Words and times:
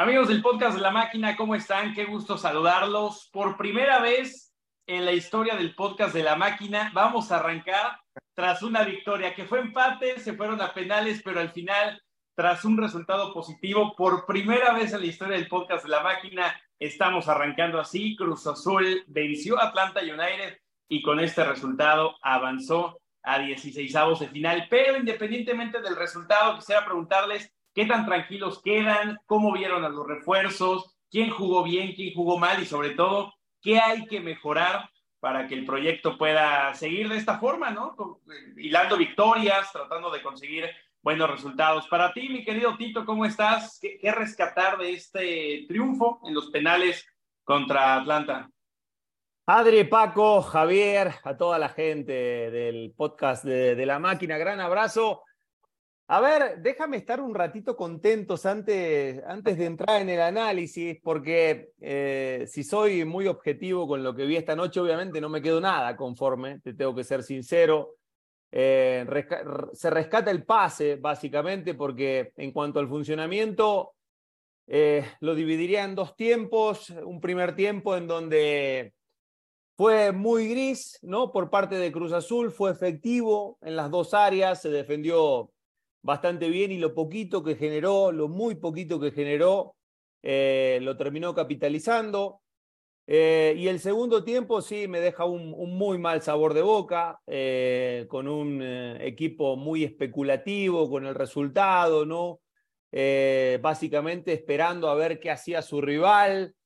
Amigos 0.00 0.28
del 0.28 0.40
podcast 0.40 0.78
la 0.78 0.90
máquina, 0.90 1.36
¿cómo 1.36 1.54
están? 1.54 1.92
Qué 1.92 2.06
gusto 2.06 2.38
saludarlos. 2.38 3.28
Por 3.30 3.58
primera 3.58 4.00
vez 4.00 4.50
en 4.86 5.04
la 5.04 5.12
historia 5.12 5.56
del 5.56 5.74
podcast 5.74 6.14
de 6.14 6.22
la 6.22 6.36
máquina, 6.36 6.90
vamos 6.94 7.30
a 7.30 7.36
arrancar 7.36 8.00
tras 8.32 8.62
una 8.62 8.82
victoria 8.82 9.34
que 9.34 9.44
fue 9.44 9.60
empate, 9.60 10.18
se 10.18 10.32
fueron 10.32 10.62
a 10.62 10.72
penales, 10.72 11.20
pero 11.22 11.38
al 11.38 11.50
final, 11.50 12.02
tras 12.34 12.64
un 12.64 12.78
resultado 12.78 13.34
positivo, 13.34 13.94
por 13.94 14.24
primera 14.24 14.72
vez 14.72 14.94
en 14.94 15.00
la 15.00 15.06
historia 15.06 15.36
del 15.36 15.48
podcast 15.48 15.84
de 15.84 15.90
la 15.90 16.02
máquina, 16.02 16.58
estamos 16.78 17.28
arrancando 17.28 17.78
así. 17.78 18.16
Cruz 18.16 18.46
Azul 18.46 19.04
venció 19.06 19.60
a 19.60 19.66
Atlanta 19.66 20.00
United 20.00 20.60
y 20.88 21.02
con 21.02 21.20
este 21.20 21.44
resultado 21.44 22.16
avanzó 22.22 23.02
a 23.22 23.38
16 23.38 23.94
avos 23.96 24.20
de 24.20 24.28
final. 24.28 24.66
Pero 24.70 24.96
independientemente 24.96 25.82
del 25.82 25.94
resultado, 25.94 26.56
quisiera 26.56 26.86
preguntarles 26.86 27.52
qué 27.74 27.86
tan 27.86 28.06
tranquilos 28.06 28.60
quedan, 28.62 29.18
cómo 29.26 29.52
vieron 29.52 29.84
a 29.84 29.88
los 29.88 30.06
refuerzos, 30.06 30.96
quién 31.10 31.30
jugó 31.30 31.62
bien, 31.62 31.94
quién 31.94 32.14
jugó 32.14 32.38
mal 32.38 32.62
y 32.62 32.66
sobre 32.66 32.90
todo, 32.90 33.34
qué 33.60 33.78
hay 33.78 34.06
que 34.06 34.20
mejorar 34.20 34.90
para 35.20 35.46
que 35.46 35.54
el 35.54 35.66
proyecto 35.66 36.16
pueda 36.16 36.72
seguir 36.74 37.08
de 37.08 37.16
esta 37.16 37.38
forma, 37.38 37.70
¿no? 37.70 37.94
Eh, 38.30 38.54
hilando 38.56 38.96
victorias, 38.96 39.70
tratando 39.70 40.10
de 40.10 40.22
conseguir 40.22 40.70
buenos 41.02 41.30
resultados. 41.30 41.86
Para 41.88 42.12
ti, 42.12 42.28
mi 42.28 42.42
querido 42.42 42.76
Tito, 42.76 43.04
¿cómo 43.04 43.26
estás? 43.26 43.78
¿Qué, 43.80 44.12
rescatar 44.12 44.78
de 44.78 44.92
este 44.92 45.64
triunfo 45.68 46.20
en 46.24 46.34
los 46.34 46.50
penales 46.50 47.06
contra 47.44 47.96
Atlanta? 47.96 48.50
Adri, 49.46 49.84
Paco, 49.84 50.42
Javier, 50.42 51.12
a 51.24 51.36
toda 51.36 51.58
la 51.58 51.68
gente 51.68 52.12
del 52.12 52.94
podcast 52.96 53.44
de, 53.44 53.74
de 53.74 53.86
La 53.86 53.98
Máquina, 53.98 54.38
gran 54.38 54.60
abrazo. 54.60 55.22
A 56.12 56.20
ver, 56.20 56.60
déjame 56.60 56.96
estar 56.96 57.20
un 57.20 57.32
ratito 57.32 57.76
contentos 57.76 58.44
antes, 58.44 59.22
antes 59.24 59.56
de 59.56 59.66
entrar 59.66 60.02
en 60.02 60.08
el 60.08 60.20
análisis, 60.20 60.98
porque 61.04 61.70
eh, 61.80 62.46
si 62.48 62.64
soy 62.64 63.04
muy 63.04 63.28
objetivo 63.28 63.86
con 63.86 64.02
lo 64.02 64.12
que 64.12 64.26
vi 64.26 64.34
esta 64.34 64.56
noche, 64.56 64.80
obviamente 64.80 65.20
no 65.20 65.28
me 65.28 65.40
quedo 65.40 65.60
nada 65.60 65.94
conforme, 65.94 66.58
te 66.58 66.74
tengo 66.74 66.96
que 66.96 67.04
ser 67.04 67.22
sincero. 67.22 67.94
Eh, 68.50 69.06
se 69.72 69.88
rescata 69.88 70.32
el 70.32 70.42
pase, 70.42 70.96
básicamente, 70.96 71.74
porque 71.74 72.32
en 72.36 72.50
cuanto 72.50 72.80
al 72.80 72.88
funcionamiento, 72.88 73.92
eh, 74.66 75.04
lo 75.20 75.36
dividiría 75.36 75.84
en 75.84 75.94
dos 75.94 76.16
tiempos. 76.16 76.90
Un 76.90 77.20
primer 77.20 77.54
tiempo 77.54 77.96
en 77.96 78.08
donde 78.08 78.94
fue 79.76 80.10
muy 80.10 80.48
gris, 80.48 80.98
¿no? 81.02 81.30
Por 81.30 81.50
parte 81.50 81.76
de 81.76 81.92
Cruz 81.92 82.12
Azul, 82.12 82.50
fue 82.50 82.72
efectivo 82.72 83.58
en 83.60 83.76
las 83.76 83.92
dos 83.92 84.12
áreas, 84.12 84.60
se 84.60 84.70
defendió 84.70 85.52
bastante 86.02 86.48
bien 86.48 86.72
y 86.72 86.78
lo 86.78 86.94
poquito 86.94 87.42
que 87.42 87.56
generó, 87.56 88.12
lo 88.12 88.28
muy 88.28 88.54
poquito 88.54 89.00
que 89.00 89.12
generó, 89.12 89.76
eh, 90.22 90.78
lo 90.82 90.96
terminó 90.96 91.34
capitalizando. 91.34 92.40
Eh, 93.06 93.54
y 93.56 93.66
el 93.66 93.80
segundo 93.80 94.22
tiempo 94.22 94.62
sí 94.62 94.86
me 94.86 95.00
deja 95.00 95.24
un, 95.24 95.50
muy 95.50 95.98
mal 95.98 96.22
sabor 96.22 96.54
de 96.54 96.62
boca, 96.62 97.20
eh, 97.26 98.06
con 98.08 98.28
un 98.28 98.62
equipo 99.00 99.56
muy 99.56 99.84
especulativo, 99.84 100.88
con 100.88 101.06
el 101.06 101.14
resultado, 101.14 102.06
¿no? 102.06 102.40
básicamente 103.62 104.32
esperando 104.32 104.88
a 104.90 104.96
ver 104.96 105.20
qué 105.20 105.30
hacía 105.30 105.62
su 105.62 105.80
rival, 105.80 106.56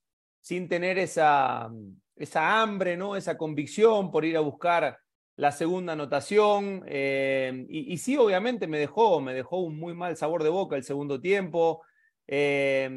sin 0.41 0.69
tener 0.69 0.99
esa, 0.99 1.71
esa 2.17 2.63
hambre, 2.63 2.97
¿no? 2.97 3.15
Esa 3.15 3.37
convicción 3.37 4.11
por 4.11 4.25
ir 4.25 4.37
a 4.39 4.41
buscar 4.41 4.99
la 5.37 5.53
segunda 5.53 5.95
anotación. 5.95 6.85
Eh, 6.87 7.67
y, 7.69 7.97
sí, 7.99 8.17
obviamente 8.17 8.67
me 8.67 8.79
dejó, 8.79 9.21
me 9.21 9.35
dejó 9.35 9.59
un 9.59 9.79
muy 9.79 9.95
mal 9.95 10.17
sabor 10.17 10.43
de 10.43 10.51
boca 10.51 10.77
el 10.77 10.85
segundo 10.85 11.21
tiempo. 11.21 11.83
Eh, 12.27 12.89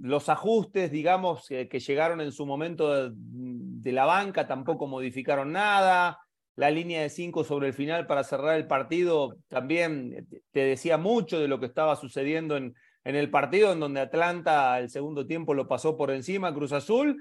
los 0.00 0.28
ajustes, 0.28 0.90
digamos, 0.90 1.48
que 1.48 1.80
llegaron 1.80 2.20
en 2.20 2.32
su 2.32 2.46
momento 2.46 3.10
de, 3.10 3.92
la 3.92 4.04
banca 4.04 4.46
tampoco 4.46 4.86
modificaron 4.86 5.52
nada. 5.52 6.18
La 6.54 6.70
línea 6.70 7.02
de 7.02 7.08
cinco 7.08 7.44
sobre 7.44 7.68
el 7.68 7.74
final 7.74 8.06
para 8.06 8.24
cerrar 8.24 8.56
el 8.56 8.66
partido 8.66 9.36
también 9.48 10.26
te 10.50 10.60
decía 10.60 10.98
mucho 10.98 11.38
de 11.38 11.48
lo 11.48 11.60
que 11.60 11.66
estaba 11.66 11.96
sucediendo 11.96 12.56
en, 12.56 12.74
en 13.04 13.16
el 13.16 13.30
partido, 13.30 13.72
en 13.72 13.80
donde 13.80 14.00
Atlanta 14.00 14.78
el 14.78 14.90
segundo 14.90 15.26
tiempo 15.26 15.54
lo 15.54 15.66
pasó 15.66 15.96
por 15.96 16.10
encima, 16.10 16.52
Cruz 16.52 16.72
Azul. 16.72 17.16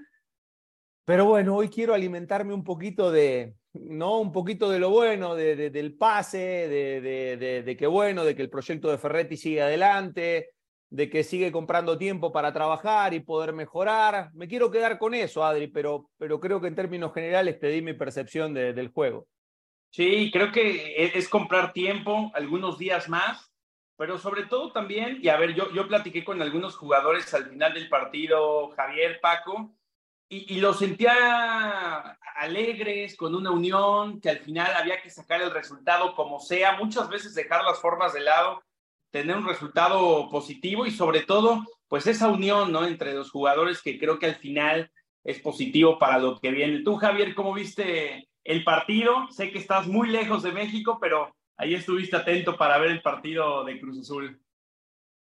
Pero 1.07 1.23
bueno, 1.23 1.55
hoy 1.55 1.69
quiero 1.69 1.93
alimentarme 1.93 2.53
un 2.53 2.65
poquito 2.65 3.11
de, 3.11 3.53
¿no? 3.71 4.19
Un 4.19 4.33
poquito 4.33 4.69
de 4.69 4.77
lo 4.77 4.89
bueno, 4.89 5.35
de, 5.35 5.69
del 5.69 5.95
pase, 5.95 6.37
de, 6.67 7.63
de, 7.63 7.77
que 7.77 7.87
bueno, 7.87 8.25
de 8.25 8.35
que 8.35 8.41
el 8.41 8.49
proyecto 8.49 8.91
de 8.91 8.97
Ferretti 8.97 9.37
sigue 9.37 9.61
adelante, 9.61 10.49
de 10.89 11.09
que 11.09 11.23
sigue 11.23 11.49
comprando 11.49 11.97
tiempo 11.97 12.33
para 12.33 12.51
trabajar 12.51 13.13
y 13.13 13.21
poder 13.21 13.53
mejorar. 13.53 14.31
Me 14.33 14.49
quiero 14.49 14.69
quedar 14.69 14.99
con 14.99 15.13
eso, 15.13 15.45
Adri, 15.45 15.67
pero, 15.67 16.09
pero 16.17 16.41
creo 16.41 16.59
que 16.59 16.67
en 16.67 16.75
términos 16.75 17.13
generales 17.13 17.57
te 17.57 17.69
di 17.69 17.81
mi 17.81 17.93
percepción 17.93 18.53
del 18.53 18.89
juego. 18.89 19.29
Sí, 19.91 20.29
creo 20.29 20.51
que 20.51 20.93
e, 20.93 21.17
es 21.17 21.29
comprar 21.29 21.71
tiempo, 21.71 22.31
algunos 22.33 22.77
días 22.77 23.07
más, 23.07 23.49
pero 23.95 24.17
sobre 24.17 24.43
todo 24.43 24.73
también, 24.73 25.19
y 25.21 25.29
a 25.29 25.37
ver, 25.37 25.55
yo, 25.55 25.71
yo 25.71 25.87
platiqué 25.87 26.25
con 26.25 26.41
algunos 26.41 26.75
jugadores 26.75 27.33
al 27.33 27.45
final 27.45 27.73
del 27.73 27.87
partido, 27.87 28.71
Javier, 28.71 29.21
Paco, 29.21 29.73
y, 30.29 30.55
y 30.55 30.59
los 30.59 30.79
sentía 30.79 32.17
alegres, 32.35 33.15
con 33.15 33.33
una 33.35 33.51
unión, 33.51 34.21
que 34.21 34.29
al 34.29 34.39
final 34.39 34.71
había 34.75 35.01
que 35.01 35.09
sacar 35.09 35.41
el 35.41 35.51
resultado 35.51 36.15
como 36.15 36.39
sea, 36.39 36.77
muchas 36.77 37.09
veces 37.09 37.33
dejar 37.33 37.63
las 37.63 37.79
formas 37.79 38.13
de 38.13 38.21
lado, 38.21 38.61
tener 39.11 39.35
un 39.37 39.47
resultado 39.47 40.29
positivo 40.29 40.85
y 40.85 40.91
sobre 40.91 41.21
todo, 41.21 41.65
pues 41.87 42.05
esa 42.07 42.27
unión, 42.27 42.71
¿no? 42.71 42.85
Entre 42.85 43.13
los 43.13 43.31
jugadores 43.31 43.81
que 43.81 43.97
creo 43.97 44.19
que 44.19 44.27
al 44.27 44.35
final 44.35 44.91
es 45.23 45.39
positivo 45.39 45.97
para 45.97 46.19
lo 46.19 46.39
que 46.39 46.51
viene. 46.51 46.83
Tú, 46.83 46.95
Javier, 46.95 47.33
¿cómo 47.33 47.53
viste 47.53 48.27
el 48.43 48.63
partido? 48.63 49.27
Sé 49.31 49.51
que 49.51 49.59
estás 49.59 49.87
muy 49.87 50.09
lejos 50.09 50.43
de 50.43 50.51
México, 50.51 50.99
pero 51.01 51.35
ahí 51.57 51.73
estuviste 51.73 52.15
atento 52.15 52.55
para 52.55 52.77
ver 52.77 52.91
el 52.91 53.01
partido 53.01 53.63
de 53.65 53.79
Cruz 53.79 53.99
Azul. 53.99 54.39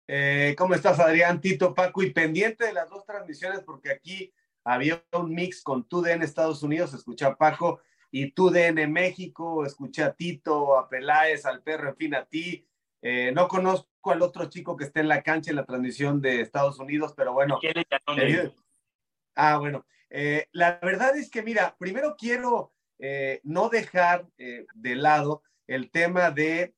Eh, 0.06 0.54
¿Cómo 0.58 0.74
estás, 0.74 0.98
Adrián, 0.98 1.40
Tito, 1.40 1.72
Paco? 1.72 2.02
Y 2.02 2.12
pendiente 2.12 2.66
de 2.66 2.72
las 2.72 2.90
dos 2.90 3.06
transmisiones, 3.06 3.60
porque 3.60 3.90
aquí 3.90 4.32
había 4.64 5.02
un 5.12 5.34
mix 5.34 5.62
con 5.62 5.88
TUDN 5.88 6.22
Estados 6.22 6.62
Unidos, 6.62 6.94
escuché 6.94 7.24
a 7.24 7.36
Paco, 7.36 7.80
y 8.10 8.32
TUDN 8.32 8.90
México, 8.92 9.64
escuché 9.64 10.02
a 10.02 10.12
Tito, 10.12 10.76
a 10.76 10.88
Peláez, 10.88 11.46
al 11.46 11.62
perro, 11.62 11.90
en 11.90 11.96
fin, 11.96 12.14
a 12.14 12.24
ti. 12.24 12.66
Eh, 13.02 13.32
no 13.32 13.48
conozco 13.48 14.10
al 14.10 14.22
otro 14.22 14.46
chico 14.46 14.76
que 14.76 14.84
está 14.84 15.00
en 15.00 15.08
la 15.08 15.22
cancha 15.22 15.50
en 15.50 15.56
la 15.56 15.64
transmisión 15.64 16.20
de 16.20 16.40
Estados 16.40 16.78
Unidos, 16.78 17.14
pero 17.16 17.32
bueno. 17.32 17.58
ah, 19.36 19.58
bueno. 19.58 19.86
Eh, 20.10 20.48
la 20.52 20.80
verdad 20.82 21.16
es 21.16 21.30
que, 21.30 21.42
mira, 21.42 21.76
primero 21.78 22.16
quiero 22.18 22.72
eh, 22.98 23.40
no 23.44 23.68
dejar 23.68 24.26
de 24.36 24.96
lado 24.96 25.42
el 25.66 25.90
tema 25.90 26.30
de 26.32 26.74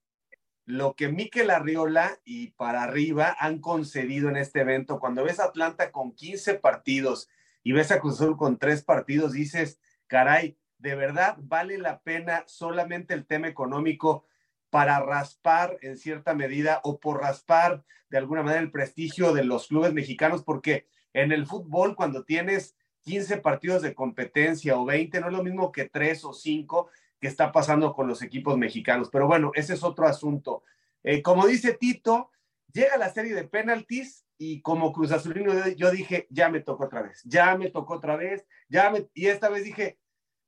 lo 0.67 0.95
que 0.95 1.09
Miquel 1.09 1.51
Arriola 1.51 2.19
y 2.25 2.49
para 2.53 2.83
arriba 2.83 3.35
han 3.39 3.59
concedido 3.59 4.29
en 4.29 4.37
este 4.37 4.61
evento. 4.61 5.01
Cuando 5.01 5.25
ves 5.25 5.41
a 5.41 5.45
Atlanta 5.45 5.91
con 5.91 6.15
15 6.15 6.55
partidos, 6.55 7.29
y 7.63 7.73
ves 7.73 7.91
a 7.91 8.01
Cruz 8.01 8.21
con 8.37 8.59
tres 8.59 8.83
partidos, 8.83 9.33
dices, 9.33 9.81
caray, 10.07 10.57
¿de 10.79 10.95
verdad 10.95 11.37
vale 11.39 11.79
la 11.79 12.01
pena 12.03 12.45
solamente 12.47 13.15
el 13.15 13.27
tema 13.27 13.49
económico 13.49 14.27
para 14.71 15.01
raspar 15.01 15.79
en 15.83 15.97
cierta 15.97 16.35
medida 16.35 16.81
o 16.83 16.99
por 16.99 17.21
raspar 17.21 17.85
de 18.11 18.19
alguna 18.19 18.43
manera 18.43 18.63
el 18.63 18.71
prestigio 18.71 19.33
de 19.33 19.45
los 19.45 19.69
clubes 19.69 19.93
mexicanos? 19.93 20.43
Porque 20.43 20.87
en 21.13 21.33
el 21.33 21.47
fútbol, 21.47 21.95
cuando 21.95 22.25
tienes 22.25 22.77
15 23.03 23.39
partidos 23.39 23.83
de 23.83 23.95
competencia 23.95 24.77
o 24.77 24.85
20, 24.85 25.21
no 25.21 25.27
es 25.29 25.33
lo 25.33 25.45
mismo 25.45 25.73
que 25.73 25.89
tres 25.89 26.25
o 26.25 26.33
cinco 26.33 26.89
que 27.21 27.29
está 27.29 27.53
pasando 27.53 27.95
con 27.95 28.09
los 28.09 28.23
equipos 28.23 28.59
mexicanos. 28.59 29.09
Pero 29.11 29.27
bueno, 29.27 29.53
ese 29.55 29.75
es 29.75 29.83
otro 29.83 30.07
asunto. 30.07 30.65
Eh, 31.05 31.23
como 31.23 31.47
dice 31.47 31.75
Tito, 31.75 32.31
llega 32.73 32.97
la 32.97 33.11
serie 33.11 33.35
de 33.35 33.45
penaltis 33.45 34.22
y 34.39 34.61
como 34.63 34.93
Cruz 34.93 35.13
Azulino 35.13 35.53
yo 35.77 35.91
dije, 35.91 36.27
ya 36.31 36.49
me 36.49 36.61
tocó 36.61 36.85
otra 36.85 37.03
vez, 37.03 37.23
ya 37.25 37.57
me 37.57 37.71
tocó 37.71 37.95
otra 37.95 38.17
vez, 38.17 38.47
ya 38.69 38.91
me, 38.91 39.09
y 39.15 39.27
esta 39.27 39.49
vez 39.49 39.65
dije, 39.65 39.99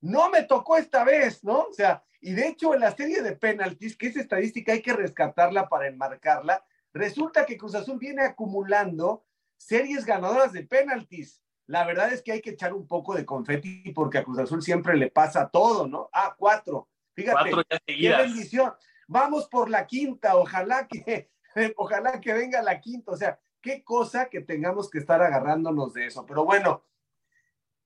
no 0.01 0.31
me 0.31 0.43
tocó 0.43 0.77
esta 0.77 1.05
vez, 1.05 1.45
¿no? 1.45 1.61
O 1.63 1.73
sea, 1.73 2.05
y 2.21 2.33
de 2.33 2.49
hecho 2.49 2.75
en 2.75 2.81
la 2.81 2.95
serie 2.95 3.23
de 3.23 3.37
penaltis, 3.37 3.97
que 3.97 4.09
es 4.09 4.17
estadística, 4.17 4.73
hay 4.73 4.83
que 4.83 4.93
rescatarla 4.93 5.69
para 5.69 5.87
enmarcarla, 5.87 6.65
resulta 6.93 7.47
que 7.47 7.57
Cruz 7.57 7.75
Azul 7.75 7.99
viene 7.99 8.23
acumulando 8.23 9.25
series 9.57 10.05
ganadoras 10.05 10.53
de 10.53 10.65
penaltis. 10.65 11.43
La 11.67 11.85
verdad 11.87 12.13
es 12.13 12.23
que 12.23 12.33
hay 12.33 12.41
que 12.41 12.51
echar 12.51 12.75
un 12.75 12.87
poco 12.87 13.15
de 13.15 13.25
confeti 13.25 13.93
porque 13.93 14.19
a 14.19 14.25
Cruz 14.25 14.39
Azul 14.39 14.63
siempre 14.63 14.97
le 14.97 15.11
pasa 15.11 15.49
todo, 15.49 15.87
¿no? 15.87 16.11
Ah, 16.13 16.35
cuatro. 16.39 16.89
Fíjate, 17.15 17.51
qué 17.87 18.17
bendición. 18.17 18.75
Vamos 19.07 19.49
por 19.49 19.71
la 19.71 19.87
quinta, 19.87 20.37
ojalá 20.37 20.87
que, 20.87 21.31
ojalá 21.77 22.21
que 22.21 22.33
venga 22.33 22.63
la 22.63 22.81
quinta. 22.81 23.13
O 23.13 23.17
sea, 23.17 23.39
qué 23.65 23.83
cosa 23.83 24.29
que 24.29 24.43
tengamos 24.43 24.91
que 24.91 24.99
estar 24.99 25.23
agarrándonos 25.23 25.95
de 25.95 26.07
eso. 26.07 26.27
Pero 26.27 26.45
bueno, 26.45 26.85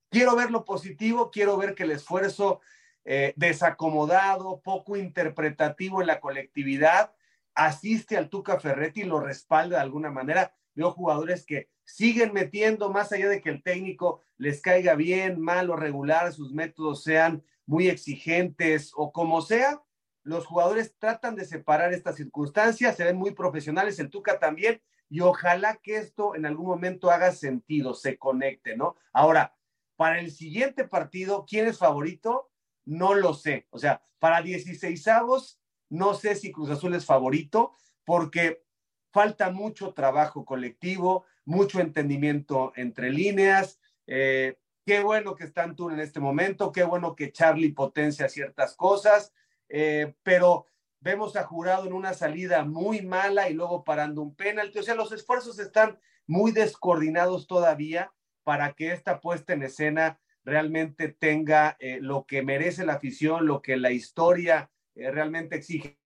quiero 0.09 0.35
ver 0.35 0.51
lo 0.51 0.65
positivo, 0.65 1.31
quiero 1.31 1.55
ver 1.55 1.73
que 1.73 1.83
el 1.83 1.91
esfuerzo 1.91 2.59
eh, 3.05 3.33
desacomodado, 3.37 4.59
poco 4.59 4.97
interpretativo 4.97 6.01
en 6.01 6.07
la 6.07 6.19
colectividad, 6.19 7.15
asiste 7.55 8.17
al 8.17 8.29
Tuca 8.29 8.59
Ferretti 8.59 9.01
y 9.01 9.05
lo 9.05 9.21
respalda 9.21 9.77
de 9.77 9.83
alguna 9.83 10.11
manera. 10.11 10.53
veo 10.75 10.91
jugadores 10.91 11.45
que 11.45 11.69
siguen 11.85 12.33
metiendo, 12.33 12.91
más 12.91 13.13
allá 13.13 13.29
de 13.29 13.41
que 13.41 13.49
el 13.49 13.63
técnico 13.63 14.21
les 14.37 14.61
caiga 14.61 14.95
bien, 14.95 15.39
mal 15.39 15.69
o 15.69 15.77
regular, 15.77 16.33
sus 16.33 16.51
métodos 16.51 17.03
sean 17.03 17.41
muy 17.65 17.87
exigentes 17.87 18.91
o 18.95 19.13
como 19.13 19.41
sea, 19.41 19.81
los 20.23 20.45
jugadores 20.45 20.93
tratan 20.99 21.35
de 21.35 21.45
separar 21.45 21.93
estas 21.93 22.17
circunstancias, 22.17 22.97
se 22.97 23.05
ven 23.05 23.15
muy 23.15 23.31
profesionales, 23.31 23.97
el 23.99 24.09
Tuca 24.09 24.39
también, 24.39 24.81
y 25.09 25.21
ojalá 25.21 25.77
que 25.77 25.97
esto 25.97 26.35
en 26.35 26.45
algún 26.45 26.67
momento 26.67 27.09
haga 27.09 27.31
sentido, 27.31 27.93
se 27.93 28.17
conecte, 28.17 28.77
¿no? 28.77 28.95
Ahora, 29.11 29.55
para 29.95 30.19
el 30.19 30.31
siguiente 30.31 30.87
partido, 30.87 31.45
¿quién 31.47 31.67
es 31.67 31.79
favorito? 31.79 32.51
No 32.85 33.15
lo 33.15 33.33
sé. 33.33 33.67
O 33.71 33.79
sea, 33.79 34.03
para 34.19 34.41
16 34.41 35.07
avos, 35.07 35.59
no 35.89 36.13
sé 36.13 36.35
si 36.35 36.51
Cruz 36.51 36.69
Azul 36.69 36.93
es 36.93 37.05
favorito, 37.05 37.73
porque 38.05 38.63
falta 39.11 39.49
mucho 39.49 39.93
trabajo 39.93 40.45
colectivo, 40.45 41.25
mucho 41.43 41.79
entendimiento 41.79 42.71
entre 42.75 43.11
líneas. 43.11 43.79
Eh, 44.05 44.59
qué 44.85 45.01
bueno 45.01 45.35
que 45.35 45.43
está 45.43 45.73
tú 45.75 45.89
en 45.89 45.99
este 45.99 46.19
momento, 46.19 46.71
qué 46.71 46.83
bueno 46.83 47.15
que 47.15 47.31
Charlie 47.31 47.73
potencia 47.73 48.29
ciertas 48.29 48.75
cosas, 48.75 49.33
eh, 49.67 50.15
pero 50.23 50.67
vemos 50.99 51.35
a 51.35 51.43
Jurado 51.43 51.85
en 51.85 51.93
una 51.93 52.13
salida 52.13 52.63
muy 52.63 53.01
mala 53.01 53.49
y 53.49 53.53
luego 53.53 53.83
parando 53.83 54.21
un 54.21 54.35
penalti. 54.35 54.79
O 54.79 54.83
sea, 54.83 54.95
los 54.95 55.11
esfuerzos 55.11 55.59
están 55.59 55.99
muy 56.27 56.51
descoordinados 56.51 57.47
todavía 57.47 58.11
para 58.43 58.73
que 58.73 58.91
esta 58.91 59.19
puesta 59.19 59.53
en 59.53 59.63
escena 59.63 60.19
realmente 60.43 61.09
tenga 61.09 61.77
eh, 61.79 61.99
lo 62.01 62.25
que 62.25 62.41
merece 62.41 62.85
la 62.85 62.93
afición, 62.93 63.45
lo 63.45 63.61
que 63.61 63.77
la 63.77 63.91
historia 63.91 64.71
eh, 64.95 65.11
realmente 65.11 65.55
exige. 65.55 65.97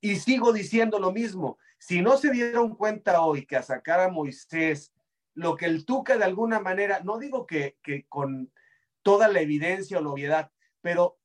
Y 0.00 0.16
sigo 0.16 0.52
diciendo 0.52 0.98
lo 0.98 1.12
mismo, 1.12 1.58
si 1.78 2.02
no 2.02 2.16
se 2.16 2.30
dieron 2.30 2.74
cuenta 2.74 3.22
hoy 3.22 3.46
que 3.46 3.56
a 3.56 3.62
sacar 3.62 4.00
a 4.00 4.08
Moisés, 4.08 4.92
lo 5.34 5.56
que 5.56 5.66
el 5.66 5.84
Tuca 5.84 6.18
de 6.18 6.24
alguna 6.24 6.60
manera, 6.60 7.00
no 7.04 7.18
digo 7.18 7.46
que, 7.46 7.78
que 7.82 8.06
con 8.08 8.52
toda 9.02 9.28
la 9.28 9.40
evidencia 9.40 9.98
o 9.98 10.02
la 10.02 10.10
obviedad, 10.10 10.50
pero 10.80 11.17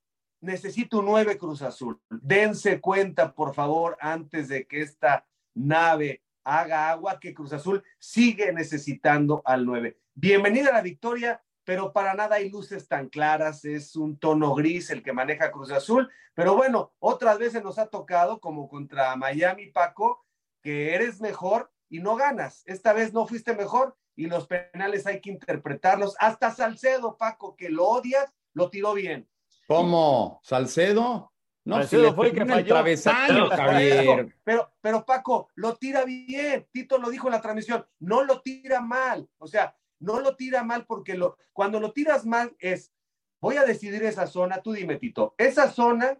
necesito 0.43 0.99
un 0.99 1.05
9 1.05 1.37
Cruz 1.37 1.61
Azul. 1.61 1.99
Dense 2.09 2.79
cuenta, 2.81 3.33
por 3.33 3.55
favor, 3.55 3.97
antes 3.99 4.49
de 4.49 4.67
que 4.67 4.81
esta 4.81 5.25
nave 5.55 6.21
haga 6.43 6.89
agua, 6.89 7.19
que 7.19 7.33
Cruz 7.33 7.53
Azul 7.53 7.81
sigue 7.97 8.51
necesitando 8.51 9.41
al 9.45 9.65
9. 9.65 9.97
Bienvenida 10.13 10.69
a 10.69 10.73
la 10.73 10.81
victoria, 10.81 11.41
pero 11.63 11.93
para 11.93 12.13
nada 12.13 12.35
hay 12.35 12.49
luces 12.49 12.87
tan 12.89 13.07
claras, 13.07 13.63
es 13.63 13.95
un 13.95 14.17
tono 14.19 14.53
gris 14.53 14.89
el 14.89 15.01
que 15.01 15.13
maneja 15.13 15.51
Cruz 15.51 15.71
Azul. 15.71 16.11
Pero 16.33 16.55
bueno, 16.55 16.93
otras 16.99 17.39
veces 17.39 17.63
nos 17.63 17.79
ha 17.79 17.87
tocado, 17.87 18.41
como 18.41 18.67
contra 18.67 19.15
Miami, 19.15 19.67
Paco, 19.67 20.25
que 20.61 20.93
eres 20.93 21.21
mejor 21.21 21.71
y 21.89 21.99
no 21.99 22.17
ganas. 22.17 22.63
Esta 22.65 22.91
vez 22.91 23.13
no 23.13 23.25
fuiste 23.25 23.55
mejor 23.55 23.95
y 24.15 24.25
los 24.25 24.47
penales 24.47 25.07
hay 25.07 25.21
que 25.21 25.29
interpretarlos. 25.29 26.15
Hasta 26.19 26.51
Salcedo, 26.51 27.17
Paco, 27.17 27.55
que 27.55 27.69
lo 27.69 27.85
odias, 27.87 28.33
lo 28.53 28.69
tiró 28.69 28.93
bien 28.93 29.27
¿Cómo? 29.67 30.39
¿Salcedo? 30.43 31.33
No, 31.65 31.75
Salcedo 31.77 32.13
fue 32.13 32.27
el 32.27 32.33
que 32.33 32.45
falló. 32.45 32.67
travesaño, 32.67 33.49
Javier. 33.49 34.35
Pero, 34.43 34.73
pero 34.81 35.05
Paco, 35.05 35.49
lo 35.55 35.75
tira 35.77 36.03
bien. 36.03 36.67
Tito 36.71 36.97
lo 36.97 37.09
dijo 37.09 37.27
en 37.27 37.33
la 37.33 37.41
transmisión. 37.41 37.85
No 37.99 38.23
lo 38.23 38.41
tira 38.41 38.81
mal. 38.81 39.29
O 39.37 39.47
sea, 39.47 39.75
no 39.99 40.19
lo 40.19 40.35
tira 40.35 40.63
mal 40.63 40.85
porque 40.85 41.15
lo, 41.15 41.37
cuando 41.53 41.79
lo 41.79 41.93
tiras 41.93 42.25
mal 42.25 42.55
es, 42.59 42.93
voy 43.39 43.57
a 43.57 43.63
decidir 43.63 44.03
esa 44.03 44.27
zona, 44.27 44.61
tú 44.61 44.73
dime, 44.73 44.97
Tito, 44.97 45.35
esa 45.37 45.71
zona 45.71 46.19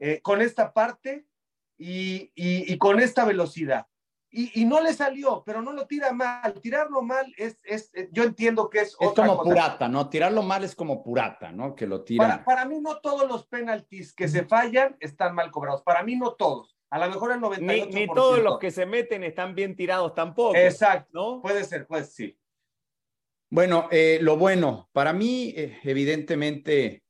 eh, 0.00 0.20
con 0.22 0.42
esta 0.42 0.72
parte 0.72 1.26
y, 1.78 2.32
y 2.34 2.76
con 2.78 2.98
esta 3.00 3.24
velocidad 3.24 3.86
y, 4.36 4.64
no 4.64 4.80
le 4.80 4.92
salió, 4.92 5.42
pero 5.46 5.62
no 5.62 5.72
lo 5.72 5.86
tira 5.86 6.12
mal. 6.12 6.54
Tirarlo 6.60 7.02
mal 7.02 7.32
es, 7.36 7.58
es 7.62 7.92
yo 8.10 8.24
entiendo 8.24 8.68
que 8.68 8.80
es. 8.80 8.96
Es 8.98 9.12
como 9.12 9.40
purata, 9.42 9.88
¿no? 9.88 10.08
Tirarlo 10.08 10.42
mal 10.42 10.64
es 10.64 10.74
como 10.74 11.02
purata, 11.02 11.52
¿no? 11.52 11.74
Que 11.74 11.86
lo 11.86 12.02
tira. 12.02 12.44
Para, 12.44 12.64
mí 12.64 12.80
no 12.80 12.98
todos 12.98 13.28
los 13.28 13.46
penaltis 13.46 14.12
que 14.12 14.26
se 14.28 14.44
fallan 14.44 14.96
están 14.98 15.34
mal 15.34 15.50
cobrados. 15.50 15.82
Para 15.82 16.02
mí 16.02 16.16
no 16.16 16.32
todos. 16.34 16.76
A 16.90 16.98
lo 16.98 17.08
mejor 17.08 17.32
el 17.32 17.40
98%. 17.40 17.60
Ni, 17.60 17.86
ni 17.86 18.06
todos 18.06 18.40
los 18.40 18.58
que 18.58 18.70
se 18.70 18.86
meten 18.86 19.24
están 19.24 19.54
bien 19.54 19.76
tirados 19.76 20.14
tampoco. 20.14 20.56
Exacto. 20.56 21.10
¿no? 21.12 21.42
Puede 21.42 21.64
ser, 21.64 21.86
pues 21.86 22.12
sí. 22.14 22.36
Bueno, 23.50 23.88
eh, 23.92 24.18
lo 24.20 24.36
bueno, 24.36 24.88
para 24.92 25.12
mí, 25.12 25.54
eh, 25.56 25.78
evidentemente, 25.84 27.04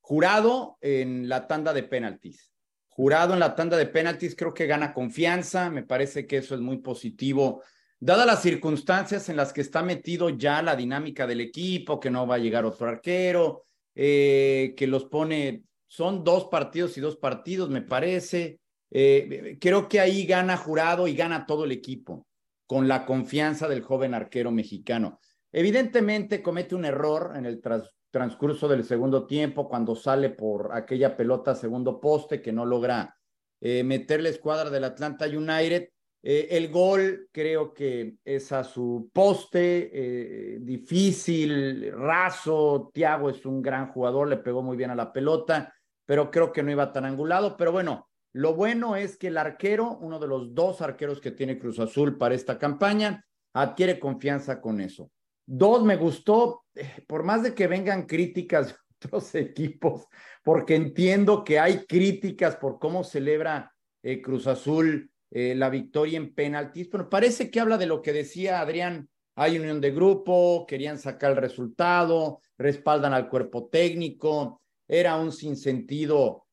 jurado 0.00 0.78
en 0.80 1.28
la 1.28 1.46
tanda 1.46 1.72
de 1.72 1.82
penaltis. 1.82 2.51
Jurado 2.94 3.32
en 3.32 3.40
la 3.40 3.54
tanda 3.54 3.78
de 3.78 3.86
penaltis 3.86 4.36
creo 4.36 4.52
que 4.52 4.66
gana 4.66 4.92
confianza, 4.92 5.70
me 5.70 5.82
parece 5.82 6.26
que 6.26 6.36
eso 6.36 6.54
es 6.54 6.60
muy 6.60 6.76
positivo, 6.78 7.62
dadas 7.98 8.26
las 8.26 8.42
circunstancias 8.42 9.30
en 9.30 9.36
las 9.36 9.54
que 9.54 9.62
está 9.62 9.82
metido 9.82 10.28
ya 10.28 10.60
la 10.60 10.76
dinámica 10.76 11.26
del 11.26 11.40
equipo, 11.40 11.98
que 11.98 12.10
no 12.10 12.26
va 12.26 12.34
a 12.34 12.38
llegar 12.38 12.66
otro 12.66 12.88
arquero, 12.88 13.64
eh, 13.94 14.74
que 14.76 14.86
los 14.86 15.06
pone, 15.06 15.62
son 15.86 16.22
dos 16.22 16.48
partidos 16.48 16.98
y 16.98 17.00
dos 17.00 17.16
partidos, 17.16 17.70
me 17.70 17.80
parece. 17.80 18.60
Eh, 18.90 19.56
creo 19.58 19.88
que 19.88 19.98
ahí 19.98 20.26
gana 20.26 20.58
Jurado 20.58 21.08
y 21.08 21.14
gana 21.14 21.46
todo 21.46 21.64
el 21.64 21.72
equipo, 21.72 22.26
con 22.66 22.88
la 22.88 23.06
confianza 23.06 23.68
del 23.68 23.80
joven 23.80 24.12
arquero 24.12 24.50
mexicano. 24.50 25.18
Evidentemente 25.50 26.42
comete 26.42 26.74
un 26.74 26.84
error 26.84 27.32
en 27.36 27.46
el 27.46 27.62
tras, 27.62 27.88
transcurso 28.12 28.68
del 28.68 28.84
segundo 28.84 29.26
tiempo, 29.26 29.68
cuando 29.68 29.96
sale 29.96 30.30
por 30.30 30.70
aquella 30.72 31.16
pelota 31.16 31.56
segundo 31.56 31.98
poste 31.98 32.40
que 32.40 32.52
no 32.52 32.64
logra 32.64 33.16
eh, 33.60 33.82
meter 33.82 34.22
la 34.22 34.28
escuadra 34.28 34.70
del 34.70 34.84
Atlanta 34.84 35.26
United. 35.26 35.88
Eh, 36.24 36.48
el 36.50 36.70
gol 36.70 37.28
creo 37.32 37.72
que 37.72 38.18
es 38.24 38.52
a 38.52 38.62
su 38.62 39.10
poste, 39.12 39.90
eh, 39.92 40.58
difícil, 40.60 41.90
raso. 41.92 42.90
Tiago 42.92 43.30
es 43.30 43.44
un 43.46 43.62
gran 43.62 43.88
jugador, 43.88 44.28
le 44.28 44.36
pegó 44.36 44.62
muy 44.62 44.76
bien 44.76 44.90
a 44.90 44.94
la 44.94 45.12
pelota, 45.12 45.74
pero 46.04 46.30
creo 46.30 46.52
que 46.52 46.62
no 46.62 46.70
iba 46.70 46.92
tan 46.92 47.06
angulado. 47.06 47.56
Pero 47.56 47.72
bueno, 47.72 48.10
lo 48.34 48.54
bueno 48.54 48.94
es 48.94 49.16
que 49.16 49.28
el 49.28 49.38
arquero, 49.38 49.98
uno 50.00 50.18
de 50.18 50.28
los 50.28 50.54
dos 50.54 50.82
arqueros 50.82 51.20
que 51.20 51.30
tiene 51.30 51.58
Cruz 51.58 51.78
Azul 51.78 52.18
para 52.18 52.34
esta 52.34 52.58
campaña, 52.58 53.24
adquiere 53.54 53.98
confianza 53.98 54.60
con 54.60 54.80
eso. 54.80 55.10
Dos, 55.46 55.82
me 55.84 55.96
gustó, 55.96 56.64
eh, 56.74 57.04
por 57.06 57.24
más 57.24 57.42
de 57.42 57.54
que 57.54 57.66
vengan 57.66 58.06
críticas 58.06 58.68
de 58.68 58.74
otros 59.06 59.34
equipos, 59.34 60.06
porque 60.44 60.76
entiendo 60.76 61.42
que 61.42 61.58
hay 61.58 61.84
críticas 61.86 62.56
por 62.56 62.78
cómo 62.78 63.02
celebra 63.02 63.72
eh, 64.02 64.22
Cruz 64.22 64.46
Azul 64.46 65.10
eh, 65.30 65.54
la 65.54 65.70
victoria 65.70 66.18
en 66.18 66.34
penaltis, 66.34 66.88
pero 66.88 67.08
parece 67.08 67.50
que 67.50 67.58
habla 67.58 67.78
de 67.78 67.86
lo 67.86 68.02
que 68.02 68.12
decía 68.12 68.60
Adrián, 68.60 69.08
hay 69.34 69.58
unión 69.58 69.80
de 69.80 69.90
grupo, 69.90 70.66
querían 70.66 70.98
sacar 70.98 71.32
el 71.32 71.38
resultado, 71.38 72.40
respaldan 72.58 73.14
al 73.14 73.28
cuerpo 73.28 73.68
técnico, 73.68 74.60
era 74.86 75.16
un 75.16 75.32
sinsentido 75.32 76.46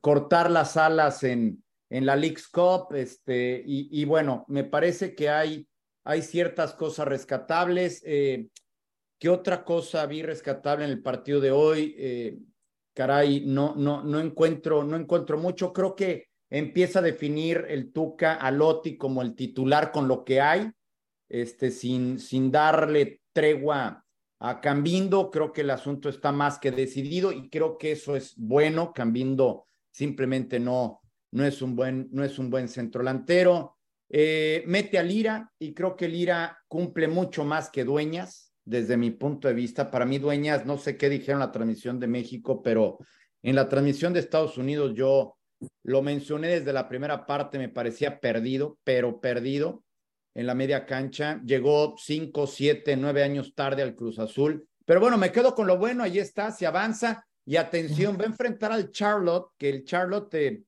cortar 0.00 0.50
las 0.50 0.76
alas 0.76 1.22
en, 1.22 1.62
en 1.88 2.04
la 2.04 2.14
League's 2.14 2.48
Cup, 2.48 2.94
este, 2.94 3.62
y 3.64 4.04
bueno, 4.04 4.44
me 4.48 4.64
parece 4.64 5.14
que 5.14 5.30
hay 5.30 5.66
hay 6.10 6.22
ciertas 6.22 6.74
cosas 6.74 7.06
rescatables. 7.06 8.02
Eh, 8.04 8.48
¿Qué 9.16 9.28
otra 9.28 9.64
cosa 9.64 10.04
vi 10.06 10.22
rescatable 10.22 10.84
en 10.84 10.90
el 10.90 11.02
partido 11.02 11.40
de 11.40 11.52
hoy? 11.52 11.94
Eh, 11.96 12.36
caray, 12.94 13.44
no, 13.46 13.76
no, 13.76 14.02
no 14.02 14.18
encuentro, 14.18 14.82
no 14.82 14.96
encuentro 14.96 15.38
mucho. 15.38 15.72
Creo 15.72 15.94
que 15.94 16.26
empieza 16.50 16.98
a 16.98 17.02
definir 17.02 17.64
el 17.68 17.92
Tuca 17.92 18.34
a 18.34 18.50
Lotti 18.50 18.96
como 18.96 19.22
el 19.22 19.36
titular 19.36 19.92
con 19.92 20.08
lo 20.08 20.24
que 20.24 20.40
hay, 20.40 20.68
este, 21.28 21.70
sin, 21.70 22.18
sin 22.18 22.50
darle 22.50 23.20
tregua 23.32 24.04
a 24.40 24.60
Cambindo. 24.60 25.30
Creo 25.30 25.52
que 25.52 25.60
el 25.60 25.70
asunto 25.70 26.08
está 26.08 26.32
más 26.32 26.58
que 26.58 26.72
decidido 26.72 27.30
y 27.30 27.48
creo 27.50 27.78
que 27.78 27.92
eso 27.92 28.16
es 28.16 28.34
bueno. 28.36 28.92
Cambindo 28.92 29.68
simplemente 29.92 30.58
no, 30.58 31.02
no 31.30 31.44
es 31.44 31.62
un 31.62 31.76
buen, 31.76 32.08
no 32.10 32.24
es 32.24 32.36
un 32.40 32.50
buen 32.50 32.68
centro 32.68 32.98
delantero. 32.98 33.76
Eh, 34.12 34.64
mete 34.66 34.98
a 34.98 35.02
Lira 35.02 35.52
y 35.58 35.72
creo 35.72 35.96
que 35.96 36.08
Lira 36.08 36.58
cumple 36.66 37.06
mucho 37.06 37.44
más 37.44 37.70
que 37.70 37.84
Dueñas, 37.84 38.52
desde 38.64 38.96
mi 38.96 39.12
punto 39.12 39.48
de 39.48 39.54
vista. 39.54 39.90
Para 39.90 40.04
mí, 40.04 40.18
Dueñas, 40.18 40.66
no 40.66 40.78
sé 40.78 40.96
qué 40.96 41.08
dijeron 41.08 41.40
la 41.40 41.52
transmisión 41.52 42.00
de 42.00 42.08
México, 42.08 42.62
pero 42.62 42.98
en 43.42 43.54
la 43.54 43.68
transmisión 43.68 44.12
de 44.12 44.20
Estados 44.20 44.58
Unidos 44.58 44.92
yo 44.94 45.36
lo 45.84 46.02
mencioné 46.02 46.48
desde 46.48 46.72
la 46.72 46.88
primera 46.88 47.24
parte, 47.24 47.58
me 47.58 47.68
parecía 47.68 48.18
perdido, 48.18 48.78
pero 48.84 49.20
perdido 49.20 49.84
en 50.34 50.46
la 50.46 50.54
media 50.54 50.86
cancha. 50.86 51.40
Llegó 51.44 51.94
cinco, 51.96 52.46
siete, 52.46 52.96
nueve 52.96 53.22
años 53.22 53.54
tarde 53.54 53.82
al 53.82 53.94
Cruz 53.94 54.18
Azul. 54.18 54.66
Pero 54.84 55.00
bueno, 55.00 55.18
me 55.18 55.30
quedo 55.30 55.54
con 55.54 55.66
lo 55.66 55.78
bueno, 55.78 56.02
ahí 56.02 56.18
está, 56.18 56.50
se 56.50 56.66
avanza. 56.66 57.24
Y 57.46 57.56
atención, 57.56 58.16
va 58.18 58.24
a 58.24 58.28
enfrentar 58.28 58.72
al 58.72 58.90
Charlotte, 58.90 59.52
que 59.58 59.70
el 59.70 59.84
Charlotte 59.84 60.34
eh, 60.34 60.62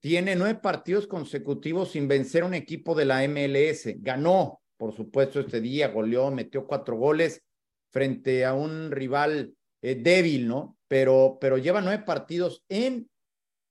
tiene 0.00 0.36
nueve 0.36 0.60
partidos 0.60 1.06
consecutivos 1.06 1.92
sin 1.92 2.08
vencer 2.08 2.44
un 2.44 2.54
equipo 2.54 2.94
de 2.94 3.04
la 3.04 3.26
MLS. 3.26 3.94
Ganó, 4.02 4.60
por 4.76 4.94
supuesto, 4.94 5.40
este 5.40 5.60
día, 5.60 5.88
goleó, 5.88 6.30
metió 6.30 6.66
cuatro 6.66 6.96
goles 6.96 7.42
frente 7.90 8.44
a 8.44 8.54
un 8.54 8.90
rival 8.90 9.54
eh, 9.82 9.94
débil, 9.94 10.48
¿no? 10.48 10.76
Pero, 10.88 11.38
pero 11.40 11.58
lleva 11.58 11.80
nueve 11.80 12.04
partidos 12.04 12.64
en 12.68 13.08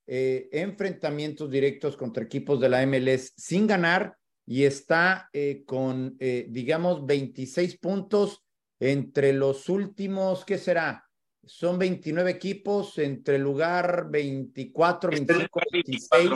eh, 0.07 0.49
enfrentamientos 0.51 1.49
directos 1.49 1.97
contra 1.97 2.23
equipos 2.23 2.59
de 2.59 2.69
la 2.69 2.85
MLS 2.85 3.33
sin 3.35 3.65
ganar 3.65 4.15
y 4.45 4.63
está 4.63 5.29
eh, 5.33 5.63
con, 5.65 6.15
eh, 6.19 6.45
digamos, 6.49 7.05
26 7.05 7.79
puntos 7.79 8.43
entre 8.79 9.33
los 9.33 9.67
últimos, 9.67 10.45
¿qué 10.45 10.59
será? 10.59 11.04
Son 11.45 11.77
29 11.77 12.31
equipos 12.31 12.97
entre 12.97 13.35
el 13.35 13.41
lugar 13.41 14.09
24, 14.09 15.11
25, 15.11 15.61
26. 15.71 16.29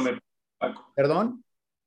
¿Perdón? 0.96 1.44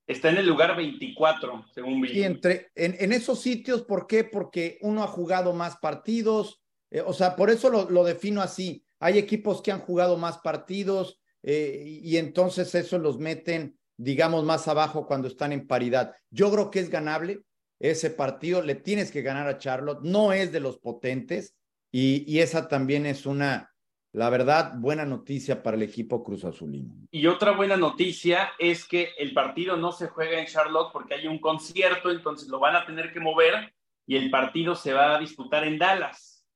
Está 0.07 0.31
en 0.31 0.39
el 0.39 0.47
lugar 0.47 0.77
24, 0.77 1.67
según 1.73 2.01
vi. 2.01 2.09
Sí, 2.09 2.23
entre, 2.23 2.71
en, 2.75 2.97
en, 2.99 3.13
esos 3.13 3.41
sitios, 3.41 3.83
¿por 3.83 4.07
qué? 4.07 4.25
Porque 4.25 4.79
uno 4.83 5.03
ha 5.03 5.07
jugado 5.07 5.53
más 5.53 5.77
partidos, 5.77 6.61
eh, 6.91 7.01
o 7.01 7.13
sea, 7.13 7.37
por 7.37 7.51
eso 7.51 7.71
lo, 7.71 7.89
lo, 7.89 8.05
defino 8.05 8.43
así. 8.43 8.85
Hay 8.99 9.19
equipos 9.19 9.63
que 9.63 9.73
han 9.73 9.81
jugado 9.81 10.17
más 10.17 10.39
partidos 10.39 11.21
eh, 11.43 12.01
y 12.03 12.17
entonces 12.17 12.75
eso 12.75 12.99
los 12.99 13.19
meten, 13.19 13.79
digamos, 13.97 14.45
más 14.45 14.69
abajo 14.69 15.07
cuando 15.07 15.29
están 15.29 15.53
en 15.53 15.67
paridad. 15.67 16.15
Yo 16.31 16.51
creo 16.51 16.71
que 16.71 16.81
es 16.81 16.91
ganable 16.91 17.43
ese 17.79 18.11
partido, 18.11 18.63
le 18.63 18.77
tienes 18.77 19.11
que 19.11 19.23
ganar 19.23 19.49
a 19.49 19.59
Charlotte, 19.59 20.03
no 20.03 20.33
es 20.33 20.53
de 20.53 20.61
los 20.61 20.79
potentes 20.79 21.57
y, 21.93 22.25
y 22.27 22.41
esa 22.41 22.67
también 22.67 23.07
es 23.07 23.27
una, 23.27 23.73
la 24.13 24.31
verdad, 24.31 24.73
buena 24.77 25.05
noticia 25.05 25.63
para 25.63 25.77
el 25.77 25.83
equipo 25.83 26.25
Cruz 26.25 26.45
Azulino. 26.45 26.95
Y 27.11 27.27
otra 27.27 27.53
buena 27.53 27.77
noticia 27.77 28.53
es 28.59 28.89
que 28.89 29.11
el 29.19 29.35
partido 29.35 29.77
no 29.77 29.93
se 29.93 30.09
juega 30.09 30.41
en 30.41 30.47
Charlotte 30.47 30.91
porque 30.93 31.15
hay 31.15 31.27
un 31.27 31.39
concierto, 31.39 32.11
entonces 32.11 32.49
lo 32.49 32.59
van 32.59 32.77
a 32.77 32.87
tener 32.87 33.13
que 33.13 33.21
mover 33.21 33.75
y 34.07 34.17
el 34.17 34.31
partido 34.31 34.75
se 34.75 34.93
va 34.93 35.17
a 35.17 35.21
disputar 35.21 35.65
en 35.65 35.79
Dallas. 35.79 36.47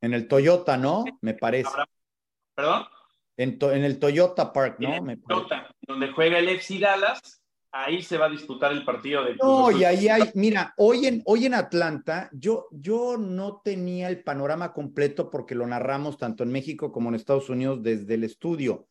En 0.00 0.12
el 0.12 0.28
Toyota, 0.28 0.76
¿no? 0.76 1.04
Me 1.20 1.34
parece. 1.34 1.70
¿Perdón? 2.54 2.84
En, 3.36 3.58
to 3.58 3.72
en 3.72 3.84
el 3.84 3.98
Toyota 3.98 4.52
Park, 4.52 4.76
¿no? 4.80 4.94
En 4.94 5.10
el 5.10 5.22
Toyota, 5.22 5.74
donde 5.82 6.12
juega 6.12 6.38
el 6.38 6.48
FC 6.48 6.78
Dallas 6.78 7.39
ahí 7.72 8.02
se 8.02 8.18
va 8.18 8.26
a 8.26 8.30
disputar 8.30 8.72
el 8.72 8.84
partido 8.84 9.24
de 9.24 9.36
No, 9.36 9.70
y 9.70 9.84
ahí 9.84 10.08
hay, 10.08 10.30
mira, 10.34 10.74
hoy 10.76 11.06
en, 11.06 11.22
hoy 11.24 11.46
en 11.46 11.54
Atlanta, 11.54 12.28
yo, 12.32 12.66
yo 12.72 13.16
no 13.16 13.60
tenía 13.64 14.08
el 14.08 14.22
panorama 14.22 14.72
completo 14.72 15.30
porque 15.30 15.54
lo 15.54 15.66
narramos 15.66 16.18
tanto 16.18 16.42
en 16.42 16.50
México 16.50 16.92
como 16.92 17.08
en 17.08 17.14
Estados 17.14 17.48
Unidos 17.48 17.82
desde 17.82 18.14
el 18.14 18.24
estudio. 18.24 18.88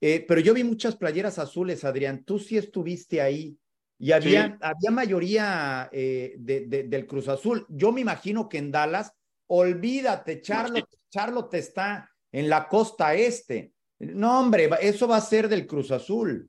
Eh, 0.00 0.24
pero 0.28 0.40
yo 0.40 0.54
vi 0.54 0.64
muchas 0.64 0.96
playeras 0.96 1.38
azules, 1.38 1.84
Adrián. 1.84 2.24
Tú 2.24 2.38
sí 2.38 2.56
estuviste 2.56 3.20
ahí. 3.20 3.58
Y 4.00 4.12
había, 4.12 4.46
sí. 4.46 4.54
había 4.60 4.90
mayoría 4.92 5.88
eh, 5.90 6.36
de, 6.38 6.66
de, 6.66 6.84
del 6.84 7.06
Cruz 7.06 7.26
Azul. 7.26 7.66
Yo 7.68 7.90
me 7.90 8.00
imagino 8.00 8.48
que 8.48 8.58
en 8.58 8.70
Dallas, 8.70 9.12
olvídate, 9.48 10.40
Charlotte, 10.40 10.88
Charlotte 11.10 11.54
está 11.54 12.08
en 12.30 12.48
la 12.48 12.68
costa 12.68 13.14
este. 13.14 13.72
No, 13.98 14.38
hombre, 14.38 14.70
eso 14.80 15.08
va 15.08 15.16
a 15.16 15.20
ser 15.20 15.48
del 15.48 15.66
Cruz 15.66 15.90
Azul. 15.90 16.48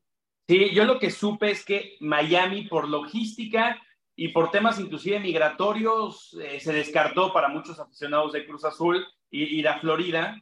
Sí, 0.49 0.71
yo 0.71 0.83
lo 0.85 0.97
que 0.97 1.11
supe 1.11 1.51
es 1.51 1.63
que 1.63 1.95
Miami 1.99 2.63
por 2.63 2.89
logística 2.89 3.79
y 4.15 4.29
por 4.29 4.49
temas 4.49 4.79
inclusive 4.79 5.19
migratorios 5.19 6.35
eh, 6.41 6.59
se 6.59 6.73
descartó 6.73 7.31
para 7.31 7.49
muchos 7.49 7.79
aficionados 7.79 8.33
de 8.33 8.47
Cruz 8.47 8.65
Azul 8.65 9.05
ir 9.29 9.67
a 9.67 9.77
Florida 9.77 10.41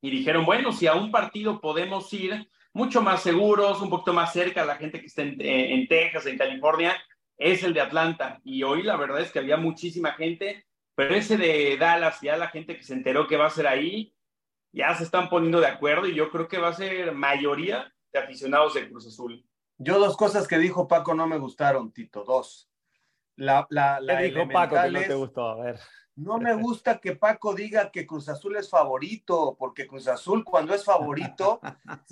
y 0.00 0.10
dijeron, 0.10 0.44
bueno, 0.44 0.72
si 0.72 0.88
a 0.88 0.94
un 0.94 1.12
partido 1.12 1.60
podemos 1.60 2.12
ir 2.12 2.50
mucho 2.72 3.02
más 3.02 3.22
seguros, 3.22 3.80
un 3.80 3.88
poquito 3.88 4.12
más 4.12 4.32
cerca, 4.32 4.64
la 4.64 4.78
gente 4.78 4.98
que 4.98 5.06
está 5.06 5.22
en, 5.22 5.40
en 5.40 5.86
Texas, 5.86 6.26
en 6.26 6.36
California, 6.36 7.00
es 7.38 7.62
el 7.62 7.72
de 7.72 7.82
Atlanta. 7.82 8.40
Y 8.42 8.64
hoy 8.64 8.82
la 8.82 8.96
verdad 8.96 9.20
es 9.20 9.30
que 9.30 9.38
había 9.38 9.56
muchísima 9.56 10.14
gente, 10.14 10.66
pero 10.96 11.14
ese 11.14 11.36
de 11.36 11.76
Dallas, 11.76 12.20
ya 12.20 12.36
la 12.36 12.48
gente 12.48 12.76
que 12.76 12.82
se 12.82 12.94
enteró 12.94 13.28
que 13.28 13.36
va 13.36 13.46
a 13.46 13.50
ser 13.50 13.68
ahí, 13.68 14.12
ya 14.72 14.92
se 14.96 15.04
están 15.04 15.28
poniendo 15.28 15.60
de 15.60 15.68
acuerdo 15.68 16.08
y 16.08 16.16
yo 16.16 16.32
creo 16.32 16.48
que 16.48 16.58
va 16.58 16.70
a 16.70 16.72
ser 16.72 17.12
mayoría 17.12 17.93
de 18.14 18.20
aficionados 18.20 18.74
de 18.74 18.88
Cruz 18.88 19.06
Azul. 19.06 19.44
Yo 19.76 19.98
dos 19.98 20.16
cosas 20.16 20.46
que 20.46 20.58
dijo 20.58 20.86
Paco 20.88 21.14
no 21.14 21.26
me 21.26 21.36
gustaron, 21.36 21.92
Tito, 21.92 22.24
dos. 22.24 22.70
La, 23.36 23.66
la, 23.70 24.00
la 24.00 24.18
¿Qué 24.18 24.24
dijo 24.24 24.48
Paco 24.48 24.76
que 24.80 24.90
no 24.90 25.00
te 25.00 25.14
gustó? 25.14 25.48
A 25.48 25.56
ver. 25.56 25.80
No 26.14 26.38
me 26.38 26.54
gusta 26.54 26.98
que 27.00 27.16
Paco 27.16 27.54
diga 27.54 27.90
que 27.90 28.06
Cruz 28.06 28.28
Azul 28.28 28.54
es 28.56 28.70
favorito, 28.70 29.56
porque 29.58 29.88
Cruz 29.88 30.06
Azul 30.06 30.44
cuando 30.44 30.72
es 30.72 30.84
favorito 30.84 31.60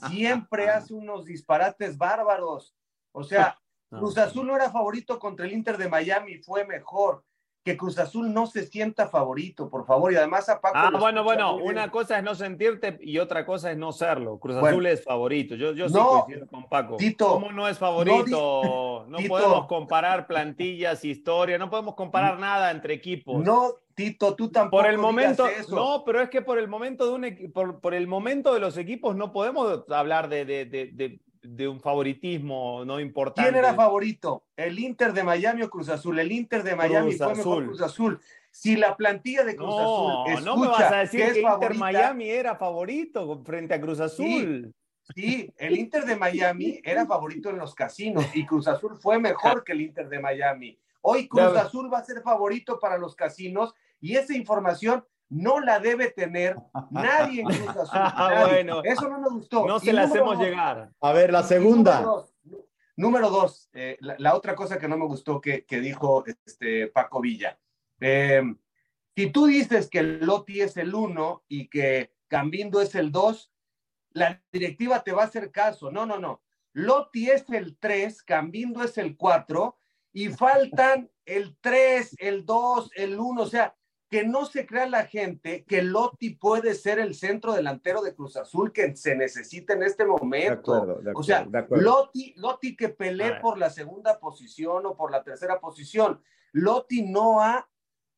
siempre 0.09 0.69
hace 0.69 0.93
unos 0.93 1.25
disparates 1.25 1.97
bárbaros. 1.97 2.75
O 3.13 3.23
sea, 3.23 3.61
Cruz 3.91 4.19
Azul 4.19 4.49
no 4.49 4.57
era 4.57 4.71
favorito 4.71 5.21
contra 5.21 5.47
el 5.47 5.53
Inter 5.53 5.79
de 5.79 5.89
Miami, 5.89 6.39
fue 6.39 6.67
mejor 6.67 7.25
que 7.65 7.77
Cruz 7.77 7.99
Azul 7.99 8.33
no 8.33 8.47
se 8.47 8.67
sienta 8.67 9.09
favorito, 9.09 9.71
por 9.71 9.87
favor. 9.87 10.13
Y 10.13 10.17
además 10.17 10.49
a 10.49 10.61
Paco. 10.61 10.77
Ah, 10.77 10.91
bueno, 10.99 11.23
bueno, 11.23 11.57
una 11.57 11.91
cosa 11.91 12.19
es 12.19 12.25
no 12.25 12.35
sentirte 12.35 12.99
y 13.01 13.19
otra 13.19 13.47
cosa 13.47 13.71
es 13.71 13.79
no 13.79 13.93
serlo. 13.93 14.39
Cruz 14.39 14.57
bueno, 14.57 14.77
Azul 14.77 14.87
es 14.87 15.05
favorito. 15.05 15.55
Yo, 15.55 15.73
yo 15.73 15.89
sí 15.89 15.95
no, 15.95 16.25
coincido 16.25 16.47
con 16.49 16.69
Paco. 16.69 16.97
Tito, 16.97 17.29
¿Cómo 17.29 17.53
no 17.53 17.69
es 17.69 17.79
favorito? 17.79 18.27
No, 18.27 19.05
no 19.09 19.19
Tito, 19.19 19.29
podemos 19.29 19.67
comparar 19.67 20.27
plantillas, 20.27 21.05
historia, 21.05 21.57
no 21.57 21.71
podemos 21.71 21.95
comparar 21.95 22.39
nada 22.41 22.73
entre 22.73 22.95
equipos. 22.95 23.45
No, 23.45 23.75
Tito, 23.95 24.35
tú 24.35 24.51
tampoco. 24.51 24.83
Por 24.83 24.91
el 24.91 24.99
momento, 24.99 25.47
no, 25.71 26.03
pero 26.05 26.21
es 26.21 26.31
que 26.31 26.43
por 26.43 26.59
el 26.59 26.67
momento 26.67 27.07
de 27.07 27.13
un 27.13 27.53
por, 27.53 27.81
por 27.81 27.95
el 27.95 28.09
momento 28.09 28.55
de 28.55 28.61
los 28.61 28.77
equipos 28.77 29.15
no 29.15 29.33
podemos 29.33 29.85
hablar 29.91 30.29
de, 30.29 30.45
de, 30.45 30.65
de, 30.65 30.87
de 30.93 31.21
de 31.43 31.69
un 31.69 31.81
favoritismo 31.81 32.85
no 32.85 33.01
importante. 33.01 33.51
¿Quién 33.51 33.63
era 33.63 33.75
favorito? 33.75 34.45
¿El 34.57 34.79
Inter 34.79 35.13
de 35.13 35.25
Miami 35.25 35.63
o 35.63 35.71
Cruz 35.71 35.89
Azul? 35.89 36.19
El 36.19 36.33
Inter 36.33 36.63
de 36.63 36.77
Miami 36.77 37.17
Cruz 37.17 37.19
fue 37.19 37.33
Azul. 37.33 37.37
mejor 37.37 37.65
Cruz 37.67 37.83
Azul. 37.83 38.21
Si 38.51 38.77
la 38.77 38.97
plantilla 38.97 39.45
de 39.45 39.57
Cruz 39.57 39.69
no, 39.69 40.25
Azul 40.25 40.33
escucha 40.33 40.51
no 40.51 40.57
me 40.57 40.69
vas 40.69 40.93
a 40.93 40.97
decir 40.99 41.21
que, 41.21 41.27
que, 41.27 41.31
es 41.33 41.37
Inter 41.39 41.51
favorita, 41.51 41.81
Miami 41.81 42.31
era 42.31 42.57
favorito 42.57 43.43
frente 43.45 43.75
a 43.75 43.81
Cruz 43.81 44.01
Azul. 44.01 44.75
Sí, 45.15 45.23
sí, 45.23 45.55
el 45.59 45.79
Inter 45.79 46.05
de 46.05 46.17
Miami 46.17 46.81
era 46.85 47.07
favorito 47.07 47.51
en 47.51 47.59
los 47.59 47.75
casinos 47.75 48.25
y 48.35 48.47
Cruz 48.47 48.69
Azul 48.69 48.97
fue 48.97 49.19
mejor 49.19 49.65
que 49.65 49.73
el 49.73 49.81
Inter 49.81 50.09
de 50.09 50.21
Miami. 50.21 50.79
Hoy 51.01 51.29
Cruz 51.29 51.57
Azul 51.57 51.93
va 51.93 51.99
a 51.99 52.05
ser 52.05 52.23
favorito 52.23 52.79
para 52.79 52.99
los 52.99 53.17
casinos 53.17 53.75
y 54.01 54.17
esa 54.17 54.37
información 54.37 55.05
no 55.33 55.61
la 55.61 55.81
debe 55.81 56.11
tener 56.11 56.57
nadie 56.91 57.41
en 57.41 57.47
Cruz 57.47 57.69
Azul. 57.69 57.89
Ah, 57.93 58.47
bueno. 58.49 58.83
Eso 58.85 59.09
no 59.09 59.19
me 59.19 59.31
gustó. 59.31 59.67
No 59.67 59.79
se 59.79 59.93
la 59.93 60.03
hacemos 60.03 60.37
dos, 60.37 60.47
llegar. 60.47 60.91
A 61.01 61.13
ver, 61.13 61.33
la 61.33 61.43
segunda. 61.43 62.01
Número 62.01 62.13
dos, 62.13 62.35
número 62.97 63.31
dos 63.31 63.71
eh, 63.73 63.97
la, 64.01 64.17
la, 64.19 64.35
otra 64.35 64.55
cosa 64.55 64.79
que 64.79 64.87
no 64.87 64.99
me 64.99 65.07
gustó 65.07 65.41
que, 65.41 65.65
que 65.65 65.81
dijo 65.81 66.25
este 66.45 66.89
Paco 66.89 67.21
Villa. 67.21 67.59
Eh, 68.01 68.43
si 69.17 69.31
tú 69.31 69.47
dices 69.47 69.89
que 69.89 70.03
Lotti 70.03 70.61
es 70.61 70.77
el 70.77 70.95
uno 70.95 71.45
y 71.49 71.69
que 71.69 72.13
Cambindo 72.29 72.81
es 72.81 72.95
el 72.95 73.13
dos, 73.13 73.53
la 74.11 74.43
directiva 74.53 75.03
te 75.03 75.13
va 75.13 75.23
a 75.23 75.27
hacer 75.27 75.51
caso. 75.51 75.91
No, 75.91 76.07
no, 76.07 76.19
no. 76.19 76.43
Lotti 76.73 77.31
es 77.31 77.49
el 77.51 77.77
tres, 77.79 78.23
Cambindo 78.23 78.83
es 78.83 78.99
el 78.99 79.17
cuatro 79.17 79.77
y 80.13 80.29
faltan 80.29 81.11
el 81.25 81.57
tres, 81.61 82.15
el 82.19 82.45
dos, 82.45 82.91
el 82.97 83.19
uno. 83.19 83.43
O 83.43 83.47
sea, 83.47 83.75
que 84.13 84.25
no 84.25 84.45
se 84.45 84.67
crea 84.67 84.85
la 84.85 85.07
gente 85.07 85.65
que 85.65 85.81
Lotti 85.81 86.35
puede 86.35 86.75
ser 86.75 86.99
el 86.99 87.15
centro 87.15 87.55
delantero 87.55 88.03
de 88.03 88.15
Cruz 88.15 88.37
Azul 88.37 88.71
que 88.71 88.95
se 88.95 89.17
necesita 89.17 89.73
en 89.73 89.85
este 89.85 90.05
momento. 90.05 90.51
De 90.51 90.59
acuerdo, 90.59 90.87
de 90.87 91.11
acuerdo, 91.11 91.19
o 91.19 91.23
sea, 91.23 91.45
de 91.45 91.59
acuerdo. 91.59 91.83
Lotti, 91.83 92.35
Lotti 92.37 92.77
que 92.77 92.91
pelee 92.91 93.41
por 93.41 93.57
la 93.57 93.71
segunda 93.71 94.21
posición 94.21 94.85
o 94.85 94.95
por 94.95 95.11
la 95.11 95.25
tercera 95.25 95.59
posición. 95.59 96.23
Lotti 96.53 97.11
no 97.11 97.41
ha 97.41 97.67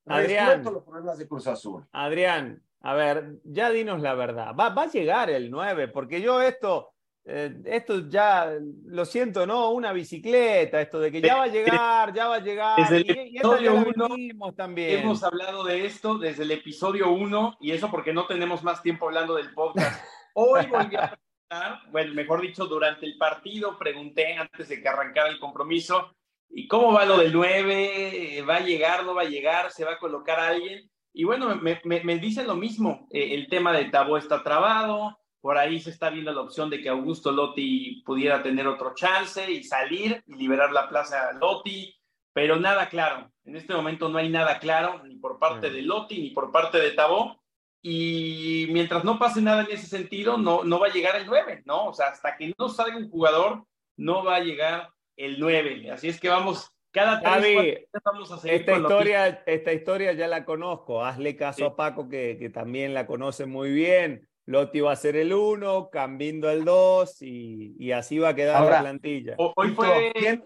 Adrián, 0.07 0.47
resuelto 0.47 0.73
los 0.73 0.83
problemas 0.83 1.17
de 1.17 1.29
Cruz 1.29 1.47
Azul. 1.47 1.87
Adrián, 1.93 2.61
a 2.81 2.95
ver, 2.95 3.39
ya 3.45 3.71
dinos 3.71 4.03
la 4.03 4.15
verdad. 4.15 4.53
Va, 4.59 4.71
va 4.71 4.83
a 4.83 4.91
llegar 4.91 5.31
el 5.31 5.49
9, 5.49 5.87
porque 5.87 6.21
yo 6.21 6.43
esto, 6.43 6.94
eh, 7.27 7.55
esto 7.65 8.09
ya, 8.09 8.53
lo 8.85 9.05
siento, 9.07 9.47
¿no? 9.47 9.71
Una 9.71 9.93
bicicleta, 9.93 10.81
esto 10.81 11.01
de 11.01 11.11
que 11.11 11.23
ya 11.23 11.37
va 11.37 11.45
a 11.45 11.49
llegar, 11.49 12.13
ya 12.13 12.29
va 12.29 12.37
a 12.37 12.41
llegar. 12.41 12.79
Desde 12.79 12.97
el 12.97 13.11
y, 13.11 13.35
y 13.35 13.39
episodio 13.39 13.75
uno 13.75 14.53
también. 14.53 15.01
Hemos 15.01 15.25
hablado 15.25 15.65
de 15.65 15.87
esto 15.87 16.19
desde 16.19 16.43
el 16.43 16.51
episodio 16.51 17.11
1 17.11 17.57
y 17.61 17.73
eso 17.73 17.91
porque 17.91 18.13
no 18.13 18.27
tenemos 18.27 18.63
más 18.63 18.83
tiempo 18.83 19.07
hablando 19.07 19.37
del 19.37 19.55
podcast. 19.55 20.05
Hoy 20.35 20.67
volví 20.67 20.97
a 20.97 21.17
preguntar, 21.17 21.81
bueno, 21.91 22.13
mejor 22.13 22.43
dicho, 22.43 22.67
durante 22.67 23.07
el 23.07 23.17
partido 23.17 23.79
pregunté 23.79 24.37
antes 24.37 24.69
de 24.69 24.83
que 24.83 24.89
arrancara 24.89 25.31
el 25.31 25.39
compromiso, 25.39 26.15
¿y 26.51 26.69
cómo 26.69 26.93
va 26.93 27.07
lo 27.07 27.17
del 27.17 27.33
9? 27.33 28.45
¿Va 28.47 28.57
a 28.57 28.61
llegar, 28.61 29.05
no 29.05 29.15
va 29.15 29.23
a 29.23 29.27
llegar? 29.29 29.71
¿Se 29.71 29.85
va 29.85 29.93
a 29.93 29.99
colocar 29.99 30.39
a 30.39 30.49
alguien? 30.49 30.91
Y 31.15 31.25
bueno, 31.25 31.55
me, 31.57 31.81
me, 31.85 32.03
me 32.05 32.19
dicen 32.19 32.47
lo 32.47 32.57
mismo, 32.57 33.07
eh, 33.11 33.35
el 33.35 33.49
tema 33.49 33.73
de 33.73 33.85
Tabó 33.87 34.19
está 34.19 34.43
trabado, 34.43 35.17
por 35.45 35.59
ahí 35.59 35.79
se 35.79 35.91
está 35.91 36.09
viendo 36.09 36.33
la 36.33 36.41
opción 36.41 36.71
de 36.71 36.81
que 36.81 36.89
Augusto 36.89 37.31
Lotti 37.31 38.03
pudiera 38.07 38.43
tener 38.43 38.67
otro 38.67 38.95
chance 38.95 39.53
y 39.53 39.63
salir 39.63 40.25
y 40.27 40.37
liberar 40.37 40.73
la 40.73 40.89
plaza 40.89 41.29
a 41.29 41.33
Lotti, 41.35 41.95
pero 42.33 42.57
nada 42.57 42.89
claro. 42.89 43.31
En 43.45 43.55
este 43.55 43.75
momento 43.75 44.09
no 44.09 44.17
hay 44.17 44.31
nada 44.31 44.59
claro, 44.59 45.03
ni 45.05 45.17
por 45.17 45.39
parte 45.39 45.69
de 45.69 45.83
Lotti, 45.83 46.19
ni 46.19 46.31
por 46.31 46.51
parte 46.51 46.79
de 46.81 46.93
Tabó. 46.93 47.45
Y 47.83 48.69
mientras 48.71 49.05
no 49.05 49.19
pase 49.19 49.43
nada 49.43 49.65
en 49.65 49.73
ese 49.73 49.87
sentido, 49.87 50.39
no, 50.39 50.65
no 50.65 50.81
va 50.81 50.87
a 50.87 50.93
llegar 50.95 51.15
el 51.17 51.27
9, 51.27 51.65
¿no? 51.67 51.89
O 51.89 51.93
sea, 51.93 52.07
hasta 52.07 52.39
que 52.39 52.55
no 52.59 52.71
salga 52.71 52.97
un 52.97 53.11
jugador, 53.11 53.67
no 53.99 54.25
va 54.25 54.37
a 54.37 54.41
llegar 54.41 54.93
el 55.15 55.39
9. 55.39 55.91
Así 55.91 56.09
es 56.09 56.19
que 56.19 56.31
vamos, 56.31 56.71
cada 56.91 57.21
tres 57.21 57.85
vamos 58.03 58.33
a 58.33 58.39
seguir 58.39 58.61
esta 58.61 58.73
con 58.73 58.81
historia, 58.81 59.43
esta 59.45 59.75
historia 59.75 60.15
ya 60.15 60.27
la 60.27 60.47
conozco. 60.47 61.05
Hazle 61.05 61.37
caso 61.37 61.59
Sí. 61.59 61.65
a 61.65 61.77
Paco, 61.77 62.09
que, 62.09 62.39
que 62.39 62.49
también 62.49 62.95
la 62.95 63.07
conoce 63.07 63.45
muy 63.45 63.71
bien. 63.71 64.27
Lotti 64.47 64.81
va 64.81 64.93
a 64.93 64.97
ser 64.97 65.17
el 65.17 65.33
1, 65.33 65.89
Cambindo 65.91 66.51
el 66.51 66.65
2 66.65 67.23
y, 67.23 67.75
y 67.79 67.93
así 67.93 68.19
va 68.19 68.31
a 68.31 68.35
quedar 68.35 68.57
Ahora, 68.57 68.77
la 68.77 68.81
plantilla. 68.83 69.35
Ho- 69.39 69.53
Hoy 69.57 69.71
fue 69.71 70.13
¿quién, 70.15 70.45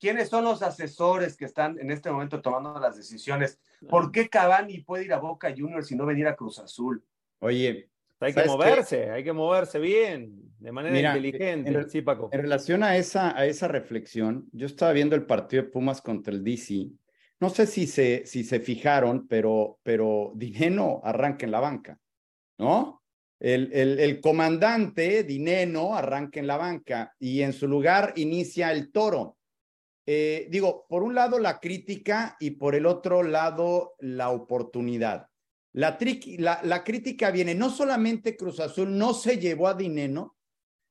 ¿quiénes 0.00 0.28
son 0.28 0.44
los 0.44 0.62
asesores 0.62 1.36
que 1.36 1.44
están 1.44 1.78
en 1.78 1.90
este 1.90 2.10
momento 2.10 2.40
tomando 2.40 2.78
las 2.78 2.96
decisiones? 2.96 3.60
¿Por 3.88 4.10
qué 4.10 4.28
Cavani 4.28 4.80
puede 4.80 5.04
ir 5.04 5.12
a 5.12 5.18
Boca 5.18 5.52
Juniors 5.56 5.90
y 5.92 5.96
no 5.96 6.06
venir 6.06 6.26
a 6.26 6.34
Cruz 6.36 6.58
Azul? 6.58 7.04
Oye, 7.40 7.90
hay 8.20 8.32
que 8.32 8.44
moverse, 8.44 9.10
hay 9.10 9.22
que 9.22 9.32
moverse 9.34 9.78
bien, 9.78 10.40
de 10.58 10.72
manera 10.72 11.14
inteligente. 11.14 11.70
En, 11.70 11.90
sí, 11.90 12.00
Paco. 12.00 12.30
En 12.32 12.40
relación 12.40 12.82
a 12.82 12.96
esa, 12.96 13.36
a 13.38 13.44
esa 13.44 13.68
reflexión, 13.68 14.48
yo 14.52 14.64
estaba 14.66 14.92
viendo 14.92 15.14
el 15.14 15.26
partido 15.26 15.64
de 15.64 15.68
Pumas 15.68 16.00
contra 16.00 16.32
el 16.32 16.42
DC. 16.42 16.86
No 17.40 17.50
sé 17.50 17.66
si 17.66 17.86
se, 17.86 18.24
si 18.24 18.44
se 18.44 18.60
fijaron, 18.60 19.26
pero, 19.28 19.78
pero 19.82 20.32
Dineno 20.34 21.02
arranca 21.04 21.44
en 21.44 21.52
la 21.52 21.60
banca, 21.60 21.98
¿no? 22.58 23.02
El, 23.40 23.72
el, 23.72 24.20
comandante 24.20 25.22
Dineno 25.22 25.94
arranca 25.94 26.40
en 26.40 26.46
la 26.46 26.56
banca 26.56 27.14
y 27.18 27.42
en 27.42 27.52
su 27.52 27.68
lugar 27.68 28.14
inicia 28.16 28.72
el 28.72 28.90
toro. 28.90 29.36
Eh, 30.06 30.48
digo, 30.50 30.86
por 30.88 31.02
un 31.02 31.14
lado 31.14 31.38
la 31.38 31.60
crítica 31.60 32.36
y 32.40 32.52
por 32.52 32.74
el 32.74 32.86
otro 32.86 33.22
lado 33.22 33.94
la 33.98 34.30
oportunidad. 34.30 35.28
La, 35.72 35.98
la, 36.62 36.84
crítica 36.84 37.30
viene, 37.30 37.54
no 37.54 37.68
solamente 37.68 38.36
Cruz 38.36 38.60
Azul 38.60 38.96
no 38.96 39.12
se 39.12 39.38
llevó 39.38 39.66
a 39.68 39.74
Dineno, 39.74 40.36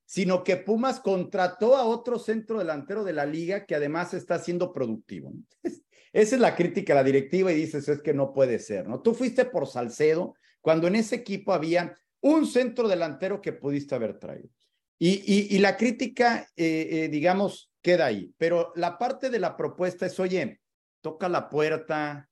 sino 0.05 0.43
que 0.43 0.57
Pumas 0.57 0.99
contrató 0.99 1.75
a 1.75 1.85
otro 1.85 2.19
centro 2.19 2.59
delantero 2.59 3.03
de 3.03 3.13
la 3.13 3.25
liga 3.25 3.65
que 3.65 3.75
además 3.75 4.13
está 4.13 4.39
siendo 4.39 4.73
productivo. 4.73 5.31
Esa 6.13 6.35
es 6.35 6.41
la 6.41 6.55
crítica 6.55 6.93
a 6.93 6.97
la 6.97 7.03
directiva 7.03 7.51
y 7.51 7.55
dices, 7.55 7.87
es 7.87 8.01
que 8.01 8.13
no 8.13 8.33
puede 8.33 8.59
ser, 8.59 8.87
¿no? 8.87 9.01
Tú 9.01 9.15
fuiste 9.15 9.45
por 9.45 9.67
Salcedo 9.67 10.35
cuando 10.63 10.87
en 10.87 10.95
ese 10.95 11.15
equipo 11.15 11.53
había 11.53 11.93
un 12.21 12.47
centro 12.47 12.87
delantero 12.87 13.41
que 13.41 13.51
pudiste 13.51 13.95
haber 13.95 14.17
traído. 14.17 14.49
Y, 14.97 15.53
y, 15.53 15.59
la 15.59 15.75
crítica, 15.75 16.47
eh, 16.55 16.87
eh, 16.89 17.09
digamos, 17.09 17.73
queda 17.81 18.05
ahí. 18.05 18.33
Pero 18.37 18.71
la 18.77 18.97
parte 18.97 19.29
de 19.29 19.39
la 19.39 19.57
propuesta 19.57 20.05
es, 20.05 20.17
oye, 20.21 20.61
toca 21.01 21.27
la 21.27 21.49
puerta, 21.49 22.29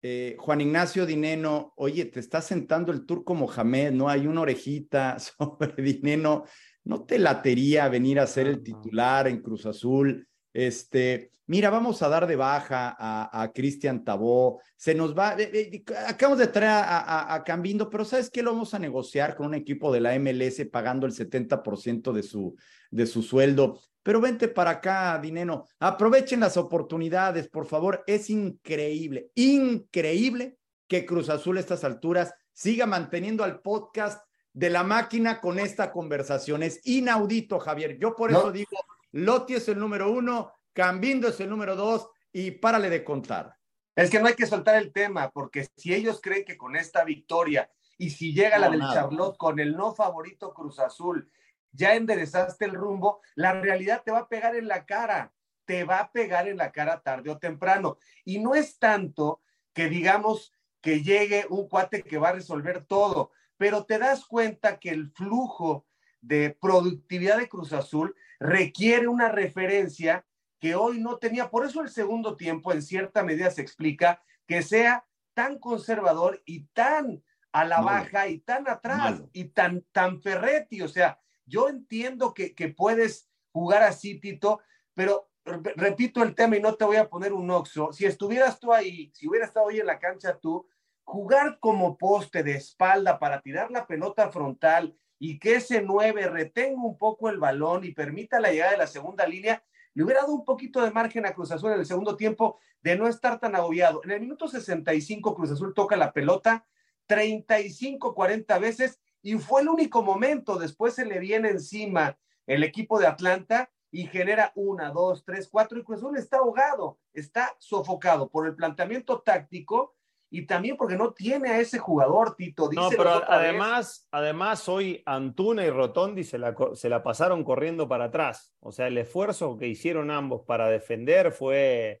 eh, 0.00 0.36
Juan 0.38 0.62
Ignacio 0.62 1.04
Dineno, 1.04 1.74
oye, 1.76 2.06
te 2.06 2.20
está 2.20 2.40
sentando 2.40 2.92
el 2.92 3.04
turco 3.04 3.34
Mohamed, 3.34 3.92
¿no? 3.92 4.08
Hay 4.08 4.26
una 4.26 4.40
orejita 4.40 5.18
sobre 5.38 5.82
Dineno, 5.82 6.44
¿no 6.84 7.04
te 7.04 7.18
latería 7.18 7.90
venir 7.90 8.18
a 8.20 8.26
ser 8.26 8.46
el 8.46 8.62
titular 8.62 9.28
en 9.28 9.42
Cruz 9.42 9.66
Azul? 9.66 10.26
Este, 10.52 11.30
mira, 11.46 11.70
vamos 11.70 12.02
a 12.02 12.08
dar 12.08 12.26
de 12.26 12.36
baja 12.36 12.96
a, 12.98 13.52
Cristian 13.52 14.04
Tabó, 14.04 14.60
se 14.76 14.94
nos 14.94 15.16
va, 15.16 15.34
eh, 15.38 15.50
eh, 15.52 15.84
acabamos 16.06 16.38
de 16.38 16.48
traer 16.48 16.84
a, 16.86 17.34
a, 17.34 17.44
Cambindo, 17.44 17.90
pero 17.90 18.04
¿sabes 18.04 18.30
qué? 18.30 18.42
Lo 18.42 18.52
vamos 18.52 18.74
a 18.74 18.78
negociar 18.78 19.36
con 19.36 19.46
un 19.46 19.54
equipo 19.54 19.92
de 19.92 20.00
la 20.00 20.18
MLS 20.18 20.66
pagando 20.70 21.06
el 21.06 21.12
70% 21.12 22.12
de 22.12 22.22
su, 22.22 22.56
de 22.90 23.06
su 23.06 23.22
sueldo. 23.22 23.80
Pero 24.02 24.20
vente 24.20 24.48
para 24.48 24.70
acá, 24.70 25.18
Dineno, 25.22 25.66
aprovechen 25.78 26.40
las 26.40 26.56
oportunidades, 26.56 27.48
por 27.48 27.66
favor. 27.66 28.02
Es 28.06 28.30
increíble, 28.30 29.30
increíble 29.34 30.56
que 30.88 31.04
Cruz 31.04 31.28
Azul 31.28 31.58
a 31.58 31.60
estas 31.60 31.84
alturas 31.84 32.32
siga 32.52 32.86
manteniendo 32.86 33.44
al 33.44 33.60
podcast 33.60 34.22
de 34.52 34.70
la 34.70 34.82
máquina 34.82 35.40
con 35.40 35.58
esta 35.58 35.92
conversación. 35.92 36.62
Es 36.62 36.80
inaudito, 36.84 37.58
Javier. 37.58 37.98
Yo 37.98 38.16
por 38.16 38.30
eso 38.30 38.50
digo, 38.50 38.76
Lotti 39.12 39.54
es 39.54 39.68
el 39.68 39.78
número 39.78 40.10
uno, 40.10 40.52
Cambindo 40.72 41.28
es 41.28 41.40
el 41.40 41.50
número 41.50 41.74
dos 41.74 42.08
y 42.32 42.52
párale 42.52 42.90
de 42.90 43.04
contar. 43.04 43.56
Es 43.96 44.08
que 44.08 44.20
no 44.20 44.28
hay 44.28 44.34
que 44.34 44.46
soltar 44.46 44.76
el 44.76 44.92
tema, 44.92 45.30
porque 45.30 45.68
si 45.76 45.92
ellos 45.92 46.20
creen 46.22 46.44
que 46.44 46.56
con 46.56 46.76
esta 46.76 47.04
victoria 47.04 47.70
y 47.98 48.10
si 48.10 48.32
llega 48.32 48.58
la 48.58 48.70
del 48.70 48.80
Charlotte 48.80 49.36
con 49.36 49.58
el 49.58 49.76
no 49.76 49.94
favorito 49.94 50.54
Cruz 50.54 50.78
Azul, 50.78 51.30
ya 51.72 51.94
enderezaste 51.94 52.64
el 52.64 52.72
rumbo, 52.72 53.20
la 53.34 53.52
realidad 53.60 54.02
te 54.04 54.12
va 54.12 54.20
a 54.20 54.28
pegar 54.28 54.56
en 54.56 54.68
la 54.68 54.86
cara, 54.86 55.32
te 55.64 55.84
va 55.84 56.00
a 56.00 56.12
pegar 56.12 56.48
en 56.48 56.56
la 56.56 56.72
cara 56.72 57.02
tarde 57.02 57.30
o 57.30 57.38
temprano. 57.38 57.98
Y 58.24 58.38
no 58.38 58.54
es 58.54 58.78
tanto 58.78 59.42
que 59.74 59.88
digamos 59.88 60.52
que 60.80 61.02
llegue 61.02 61.46
un 61.50 61.68
cuate 61.68 62.02
que 62.02 62.18
va 62.18 62.30
a 62.30 62.34
resolver 62.34 62.84
todo, 62.86 63.32
pero 63.56 63.84
te 63.84 63.98
das 63.98 64.24
cuenta 64.24 64.78
que 64.78 64.90
el 64.90 65.10
flujo 65.10 65.84
de 66.20 66.56
productividad 66.60 67.38
de 67.38 67.48
Cruz 67.48 67.72
Azul 67.72 68.14
requiere 68.40 69.06
una 69.06 69.28
referencia 69.28 70.26
que 70.58 70.74
hoy 70.74 71.00
no 71.00 71.18
tenía. 71.18 71.50
Por 71.50 71.66
eso 71.66 71.82
el 71.82 71.90
segundo 71.90 72.36
tiempo 72.36 72.72
en 72.72 72.82
cierta 72.82 73.22
medida 73.22 73.50
se 73.50 73.62
explica 73.62 74.22
que 74.46 74.62
sea 74.62 75.06
tan 75.34 75.58
conservador 75.58 76.42
y 76.44 76.64
tan 76.68 77.22
a 77.52 77.64
la 77.64 77.80
baja 77.80 78.28
y 78.28 78.38
tan 78.38 78.68
atrás 78.68 79.22
y 79.32 79.44
tan, 79.46 79.84
tan 79.92 80.20
ferretti. 80.20 80.82
O 80.82 80.88
sea, 80.88 81.20
yo 81.44 81.68
entiendo 81.68 82.32
que, 82.32 82.54
que 82.54 82.68
puedes 82.68 83.28
jugar 83.52 83.82
así, 83.82 84.20
Tito, 84.20 84.60
pero 84.94 85.30
repito 85.44 86.22
el 86.22 86.34
tema 86.34 86.56
y 86.56 86.60
no 86.60 86.74
te 86.74 86.84
voy 86.84 86.96
a 86.96 87.08
poner 87.08 87.32
un 87.32 87.50
oxo. 87.50 87.92
Si 87.92 88.04
estuvieras 88.06 88.60
tú 88.60 88.72
ahí, 88.72 89.10
si 89.14 89.28
hubieras 89.28 89.48
estado 89.48 89.66
hoy 89.66 89.80
en 89.80 89.86
la 89.86 89.98
cancha 89.98 90.38
tú, 90.38 90.68
jugar 91.02 91.58
como 91.58 91.96
poste 91.98 92.42
de 92.42 92.52
espalda 92.52 93.18
para 93.18 93.40
tirar 93.40 93.70
la 93.70 93.86
pelota 93.86 94.30
frontal 94.30 94.96
y 95.22 95.38
que 95.38 95.56
ese 95.56 95.82
9 95.82 96.28
retenga 96.28 96.82
un 96.82 96.96
poco 96.96 97.28
el 97.28 97.38
balón 97.38 97.84
y 97.84 97.92
permita 97.92 98.40
la 98.40 98.50
llegada 98.50 98.72
de 98.72 98.78
la 98.78 98.86
segunda 98.86 99.26
línea, 99.26 99.62
le 99.92 100.02
hubiera 100.02 100.22
dado 100.22 100.32
un 100.32 100.46
poquito 100.46 100.80
de 100.80 100.90
margen 100.90 101.26
a 101.26 101.34
Cruz 101.34 101.52
Azul 101.52 101.72
en 101.72 101.80
el 101.80 101.86
segundo 101.86 102.16
tiempo 102.16 102.58
de 102.80 102.96
no 102.96 103.06
estar 103.06 103.38
tan 103.38 103.54
agobiado. 103.54 104.00
En 104.02 104.12
el 104.12 104.20
minuto 104.20 104.48
65 104.48 105.34
Cruz 105.34 105.50
Azul 105.50 105.74
toca 105.74 105.94
la 105.98 106.14
pelota 106.14 106.66
35, 107.06 108.14
40 108.14 108.58
veces 108.60 108.98
y 109.20 109.34
fue 109.34 109.60
el 109.60 109.68
único 109.68 110.02
momento. 110.02 110.58
Después 110.58 110.94
se 110.94 111.04
le 111.04 111.18
viene 111.18 111.50
encima 111.50 112.18
el 112.46 112.64
equipo 112.64 112.98
de 112.98 113.06
Atlanta 113.06 113.70
y 113.90 114.06
genera 114.06 114.52
una, 114.54 114.90
dos, 114.90 115.22
tres, 115.26 115.48
cuatro 115.52 115.78
y 115.78 115.84
Cruz 115.84 115.98
Azul 115.98 116.16
está 116.16 116.38
ahogado, 116.38 116.98
está 117.12 117.54
sofocado 117.58 118.30
por 118.30 118.46
el 118.46 118.54
planteamiento 118.54 119.20
táctico 119.20 119.96
y 120.30 120.46
también 120.46 120.76
porque 120.76 120.96
no 120.96 121.12
tiene 121.12 121.50
a 121.50 121.58
ese 121.58 121.78
jugador, 121.78 122.36
Tito. 122.36 122.70
No, 122.72 122.88
pero 122.90 123.10
además, 123.28 124.06
además 124.12 124.68
hoy 124.68 125.02
Antuna 125.04 125.64
y 125.64 125.70
Rotondi 125.70 126.22
se 126.22 126.38
la, 126.38 126.54
se 126.74 126.88
la 126.88 127.02
pasaron 127.02 127.42
corriendo 127.42 127.88
para 127.88 128.04
atrás. 128.04 128.54
O 128.60 128.70
sea, 128.70 128.86
el 128.86 128.96
esfuerzo 128.96 129.58
que 129.58 129.66
hicieron 129.66 130.10
ambos 130.10 130.42
para 130.46 130.70
defender 130.70 131.32
fue, 131.32 132.00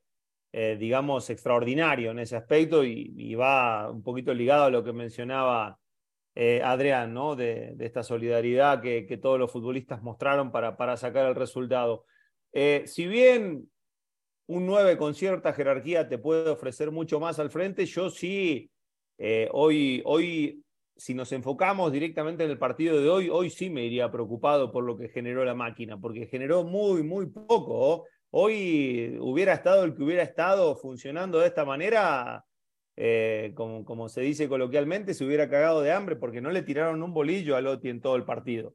eh, 0.52 0.76
digamos, 0.78 1.28
extraordinario 1.28 2.12
en 2.12 2.20
ese 2.20 2.36
aspecto 2.36 2.84
y, 2.84 3.34
va 3.34 3.90
un 3.90 4.02
poquito 4.04 4.32
ligado 4.32 4.64
a 4.64 4.70
lo 4.70 4.84
que 4.84 4.92
mencionaba 4.92 5.80
eh, 6.36 6.62
Adrián, 6.62 7.12
¿no? 7.12 7.34
De, 7.34 7.74
esta 7.80 8.04
solidaridad 8.04 8.80
que, 8.80 9.06
que, 9.06 9.16
todos 9.16 9.40
los 9.40 9.50
futbolistas 9.50 10.02
mostraron 10.02 10.52
para, 10.52 10.76
para 10.76 10.96
sacar 10.96 11.26
el 11.26 11.34
resultado. 11.34 12.04
Eh, 12.52 12.84
si 12.86 13.08
bien 13.08 13.68
un 14.50 14.66
9 14.66 14.96
con 14.96 15.14
cierta 15.14 15.52
jerarquía 15.52 16.08
te 16.08 16.18
puede 16.18 16.50
ofrecer 16.50 16.90
mucho 16.90 17.20
más 17.20 17.38
al 17.38 17.50
frente. 17.50 17.86
Yo 17.86 18.10
sí, 18.10 18.68
eh, 19.16 19.48
hoy, 19.52 20.02
hoy, 20.04 20.64
si 20.96 21.14
nos 21.14 21.30
enfocamos 21.30 21.92
directamente 21.92 22.42
en 22.42 22.50
el 22.50 22.58
partido 22.58 23.00
de 23.00 23.08
hoy, 23.08 23.28
hoy 23.30 23.48
sí 23.48 23.70
me 23.70 23.84
iría 23.84 24.10
preocupado 24.10 24.72
por 24.72 24.82
lo 24.82 24.96
que 24.96 25.08
generó 25.08 25.44
la 25.44 25.54
máquina, 25.54 26.00
porque 26.00 26.26
generó 26.26 26.64
muy, 26.64 27.04
muy 27.04 27.26
poco. 27.26 28.06
Hoy 28.30 29.16
hubiera 29.20 29.52
estado 29.52 29.84
el 29.84 29.94
que 29.94 30.02
hubiera 30.02 30.24
estado 30.24 30.74
funcionando 30.74 31.38
de 31.38 31.46
esta 31.46 31.64
manera, 31.64 32.44
eh, 32.96 33.52
como, 33.54 34.08
se 34.08 34.22
dice 34.22 34.48
coloquialmente, 34.48 35.14
se 35.14 35.24
hubiera 35.24 35.48
cagado 35.48 35.80
de 35.80 35.92
hambre 35.92 36.16
porque 36.16 36.40
no 36.40 36.50
le 36.50 36.62
tiraron 36.62 37.04
un 37.04 37.14
bolillo 37.14 37.54
a 37.54 37.60
Lotti 37.60 37.88
en 37.88 38.00
todo 38.00 38.16
el 38.16 38.24
partido. 38.24 38.74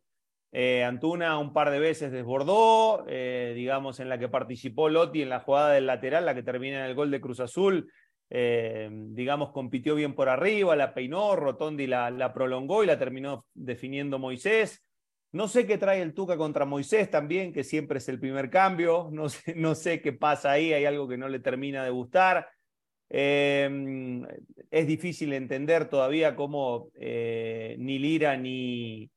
Eh, 0.57 0.85
Antuna 0.85 1.37
un 1.37 1.51
par 1.51 1.69
de 1.69 1.79
veces 1.79 2.13
desbordó, 2.13 3.05
eh, 3.09 3.51
digamos, 3.57 3.99
en 3.99 4.07
la 4.07 4.17
que 4.17 4.29
participó 4.29 4.87
Lotti 4.87 5.21
en 5.21 5.27
la 5.27 5.41
jugada 5.41 5.73
del 5.73 5.85
lateral, 5.85 6.25
la 6.25 6.33
que 6.33 6.43
termina 6.43 6.79
en 6.79 6.85
el 6.85 6.95
gol 6.95 7.11
de 7.11 7.19
Cruz 7.19 7.41
Azul. 7.41 7.91
Eh, 8.29 8.89
digamos, 8.89 9.51
compitió 9.51 9.95
bien 9.95 10.15
por 10.15 10.29
arriba, 10.29 10.77
la 10.77 10.93
peinó, 10.93 11.35
Rotondi 11.35 11.87
la, 11.87 12.31
prolongó 12.33 12.85
y 12.85 12.87
la 12.87 12.97
terminó 12.97 13.45
definiendo 13.53 14.17
Moisés. 14.17 14.81
No 15.33 15.49
sé 15.49 15.67
qué 15.67 15.77
trae 15.77 16.01
el 16.01 16.13
Tuca 16.13 16.37
contra 16.37 16.63
Moisés 16.63 17.11
también, 17.11 17.51
que 17.51 17.65
siempre 17.65 17.97
es 17.97 18.07
el 18.07 18.21
primer 18.21 18.49
cambio. 18.49 19.09
No 19.11 19.75
sé 19.75 20.01
qué 20.01 20.13
pasa 20.13 20.51
ahí, 20.51 20.71
hay 20.71 20.85
algo 20.85 21.05
que 21.05 21.17
no 21.17 21.27
le 21.27 21.39
termina 21.39 21.83
de 21.83 21.89
gustar. 21.89 22.47
es 23.09 24.87
difícil 24.87 25.33
entender 25.33 25.89
todavía 25.89 26.33
cómo 26.33 26.91
ni 26.97 27.99
Lira 27.99 28.37
ni, 28.37 29.11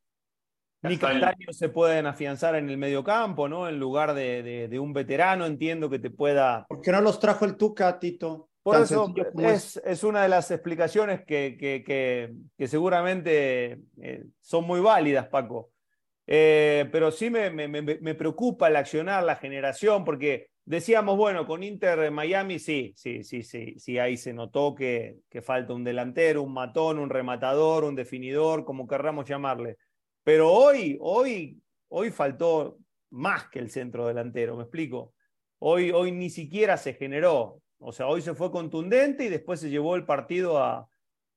ni 0.83 0.97
Castaño 0.97 1.53
se 1.53 1.69
pueden 1.69 2.07
afianzar 2.07 2.55
en 2.55 2.71
el 2.71 2.79
mediocampo, 2.79 3.49
¿no? 3.49 3.69
En 3.69 3.79
lugar 3.79 4.15
de, 4.15 4.69
de, 4.69 4.79
un 4.79 4.93
veterano, 4.93 5.47
entiendo 5.47 5.91
que 5.91 5.99
te 5.99 6.11
pueda. 6.11 6.67
¿Por 6.69 6.81
qué 6.81 6.93
no 6.93 7.01
los 7.01 7.19
trajo 7.19 7.45
el 7.45 7.57
Tuca, 7.57 7.99
Tito? 7.99 8.49
Por 8.63 8.83
eso 8.83 9.13
es, 9.39 9.81
es, 9.85 10.05
una 10.05 10.23
de 10.23 10.29
las 10.29 10.51
explicaciones 10.51 11.25
que, 11.25 11.57
que, 11.59 11.83
que, 12.57 12.69
seguramente 12.69 13.81
eh, 14.01 14.25
son 14.41 14.67
muy 14.67 14.81
válidas, 14.81 15.27
Paco. 15.29 15.71
Eh, 16.27 16.87
pero 16.93 17.11
sí 17.11 17.31
me, 17.31 17.49
me, 17.49 17.67
me, 17.69 18.15
preocupa 18.15 18.69
el 18.69 18.77
accionar, 18.77 19.25
la 19.25 19.37
generación, 19.37 20.05
porque 20.05 20.51
decíamos, 20.67 21.17
bueno, 21.17 21.47
con 21.47 21.63
Inter 21.63 22.11
Miami 22.11 22.59
sí, 22.59 22.93
sí, 22.95 23.25
sí, 23.25 23.43
sí, 23.43 23.77
sí, 23.79 23.99
ahí 23.99 24.19
se 24.19 24.35
notó 24.35 24.75
que, 24.75 25.21
que 25.31 25.41
falta 25.41 25.73
un 25.73 25.85
delantero, 25.85 26.43
un 26.43 26.53
matón, 26.53 26.99
un 26.99 27.09
rematador, 27.09 27.85
un 27.85 27.95
definidor, 27.95 28.67
como 28.67 28.87
querramos 28.87 29.27
llamarle 29.27 29.79
pero 30.29 30.53
hoy, 30.53 30.99
hoy, 31.01 31.59
hoy 31.89 32.11
faltó 32.11 32.77
más 33.09 33.49
que 33.49 33.61
el 33.61 33.71
centro 33.71 34.07
delantero, 34.09 34.59
¿me 34.59 34.65
explico? 34.65 35.15
hoy, 35.59 35.91
hoy 35.91 36.13
ni 36.13 36.29
siquiera 36.29 36.77
se 36.77 36.93
generó. 36.93 37.63
O 37.79 37.93
sea, 37.93 38.09
hoy 38.09 38.21
se 38.21 38.35
fue 38.35 38.51
contundente 38.51 39.25
y 39.25 39.31
después 39.31 39.59
se 39.59 39.71
llevó 39.71 39.97
el 39.97 40.05
partido 40.05 40.59
a, 40.63 40.87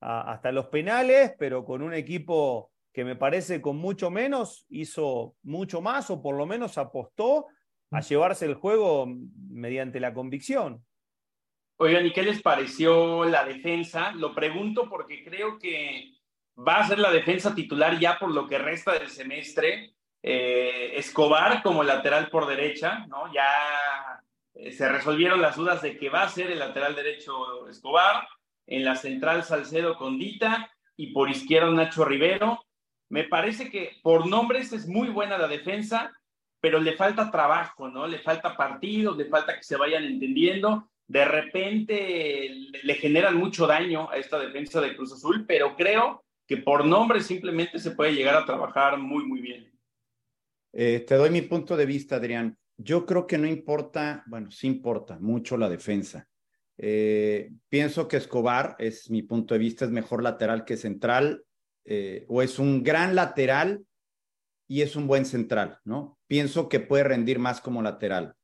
hasta 0.01 0.51
los 0.51 0.65
penales, 0.65 1.32
pero 1.39 1.63
con 1.63 1.82
un 1.82 1.93
equipo 1.93 2.73
que 2.91 3.06
me 3.06 3.15
parece 3.15 3.62
con 3.62 3.77
mucho 3.77 4.12
menos 4.12 4.65
hizo 4.67 5.36
mucho 5.41 5.80
más 5.80 6.10
o 6.10 6.21
por 6.21 6.36
lo 6.36 6.45
menos 6.45 6.77
apostó 6.77 7.47
a 7.91 8.01
llevarse 8.01 8.45
el 8.45 8.56
juego 8.56 9.08
mediante 9.49 10.01
la 10.01 10.13
convicción. 10.13 10.86
Oigan, 11.77 12.06
¿y 12.08 12.12
qué 12.12 12.23
les 12.23 12.41
pareció 12.41 13.23
la 13.23 13.45
defensa? 13.45 14.12
Lo 14.12 14.36
pregunto 14.36 14.89
porque 14.89 15.23
creo 15.23 15.58
que 15.58 16.12
va 16.67 16.78
a 16.78 16.88
ser 16.88 17.00
la 17.00 17.12
defensa 17.12 17.56
titular 17.56 18.00
ya 18.00 18.17
por 18.19 18.32
lo 18.32 18.47
que 18.47 18.58
resta 18.58 18.93
del 18.93 19.10
semestre. 19.10 19.93
Eh, 20.24 20.93
Escobar 20.95 21.63
como 21.63 21.84
lateral 21.84 22.30
por 22.30 22.47
derecha, 22.47 23.06
¿no? 23.08 23.34
Ya 23.34 24.24
eh, 24.54 24.71
se 24.71 24.88
resolvieron 24.88 25.41
las 25.41 25.56
dudas 25.56 25.82
de 25.82 25.97
que 25.97 26.10
va 26.10 26.24
a 26.24 26.30
ser 26.30 26.52
el 26.52 26.60
lateral 26.60 26.95
derecho 26.95 27.67
Escobar, 27.67 28.28
en 28.67 28.86
la 28.86 28.95
central 28.95 29.43
Salcedo 29.43 29.97
Condita 29.97 30.71
y 30.95 31.08
por 31.08 31.30
izquierda 31.30 31.71
Nacho 31.71 32.06
Rivero. 32.06 32.63
Me 33.10 33.24
parece 33.24 33.69
que 33.69 33.97
por 34.04 34.28
nombres 34.28 34.71
es 34.71 34.88
muy 34.88 35.10
buena 35.10 35.38
la 35.38 35.47
defensa, 35.47 36.13
pero 36.62 36.80
le 36.80 36.93
falta 36.93 37.32
trabajo, 37.32 37.89
¿no? 37.89 38.08
Le 38.08 38.19
falta 38.19 38.56
partidos, 38.56 39.17
le 39.17 39.26
falta 39.26 39.58
que 39.58 39.63
se 39.63 39.76
vayan 39.76 40.04
entendiendo. 40.04 40.88
De 41.08 41.26
repente 41.26 42.50
le 42.84 42.95
generan 42.95 43.36
mucho 43.36 43.65
daño 43.67 44.10
a 44.10 44.17
esta 44.17 44.39
defensa 44.39 44.80
de 44.80 44.95
Cruz 44.95 45.12
Azul, 45.12 45.45
pero 45.47 45.76
creo 45.76 46.24
que 46.47 46.58
por 46.58 46.86
nombres 46.86 47.25
simplemente 47.25 47.80
se 47.80 47.91
puede 47.91 48.13
llegar 48.13 48.36
a 48.36 48.45
trabajar 48.45 48.97
muy, 48.97 49.25
muy 49.25 49.41
bien. 49.41 49.71
Eh, 50.73 51.04
te 51.08 51.15
doy 51.15 51.30
mi 51.30 51.41
punto 51.41 51.75
de 51.75 51.86
vista, 51.86 52.15
Adrián. 52.15 52.58
Yo 52.77 53.06
creo 53.06 53.27
que 53.27 53.38
no 53.38 53.47
importa, 53.47 54.23
bueno, 54.27 54.51
sí 54.51 54.67
importa 54.67 55.19
mucho 55.19 55.58
la 55.58 55.69
defensa. 55.69 56.27
Eh, 56.77 57.51
pienso 57.69 58.08
que 58.08 58.17
Escobar, 58.17 58.75
es 58.80 59.10
mi 59.10 59.21
punto 59.21 59.54
de 59.54 59.60
vista, 59.60 59.86
es 59.86 59.91
mejor 59.91 60.23
lateral 60.23 60.65
que 60.65 60.77
central, 60.77 61.43
eh, 61.86 62.25
o 62.27 62.41
es 62.41 62.58
un 62.58 62.84
gran 62.84 63.15
lateral 63.15 63.86
y 64.67 64.82
es 64.82 64.95
un 64.95 65.06
buen 65.06 65.25
central, 65.25 65.80
¿no? 65.84 66.17
Pienso 66.27 66.69
que 66.69 66.80
puede 66.80 67.04
rendir 67.04 67.39
más 67.39 67.62
como 67.62 67.82
lateral. 67.82 68.36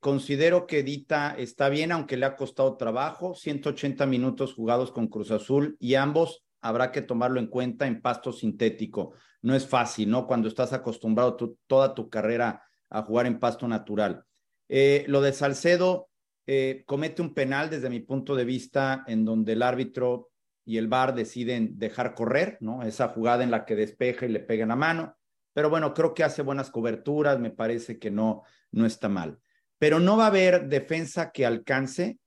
Considero 0.00 0.66
que 0.66 0.82
Dita 0.82 1.34
está 1.38 1.70
bien, 1.70 1.92
aunque 1.92 2.18
le 2.18 2.26
ha 2.26 2.36
costado 2.36 2.76
trabajo, 2.76 3.34
180 3.34 4.04
minutos 4.04 4.52
jugados 4.52 4.92
con 4.92 5.06
Cruz 5.06 5.30
Azul 5.30 5.76
y 5.80 5.94
ambos 5.94 6.43
habrá 6.64 6.90
que 6.90 7.02
tomarlo 7.02 7.38
en 7.38 7.46
cuenta 7.46 7.86
en 7.86 8.00
pasto 8.00 8.32
sintético. 8.32 9.12
No 9.42 9.54
es 9.54 9.66
fácil, 9.66 10.10
¿no? 10.10 10.26
Cuando 10.26 10.48
estás 10.48 10.72
acostumbrado 10.72 11.36
toda 11.66 11.94
tu 11.94 12.08
carrera 12.08 12.62
a 12.88 13.02
jugar 13.02 13.26
en 13.26 13.38
pasto 13.38 13.68
natural. 13.68 14.24
lo 14.68 15.20
de 15.20 15.32
Salcedo, 15.34 16.08
eh, 16.46 16.82
comete 16.86 17.20
un 17.20 17.34
penal 17.34 17.68
desde 17.68 17.90
mi 17.90 18.00
punto 18.00 18.34
de 18.34 18.46
vista 18.46 19.04
en 19.06 19.26
donde 19.26 19.52
el 19.52 19.62
árbitro 19.62 20.30
y 20.64 20.78
el 20.78 20.88
VAR 20.88 21.14
deciden 21.14 21.78
dejar 21.78 22.14
correr, 22.14 22.56
¿no? 22.60 22.82
Esa 22.82 23.08
jugada 23.08 23.44
en 23.44 23.50
la 23.50 23.66
que 23.66 23.76
despeja 23.76 24.24
y 24.24 24.30
le 24.30 24.40
pega 24.40 24.62
en 24.62 24.70
la 24.70 24.76
mano. 24.76 25.18
Pero 25.52 25.68
bueno, 25.68 25.92
creo 25.92 26.14
que 26.14 26.24
hace 26.24 26.40
buenas 26.40 26.70
coberturas, 26.70 27.38
me 27.38 27.50
parece 27.50 27.98
que 27.98 28.10
no, 28.10 28.42
no 28.72 28.86
está 28.86 29.10
mal. 29.10 29.38
Pero 29.78 30.00
no 30.00 30.16
va 30.16 30.24
a 30.24 30.28
haber 30.28 30.68
defensa 30.68 31.30
que 31.30 31.44
alcance 31.44 32.18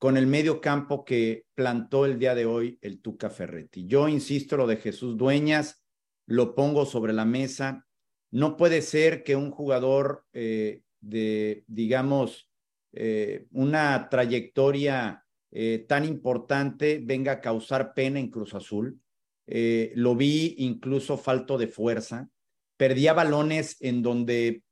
con 0.00 0.16
el 0.16 0.26
medio 0.26 0.62
campo 0.62 1.04
que 1.04 1.44
plantó 1.54 2.06
el 2.06 2.18
día 2.18 2.34
de 2.34 2.46
hoy 2.46 2.78
el 2.80 3.02
Tuca 3.02 3.28
Ferretti. 3.28 3.86
Yo 3.86 4.08
insisto, 4.08 4.56
lo 4.56 4.66
de 4.66 4.78
Jesús 4.78 5.18
Dueñas, 5.18 5.84
lo 6.26 6.54
pongo 6.54 6.86
sobre 6.86 7.12
la 7.12 7.26
mesa. 7.26 7.86
No 8.30 8.56
puede 8.56 8.80
ser 8.80 9.22
que 9.22 9.36
un 9.36 9.50
jugador 9.50 10.24
eh, 10.32 10.80
de, 11.00 11.64
digamos, 11.66 12.48
eh, 12.94 13.46
una 13.50 14.08
trayectoria 14.08 15.22
eh, 15.50 15.84
tan 15.86 16.06
importante 16.06 17.02
venga 17.04 17.32
a 17.32 17.40
causar 17.42 17.92
pena 17.92 18.18
en 18.18 18.30
Cruz 18.30 18.54
Azul. 18.54 18.98
Lo 19.46 20.14
vi 20.14 20.54
incluso 20.58 21.18
falto 21.18 21.58
de 21.58 21.66
fuerza. 21.66 22.30
Perdía 22.78 23.12
balones 23.12 23.76
en 23.80 24.00
donde 24.00 24.62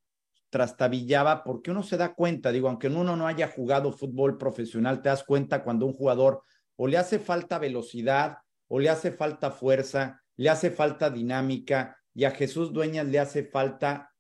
trastabillaba, 0.51 1.45
porque 1.45 1.71
uno 1.71 1.83
se 1.83 1.97
da 1.97 2.15
cuenta, 2.15 2.53
digo, 2.53 2.69
aunque 2.69 2.89
uno 2.89 3.17
no 3.17 3.27
haya 3.27 3.49
jugado 3.49 3.93
fútbol 3.93 4.39
profesional, 4.39 5.03
te 5.03 5.09
das 5.09 5.25
cuenta 5.25 5.63
cuando 5.63 5.87
un 5.87 5.93
jugador 5.93 6.43
o 6.77 6.87
le 6.87 6.97
hace 6.97 7.19
falta 7.19 7.59
velocidad, 7.59 8.39
o 8.69 8.79
le 8.79 8.89
hace 8.89 9.11
falta 9.11 9.51
fuerza, 9.51 10.23
le 10.37 10.49
hace 10.51 10.71
falta 10.71 11.11
dinámica, 11.11 11.97
y 12.15 12.25
a 12.25 12.31
Jesús 12.31 12.73
Dueñas 12.73 13.07
le 13.07 13.19
hace 13.19 13.45
falta 13.45 14.13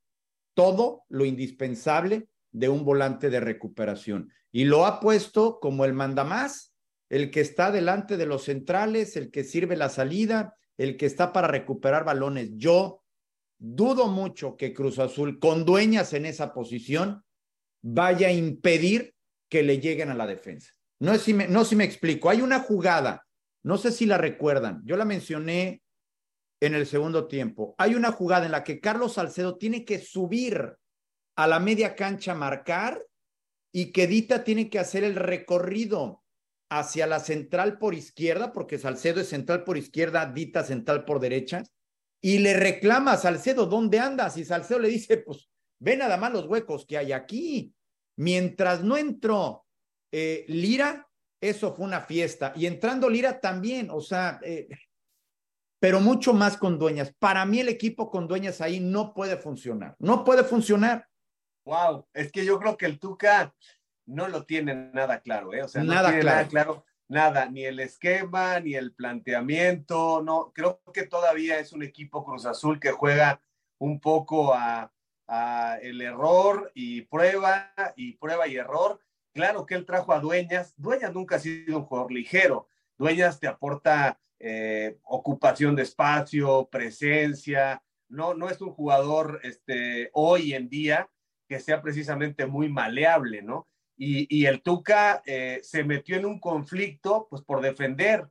todo 0.54 1.04
lo 1.08 1.24
indispensable 1.24 2.28
de 2.50 2.68
un 2.68 2.84
volante 2.84 3.30
de 3.30 3.40
recuperación. 3.40 4.32
Y 4.50 4.64
lo 4.64 4.86
ha 4.86 4.98
puesto 5.00 5.60
como 5.60 5.84
el 5.84 5.92
mandamás, 5.92 6.74
el 7.08 7.30
que 7.30 7.40
está 7.40 7.70
delante 7.70 8.16
de 8.16 8.26
los 8.26 8.44
centrales, 8.44 9.16
el 9.16 9.30
que 9.30 9.44
sirve 9.44 9.76
la 9.76 9.88
salida, 9.88 10.54
el 10.76 10.96
que 10.96 11.06
está 11.06 11.32
para 11.32 11.48
recuperar 11.48 12.04
balones. 12.04 12.50
Yo 12.54 13.02
dudo 13.58 14.06
mucho 14.08 14.56
que 14.56 14.72
Cruz 14.72 14.98
Azul, 14.98 15.38
con 15.38 15.64
dueñas 15.64 16.12
en 16.12 16.26
esa 16.26 16.52
posición, 16.52 17.24
vaya 17.82 18.28
a 18.28 18.32
impedir 18.32 19.14
que 19.48 19.62
le 19.62 19.80
lleguen 19.80 20.10
a 20.10 20.14
la 20.14 20.26
defensa. 20.26 20.72
No 21.00 21.14
sé 21.14 21.64
si 21.64 21.76
me, 21.76 21.84
explico. 21.84 22.28
Hay 22.28 22.40
una 22.40 22.60
jugada, 22.60 23.26
no 23.62 23.78
sé 23.78 23.92
si 23.92 24.06
la 24.06 24.18
recuerdan, 24.18 24.82
yo 24.84 24.96
la 24.96 25.04
mencioné 25.04 25.82
en 26.60 26.74
el 26.74 26.86
segundo 26.86 27.28
tiempo. 27.28 27.74
Hay 27.78 27.94
una 27.94 28.12
jugada 28.12 28.46
en 28.46 28.52
la 28.52 28.64
que 28.64 28.80
Carlos 28.80 29.14
Salcedo 29.14 29.56
tiene 29.56 29.84
que 29.84 30.00
subir 30.00 30.76
a 31.36 31.46
la 31.46 31.60
media 31.60 31.94
cancha 31.94 32.34
marcar 32.34 33.00
y 33.72 33.92
que 33.92 34.08
Dita 34.08 34.42
tiene 34.42 34.68
que 34.70 34.80
hacer 34.80 35.04
el 35.04 35.14
recorrido 35.14 36.24
hacia 36.68 37.06
la 37.06 37.20
central 37.20 37.78
por 37.78 37.94
izquierda, 37.94 38.52
porque 38.52 38.78
Salcedo 38.78 39.20
es 39.20 39.28
central 39.28 39.62
por 39.62 39.78
izquierda, 39.78 40.26
Dita 40.26 40.64
central 40.64 41.04
por 41.04 41.20
derecha, 41.20 41.62
y 42.20 42.38
le 42.38 42.54
reclama 42.54 43.12
a 43.12 43.16
Salcedo, 43.16 43.66
¿dónde 43.66 43.98
andas? 43.98 44.36
Y 44.36 44.44
Salcedo 44.44 44.80
le 44.80 44.88
dice, 44.88 45.18
pues 45.18 45.48
ve 45.78 45.96
nada 45.96 46.16
más 46.16 46.32
los 46.32 46.46
huecos 46.46 46.84
que 46.86 46.98
hay 46.98 47.12
aquí. 47.12 47.74
Mientras 48.16 48.82
no 48.82 48.96
entró 48.96 49.64
eh, 50.10 50.44
Lira, 50.48 51.08
eso 51.40 51.74
fue 51.74 51.84
una 51.84 52.00
fiesta. 52.00 52.52
Y 52.56 52.66
entrando 52.66 53.08
Lira 53.08 53.40
también, 53.40 53.88
o 53.90 54.00
sea, 54.00 54.40
eh, 54.42 54.68
pero 55.80 56.00
mucho 56.00 56.32
más 56.32 56.56
con 56.56 56.78
dueñas. 56.78 57.14
Para 57.18 57.44
mí 57.44 57.60
el 57.60 57.68
equipo 57.68 58.10
con 58.10 58.26
dueñas 58.26 58.60
ahí 58.60 58.80
no 58.80 59.14
puede 59.14 59.36
funcionar, 59.36 59.94
no 60.00 60.24
puede 60.24 60.42
funcionar. 60.42 61.06
Wow, 61.64 62.08
es 62.12 62.32
que 62.32 62.44
yo 62.44 62.58
creo 62.58 62.76
que 62.76 62.86
el 62.86 62.98
Tuca 62.98 63.54
no 64.06 64.26
lo 64.26 64.44
tiene 64.44 64.74
nada 64.74 65.20
claro, 65.20 65.52
¿eh? 65.52 65.62
O 65.62 65.68
sea, 65.68 65.84
nada 65.84 66.08
tiene 66.08 66.22
claro. 66.22 66.36
nada 66.36 66.48
claro, 66.48 66.84
nada, 67.08 67.48
ni 67.48 67.64
el 67.64 67.80
esquema, 67.80 68.60
ni 68.60 68.74
el 68.74 68.92
planteamiento, 68.92 70.22
no, 70.22 70.52
creo 70.54 70.80
que 70.92 71.06
todavía 71.06 71.58
es 71.58 71.72
un 71.72 71.82
equipo 71.82 72.24
Cruz 72.24 72.46
Azul 72.46 72.78
que 72.78 72.92
juega 72.92 73.40
un 73.78 74.00
poco 74.00 74.54
a, 74.54 74.92
el 75.82 76.00
error 76.00 76.72
y 76.74 77.02
prueba 77.02 77.74
y 77.96 78.14
prueba 78.14 78.48
y 78.48 78.56
error. 78.56 78.98
Claro 79.34 79.66
que 79.66 79.74
él 79.74 79.84
trajo 79.84 80.14
a 80.14 80.20
Dueñas. 80.20 80.72
Dueñas 80.78 81.12
nunca 81.12 81.36
ha 81.36 81.38
sido 81.38 81.76
un 81.76 81.84
jugador 81.84 82.10
ligero. 82.10 82.66
Dueñas 82.96 83.38
te 83.38 83.46
aporta 83.46 84.18
eh, 84.38 84.96
ocupación 85.02 85.76
de 85.76 85.82
espacio, 85.82 86.66
presencia. 86.72 87.82
No, 88.08 88.32
no 88.32 88.48
es 88.48 88.62
un 88.62 88.70
jugador 88.70 89.40
este, 89.42 90.08
hoy 90.14 90.54
en 90.54 90.70
día 90.70 91.10
que 91.46 91.60
sea 91.60 91.82
precisamente 91.82 92.46
muy 92.46 92.70
maleable, 92.70 93.42
¿no? 93.42 93.68
Y, 94.00 94.46
el 94.46 94.62
Tuca 94.62 95.22
eh, 95.26 95.58
se 95.64 95.82
metió 95.82 96.16
en 96.16 96.24
un 96.24 96.38
conflicto, 96.38 97.26
pues 97.28 97.42
por 97.42 97.60
defender 97.60 98.28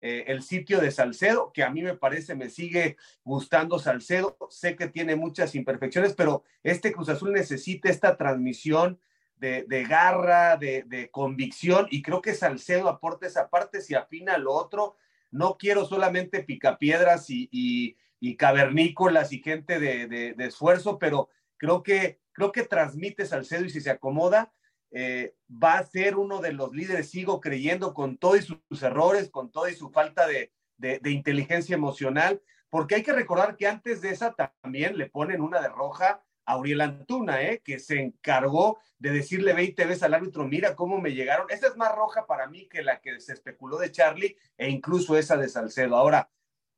eh, 0.00 0.24
el 0.28 0.42
sitio 0.42 0.80
de 0.80 0.92
Salcedo, 0.92 1.50
que 1.52 1.64
a 1.64 1.70
mí 1.70 1.82
me 1.82 1.96
parece, 1.96 2.36
me 2.36 2.48
sigue 2.48 2.96
gustando 3.24 3.80
Salcedo. 3.80 4.38
Sé 4.50 4.76
que 4.76 4.86
tiene 4.88 5.16
muchas 5.16 5.54
imperfecciones, 5.56 6.14
pero 6.14 6.44
este 6.62 6.92
Cruz 6.92 7.08
Azul 7.08 7.32
necesita 7.32 7.90
esta 7.90 8.16
transmisión 8.16 9.00
de, 9.40 9.86
garra, 9.88 10.56
de, 10.56 11.08
convicción, 11.10 11.86
y 11.90 12.02
creo 12.02 12.20
que 12.20 12.34
Salcedo 12.34 12.88
aporta 12.88 13.26
esa 13.26 13.48
parte, 13.48 13.80
si 13.80 13.94
afina 13.94 14.36
lo 14.38 14.52
otro. 14.52 14.96
No 15.30 15.56
quiero 15.58 15.86
solamente 15.86 16.42
picapiedras 16.42 17.30
y, 17.30 17.48
y, 17.50 18.36
cavernícolas 18.36 19.32
y 19.32 19.40
gente 19.40 19.80
de, 19.80 20.34
esfuerzo, 20.38 20.98
pero 20.98 21.30
creo 21.56 21.82
que 21.82 22.20
creo 22.32 22.52
que 22.52 22.62
transmite 22.62 23.26
Salcedo 23.26 23.64
y 23.64 23.70
si 23.70 23.80
se 23.80 23.90
acomoda, 23.90 24.52
eh, 24.92 25.34
va 25.50 25.78
a 25.78 25.86
ser 25.86 26.16
uno 26.16 26.40
de 26.40 26.52
los 26.52 26.72
líderes, 26.72 27.10
sigo 27.10 27.40
creyendo, 27.40 27.94
con 27.94 28.16
todos 28.16 28.44
sus 28.44 28.82
errores, 28.82 29.30
con 29.30 29.50
toda 29.50 29.72
su 29.72 29.90
falta 29.90 30.26
de, 30.26 30.52
inteligencia 31.04 31.74
emocional, 31.74 32.42
porque 32.70 32.96
hay 32.96 33.02
que 33.02 33.12
recordar 33.12 33.56
que 33.56 33.66
antes 33.66 34.00
de 34.00 34.10
esa 34.10 34.34
también 34.34 34.96
le 34.96 35.10
ponen 35.10 35.40
una 35.40 35.60
de 35.60 35.68
roja 35.68 36.22
a 36.46 36.56
Uriel 36.56 36.80
Antuna, 36.80 37.42
¿eh? 37.42 37.60
que 37.64 37.78
se 37.78 38.00
encargó 38.00 38.78
de 38.98 39.10
decirle 39.10 39.52
20 39.52 39.84
veces 39.84 40.02
al 40.02 40.14
árbitro, 40.14 40.46
mira 40.46 40.74
cómo 40.74 41.00
me 41.00 41.12
llegaron. 41.12 41.46
Esa 41.50 41.68
es 41.68 41.76
más 41.76 41.94
roja 41.94 42.26
para 42.26 42.48
mí 42.48 42.68
que 42.68 42.82
la 42.82 43.00
que 43.00 43.20
se 43.20 43.34
especuló 43.34 43.78
de 43.78 43.92
Charlie 43.92 44.36
e 44.56 44.68
incluso 44.68 45.16
esa 45.16 45.36
de 45.36 45.48
Salcedo. 45.48 45.96
Ahora, 45.96 46.30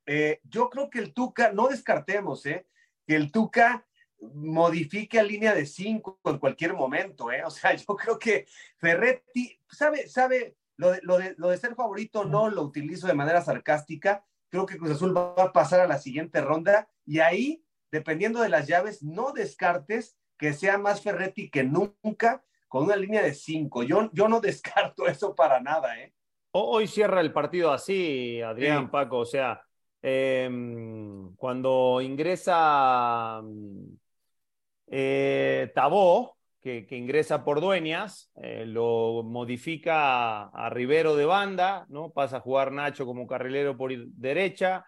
eh, 0.06 0.40
yo 0.44 0.68
creo 0.68 0.90
que 0.90 0.98
el 0.98 1.14
Tuca, 1.14 1.52
no 1.52 1.68
descartemos, 1.68 2.44
¿eh? 2.46 2.66
que 3.06 3.16
el 3.16 3.30
Tuca 3.32 3.86
modifique 4.34 5.18
a 5.18 5.22
línea 5.22 5.54
de 5.54 5.66
cinco 5.66 6.20
en 6.24 6.38
cualquier 6.38 6.74
momento, 6.74 7.30
¿eh? 7.32 7.44
O 7.44 7.50
sea, 7.50 7.74
yo 7.76 7.96
creo 7.96 8.18
que 8.18 8.46
Ferretti, 8.78 9.58
sabe, 9.68 10.08
sabe, 10.08 10.56
lo 10.76 10.92
de, 10.92 11.00
lo 11.02 11.18
de, 11.18 11.34
lo 11.36 11.48
de 11.48 11.58
ser 11.58 11.74
favorito 11.74 12.24
no 12.24 12.48
lo 12.48 12.62
utilizo 12.62 13.06
de 13.06 13.14
manera 13.14 13.42
sarcástica, 13.42 14.24
creo 14.48 14.66
que 14.66 14.78
Cruz 14.78 14.92
Azul 14.92 15.16
va 15.16 15.34
a 15.36 15.52
pasar 15.52 15.80
a 15.80 15.86
la 15.86 15.98
siguiente 15.98 16.40
ronda 16.40 16.88
y 17.04 17.20
ahí, 17.20 17.64
dependiendo 17.90 18.40
de 18.40 18.48
las 18.48 18.66
llaves, 18.66 19.02
no 19.02 19.32
descartes 19.32 20.16
que 20.38 20.52
sea 20.52 20.78
más 20.78 21.02
Ferretti 21.02 21.50
que 21.50 21.64
nunca 21.64 22.44
con 22.68 22.84
una 22.84 22.96
línea 22.96 23.22
de 23.22 23.34
cinco. 23.34 23.82
Yo, 23.82 24.10
yo 24.12 24.28
no 24.28 24.40
descarto 24.40 25.06
eso 25.06 25.34
para 25.34 25.60
nada, 25.60 26.00
¿eh? 26.00 26.12
Hoy 26.54 26.86
cierra 26.86 27.22
el 27.22 27.32
partido 27.32 27.72
así, 27.72 28.42
Adrián, 28.42 28.90
Paco, 28.90 29.20
o 29.20 29.24
sea, 29.24 29.62
em, 30.02 31.34
cuando 31.36 32.02
ingresa 32.02 33.40
eh, 34.94 35.72
Tabó, 35.74 36.36
que, 36.60 36.86
ingresa 36.90 37.44
por 37.44 37.62
Dueñas, 37.62 38.30
eh, 38.36 38.66
lo 38.66 39.22
modifica 39.24 40.44
a, 40.44 40.68
Rivero 40.68 41.16
de 41.16 41.24
banda, 41.24 41.86
¿no? 41.88 42.10
Pasa 42.10 42.36
a 42.36 42.40
jugar 42.40 42.72
Nacho 42.72 43.06
como 43.06 43.26
carrilero 43.26 43.76
por 43.76 43.90
derecha, 43.96 44.84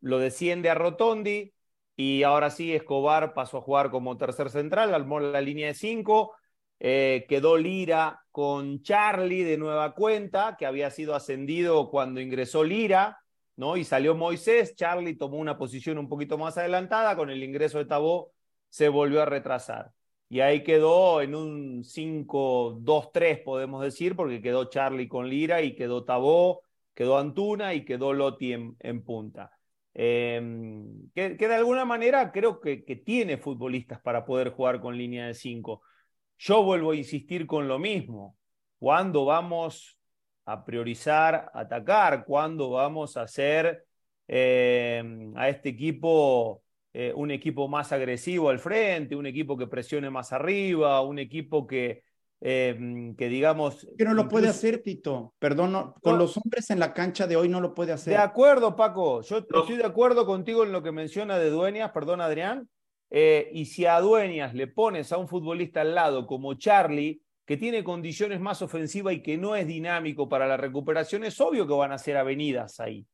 lo 0.00 0.18
desciende 0.18 0.70
a 0.70 0.74
Rotondi 0.74 1.54
y 1.94 2.24
ahora 2.24 2.50
sí 2.50 2.74
Escobar 2.74 3.32
pasó 3.32 3.58
a 3.58 3.62
jugar 3.62 3.90
como 3.90 4.16
tercer 4.16 4.50
central, 4.50 4.92
armó 4.92 5.20
la 5.20 5.40
línea 5.40 5.68
de 5.68 5.74
cinco, 5.74 6.34
eh, 6.80 7.24
quedó 7.28 7.56
Lira 7.56 8.20
con 8.32 8.82
Charlie 8.82 9.44
de 9.44 9.56
nueva 9.56 9.94
cuenta, 9.94 10.56
que 10.58 10.66
había 10.66 10.90
sido 10.90 11.14
ascendido 11.14 11.90
cuando 11.90 12.20
ingresó 12.20 12.64
Lira, 12.64 13.18
¿no? 13.54 13.76
Y 13.76 13.84
salió 13.84 14.16
Moisés, 14.16 14.74
Charlie 14.74 15.16
tomó 15.16 15.38
una 15.38 15.56
posición 15.58 15.96
un 15.96 16.08
poquito 16.08 16.38
más 16.38 16.58
adelantada, 16.58 17.16
con 17.16 17.30
el 17.30 17.42
ingreso 17.44 17.78
de 17.78 17.84
Tabó 17.84 18.32
se 18.68 18.88
volvió 18.88 19.22
a 19.22 19.26
retrasar. 19.26 19.92
Y 20.30 20.40
ahí 20.40 20.62
quedó 20.62 21.22
en 21.22 21.34
un 21.34 21.84
5-2-3, 21.84 23.42
podemos 23.42 23.82
decir, 23.82 24.14
porque 24.14 24.42
quedó 24.42 24.66
Charlie 24.66 25.08
con 25.08 25.28
Lira 25.28 25.62
y 25.62 25.74
quedó 25.74 26.04
Tabó, 26.04 26.62
quedó 26.94 27.16
Antuna 27.18 27.72
y 27.74 27.84
quedó 27.84 28.12
Lotti 28.12 28.52
en, 28.52 29.04
punta. 29.04 29.50
Em, 29.94 31.10
que, 31.14 31.34
de 31.36 31.54
alguna 31.54 31.84
manera 31.86 32.30
creo 32.30 32.60
que, 32.60 32.76
tiene 33.04 33.38
futbolistas 33.38 34.00
para 34.00 34.24
poder 34.26 34.50
jugar 34.50 34.80
con 34.80 34.98
línea 34.98 35.26
de 35.26 35.34
5. 35.34 35.82
Yo 36.38 36.62
vuelvo 36.62 36.92
a 36.92 36.96
insistir 36.96 37.46
con 37.46 37.66
lo 37.66 37.78
mismo. 37.78 38.36
¿Cuándo 38.78 39.24
vamos 39.24 39.98
a 40.44 40.64
priorizar 40.64 41.50
atacar? 41.54 42.24
¿Cuándo 42.26 42.70
vamos 42.70 43.16
a 43.16 43.22
hacer 43.22 43.86
em, 44.26 45.32
a 45.36 45.48
este 45.48 45.70
equipo 45.70 46.62
eh, 46.92 47.12
un 47.14 47.30
equipo 47.30 47.68
más 47.68 47.92
agresivo 47.92 48.50
al 48.50 48.58
frente, 48.58 49.14
un 49.14 49.26
equipo 49.26 49.56
que 49.56 49.66
presione 49.66 50.10
más 50.10 50.32
arriba, 50.32 51.00
un 51.02 51.18
equipo 51.18 51.66
que, 51.66 52.02
eh, 52.40 53.14
que 53.16 53.28
digamos... 53.28 53.86
Que 53.96 54.04
no 54.04 54.14
lo 54.14 54.28
puede 54.28 54.48
hacer, 54.48 54.82
Tito. 54.82 55.34
Perdón, 55.38 55.94
con 56.02 56.18
los 56.18 56.36
hombres 56.36 56.70
en 56.70 56.78
la 56.78 56.94
cancha 56.94 57.26
de 57.26 57.36
hoy 57.36 57.48
no 57.48 57.60
lo 57.60 57.74
puede 57.74 57.92
hacer. 57.92 58.14
De 58.14 58.18
acuerdo, 58.18 58.74
Paco. 58.74 59.22
Yo 59.22 59.38
estoy 59.38 59.76
de 59.76 59.84
acuerdo 59.84 60.24
contigo 60.26 60.64
en 60.64 60.72
lo 60.72 60.82
que 60.82 60.92
menciona 60.92 61.38
de 61.38 61.50
Dueñas, 61.50 61.90
perdón, 61.92 62.20
Adrián. 62.20 62.68
Eh, 63.10 63.50
y 63.52 63.66
si 63.66 63.86
a 63.86 64.00
Dueñas 64.00 64.54
le 64.54 64.66
pones 64.66 65.12
a 65.12 65.18
un 65.18 65.28
futbolista 65.28 65.80
al 65.82 65.94
lado 65.94 66.26
como 66.26 66.54
Charlie, 66.54 67.22
que 67.44 67.56
tiene 67.56 67.82
condiciones 67.82 68.40
más 68.40 68.60
ofensivas 68.60 69.14
y 69.14 69.22
que 69.22 69.38
no 69.38 69.56
es 69.56 69.66
dinámico 69.66 70.28
para 70.28 70.46
la 70.46 70.58
recuperación, 70.58 71.24
es 71.24 71.40
obvio 71.40 71.66
que 71.66 71.72
van 71.72 71.92
a 71.92 71.98
ser 71.98 72.16
avenidas 72.18 72.78
ahí. 72.80 73.06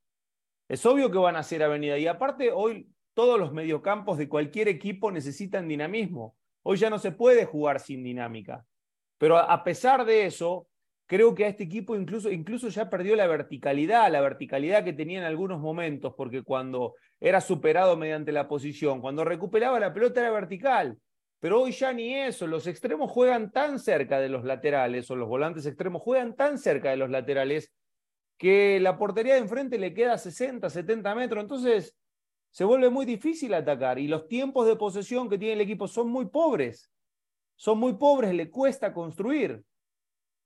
Es 0.69 0.85
obvio 0.87 1.11
que 1.11 1.19
van 1.19 1.37
a 1.37 1.43
ser 1.43 1.63
avenidas. 1.63 2.01
Y 2.01 2.07
aparte, 2.07 2.51
hoy 2.51 2.89
todos 3.15 3.39
los 3.39 3.53
mediocampos 3.53 4.19
de 4.19 4.29
cualquier 4.29 4.69
equipo 4.69 5.11
necesitan 5.11 5.69
dinamismo. 5.69 6.37
Hoy 6.63 6.77
ya 6.77 6.91
no 6.91 6.99
se 6.99 7.13
puede 7.13 7.45
jugar 7.45 7.81
sin 7.81 8.03
dinámica. 8.03 8.67
Pero 9.19 9.39
a 9.39 9.65
pesar 9.65 10.05
de 10.05 10.27
eso, 10.27 10.69
creo 11.07 11.35
que 11.35 11.45
a 11.45 11.49
este 11.49 11.65
equipo 11.65 11.97
incluso, 11.97 12.31
incluso 12.31 12.69
ya 12.69 12.91
perdió 12.91 13.17
la 13.17 13.27
verticalidad, 13.27 14.11
la 14.11 14.21
verticalidad 14.21 14.85
que 14.85 14.93
tenía 14.93 15.19
en 15.19 15.25
algunos 15.25 15.61
momentos, 15.61 16.15
porque 16.17 16.43
cuando 16.43 16.95
era 17.21 17.41
superado 17.41 17.97
mediante 17.97 18.33
la 18.33 18.49
posición, 18.49 19.01
cuando 19.01 19.25
recuperaba 19.25 19.79
la 19.81 19.93
pelota 19.93 20.21
era 20.21 20.31
vertical. 20.31 20.99
Pero 21.41 21.61
hoy 21.61 21.73
ya 21.73 21.93
ni 21.93 22.15
eso, 22.15 22.47
los 22.47 22.67
extremos 22.67 23.11
juegan 23.11 23.53
tan 23.53 23.79
cerca 23.79 24.19
de 24.19 24.31
los 24.31 24.45
laterales, 24.45 25.11
o 25.11 25.17
los 25.17 25.29
volantes 25.29 25.67
extremos 25.67 26.03
juegan 26.03 26.35
tan 26.35 26.59
cerca 26.59 26.91
de 26.91 26.97
los 26.97 27.11
laterales, 27.11 27.73
que 28.39 28.81
la 28.81 28.97
portería 28.97 29.35
de 29.35 29.41
enfrente 29.41 29.79
le 29.79 29.95
queda 29.95 30.19
60, 30.19 30.69
70 30.71 31.15
metros. 31.15 31.43
Entonces, 31.43 31.95
se 32.55 32.63
vuelve 32.63 32.89
muy 32.89 33.05
difícil 33.05 33.53
atacar 33.53 33.99
y 33.99 34.07
los 34.07 34.29
tiempos 34.29 34.65
de 34.69 34.77
posesión 34.77 35.29
que 35.29 35.39
tiene 35.39 35.55
el 35.55 35.61
equipo 35.63 35.89
son 35.89 36.09
muy 36.09 36.27
pobres. 36.27 36.89
Son 37.57 37.77
muy 37.77 37.95
pobres, 37.95 38.33
le 38.33 38.49
cuesta 38.49 38.95
construir. 38.95 39.61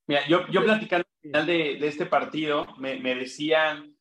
Mira, 0.07 0.27
yo, 0.27 0.47
yo 0.49 0.64
platicando 0.64 1.05
al 1.07 1.21
final 1.21 1.47
de, 1.47 1.87
este 1.87 2.07
partido, 2.07 2.66
me, 2.79 2.97
decían 3.14 3.94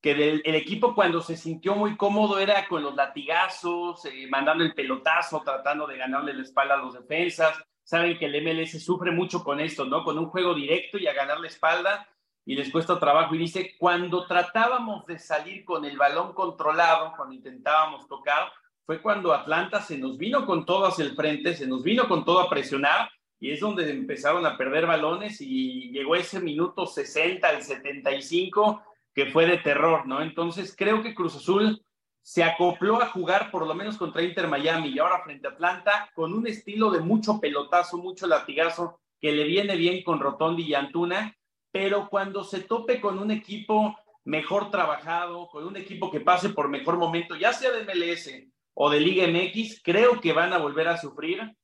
que 0.00 0.12
el 0.44 0.54
equipo 0.54 0.94
cuando 0.94 1.20
se 1.20 1.36
sintió 1.36 1.74
muy 1.74 1.96
cómodo 1.96 2.38
era 2.38 2.68
con 2.68 2.84
los 2.84 2.94
latigazos, 2.94 4.04
eh, 4.04 4.28
mandando 4.30 4.62
el 4.62 4.72
pelotazo, 4.72 5.42
tratando 5.44 5.88
de 5.88 5.96
ganarle 5.96 6.34
la 6.34 6.42
espalda 6.42 6.74
a 6.74 6.78
los 6.78 6.94
defensas. 6.94 7.60
Saben 7.82 8.16
que 8.18 8.26
el 8.26 8.40
MLS 8.40 8.80
sufre 8.80 9.10
mucho 9.10 9.42
con 9.42 9.58
esto, 9.58 9.84
¿no? 9.84 10.04
Con 10.04 10.16
un 10.16 10.26
juego 10.26 10.54
directo 10.54 10.96
y 10.96 11.08
a 11.08 11.12
ganar 11.12 11.40
la 11.40 11.48
espalda 11.48 12.08
y 12.48 12.56
les 12.56 12.72
cuesta 12.72 12.98
trabajo. 12.98 13.34
Y 13.34 13.38
dice, 13.38 13.74
cuando 13.76 14.26
tratábamos 14.26 15.04
de 15.04 15.18
salir 15.18 15.66
con 15.66 15.84
el 15.84 15.98
balón 15.98 16.32
controlado, 16.32 17.12
cuando 17.14 17.34
intentábamos 17.34 18.08
tocar, 18.08 18.50
fue 18.86 19.02
cuando 19.02 19.34
Atlanta 19.34 19.82
se 19.82 19.98
nos 19.98 20.16
vino 20.16 20.46
con 20.46 20.64
todo 20.64 20.86
hacia 20.86 21.04
el 21.04 21.14
frente, 21.14 21.54
se 21.54 21.66
nos 21.66 21.82
vino 21.82 22.08
con 22.08 22.24
todo 22.24 22.40
a 22.40 22.48
presionar 22.48 23.10
y 23.38 23.50
es 23.50 23.60
donde 23.60 23.90
empezaron 23.90 24.46
a 24.46 24.56
perder 24.56 24.86
balones 24.86 25.42
y 25.42 25.90
llegó 25.90 26.16
ese 26.16 26.40
minuto 26.40 26.86
60 26.86 27.46
al 27.46 27.62
75 27.62 28.82
que 29.14 29.26
fue 29.26 29.44
de 29.44 29.58
terror, 29.58 30.06
¿no? 30.06 30.22
Entonces 30.22 30.74
creo 30.74 31.02
que 31.02 31.14
Cruz 31.14 31.36
Azul 31.36 31.84
se 32.22 32.42
acopló 32.42 33.02
a 33.02 33.10
jugar 33.10 33.50
por 33.50 33.66
lo 33.66 33.74
menos 33.74 33.98
contra 33.98 34.22
Inter 34.22 34.48
Miami 34.48 34.88
y 34.88 34.98
ahora 34.98 35.22
frente 35.22 35.48
a 35.48 35.50
Atlanta 35.50 36.10
con 36.14 36.32
un 36.32 36.46
estilo 36.46 36.90
de 36.90 37.00
mucho 37.00 37.40
pelotazo, 37.40 37.98
mucho 37.98 38.26
latigazo 38.26 39.00
que 39.20 39.32
le 39.32 39.44
viene 39.44 39.76
bien 39.76 40.02
con 40.02 40.18
Rotondi 40.18 40.62
y 40.62 40.72
Antuna 40.72 41.34
pero 41.70 42.08
cuando 42.08 42.44
se 42.44 42.60
tope 42.60 43.00
con 43.00 43.18
un 43.18 43.30
equipo 43.30 43.96
mejor 44.24 44.70
trabajado, 44.70 45.48
con 45.48 45.64
un 45.64 45.76
equipo 45.76 46.10
que 46.10 46.20
pase 46.20 46.50
por 46.50 46.68
mejor 46.68 46.98
momento, 46.98 47.36
ya 47.36 47.52
sea 47.52 47.70
de 47.70 47.84
MLS 47.84 48.30
o 48.74 48.90
de 48.90 49.00
Liga 49.00 49.26
MX, 49.26 49.82
creo 49.82 50.20
que 50.20 50.32
van 50.32 50.52
a 50.52 50.58
volver 50.58 50.88
a 50.88 50.98
sufrir, 50.98 51.56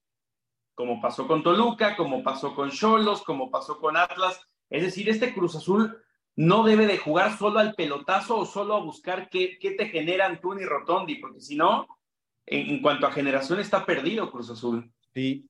como 0.74 1.00
pasó 1.00 1.26
con 1.26 1.42
Toluca, 1.42 1.96
como 1.96 2.22
pasó 2.22 2.54
con 2.54 2.70
Cholos, 2.70 3.22
como 3.22 3.50
pasó 3.50 3.78
con 3.78 3.96
Atlas. 3.96 4.40
Es 4.70 4.82
decir, 4.82 5.08
este 5.08 5.32
Cruz 5.32 5.54
Azul 5.54 5.96
no 6.36 6.64
debe 6.64 6.86
de 6.86 6.98
jugar 6.98 7.36
solo 7.38 7.60
al 7.60 7.74
pelotazo 7.74 8.38
o 8.38 8.46
solo 8.46 8.74
a 8.74 8.80
buscar 8.80 9.28
qué, 9.28 9.58
qué 9.60 9.72
te 9.72 9.86
generan 9.86 10.40
Tuni 10.40 10.62
y 10.62 10.66
Rotondi, 10.66 11.16
porque 11.16 11.40
si 11.40 11.56
no, 11.56 11.86
en, 12.46 12.82
cuanto 12.82 13.06
a 13.06 13.12
generación 13.12 13.60
está 13.60 13.86
perdido 13.86 14.30
Cruz 14.30 14.50
Azul. 14.50 14.92
Sí, 15.14 15.48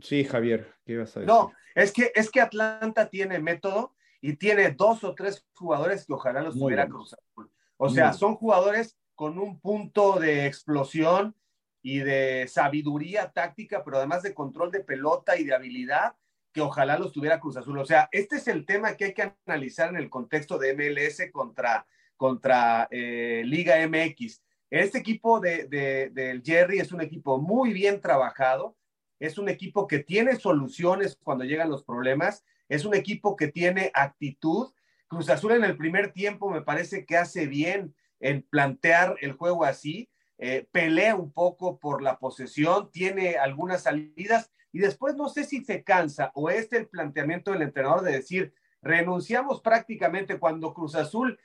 sí, 0.00 0.24
Javier, 0.24 0.74
¿qué 0.84 0.92
ibas 0.94 1.16
a 1.16 1.20
decir? 1.20 1.32
No, 1.32 1.52
es 1.74 1.92
que, 1.92 2.12
es 2.14 2.30
que 2.30 2.40
Atlanta 2.40 3.08
tiene 3.08 3.38
método 3.38 3.94
y 4.20 4.36
tiene 4.36 4.70
dos 4.70 5.04
o 5.04 5.14
tres 5.14 5.46
jugadores 5.54 6.06
que 6.06 6.12
ojalá 6.12 6.42
los 6.42 6.58
tuviera 6.58 6.88
Cruz 6.88 7.14
Azul. 7.14 7.50
O 7.76 7.88
sea, 7.88 8.12
son 8.12 8.34
jugadores 8.34 8.98
con 9.14 9.38
un 9.38 9.60
punto 9.60 10.18
de 10.18 10.46
explosión 10.46 11.34
y 11.82 12.00
de 12.00 12.46
sabiduría 12.48 13.30
táctica, 13.30 13.84
pero 13.84 13.98
además 13.98 14.22
de 14.22 14.34
control 14.34 14.70
de 14.70 14.80
pelota 14.80 15.36
y 15.36 15.44
de 15.44 15.54
habilidad, 15.54 16.14
que 16.52 16.60
ojalá 16.60 16.98
los 16.98 17.12
tuviera 17.12 17.40
Cruz 17.40 17.56
Azul. 17.56 17.78
O 17.78 17.84
sea, 17.84 18.08
este 18.10 18.36
es 18.36 18.48
el 18.48 18.66
tema 18.66 18.96
que 18.96 19.06
hay 19.06 19.14
que 19.14 19.32
analizar 19.46 19.90
en 19.90 19.96
el 19.96 20.10
contexto 20.10 20.58
de 20.58 20.74
MLS 20.74 21.30
contra, 21.32 21.86
contra 22.16 22.88
eh, 22.90 23.42
Liga 23.44 23.76
MX. 23.86 24.42
Este 24.70 24.98
equipo 24.98 25.40
de, 25.40 25.66
del 26.12 26.42
Jerry 26.42 26.78
es 26.78 26.92
un 26.92 27.00
equipo 27.00 27.40
muy 27.40 27.72
bien 27.72 28.00
trabajado, 28.00 28.76
es 29.20 29.38
un 29.38 29.48
equipo 29.48 29.86
que 29.86 29.98
tiene 29.98 30.36
soluciones 30.36 31.18
cuando 31.22 31.44
llegan 31.44 31.70
los 31.70 31.84
problemas, 31.84 32.44
es 32.68 32.84
un 32.84 32.94
equipo 32.94 33.36
que 33.36 33.48
tiene 33.48 33.90
actitud. 33.94 34.72
Cruz 35.08 35.30
Azul 35.30 35.52
en 35.52 35.64
el 35.64 35.76
primer 35.76 36.12
tiempo 36.12 36.50
me 36.50 36.62
parece 36.62 37.04
que 37.04 37.16
hace 37.16 37.46
bien 37.46 37.94
en 38.20 38.42
plantear 38.42 39.16
el 39.20 39.32
juego 39.32 39.64
así, 39.64 40.10
eh, 40.38 40.68
pelea 40.70 41.16
un 41.16 41.32
poco 41.32 41.78
por 41.78 42.02
la 42.02 42.18
posesión, 42.18 42.90
tiene 42.92 43.36
algunas 43.36 43.82
salidas 43.82 44.52
y 44.72 44.80
después 44.80 45.16
no 45.16 45.28
sé 45.28 45.44
si 45.44 45.64
se 45.64 45.82
cansa 45.82 46.30
o 46.34 46.50
es 46.50 46.72
el 46.72 46.88
planteamiento 46.88 47.52
del 47.52 47.62
entrenador 47.62 48.02
de 48.02 48.12
decir, 48.12 48.52
renunciamos 48.82 49.60
prácticamente 49.60 50.38
cuando 50.38 50.74
Cruz 50.74 50.94
Azul 50.94 51.38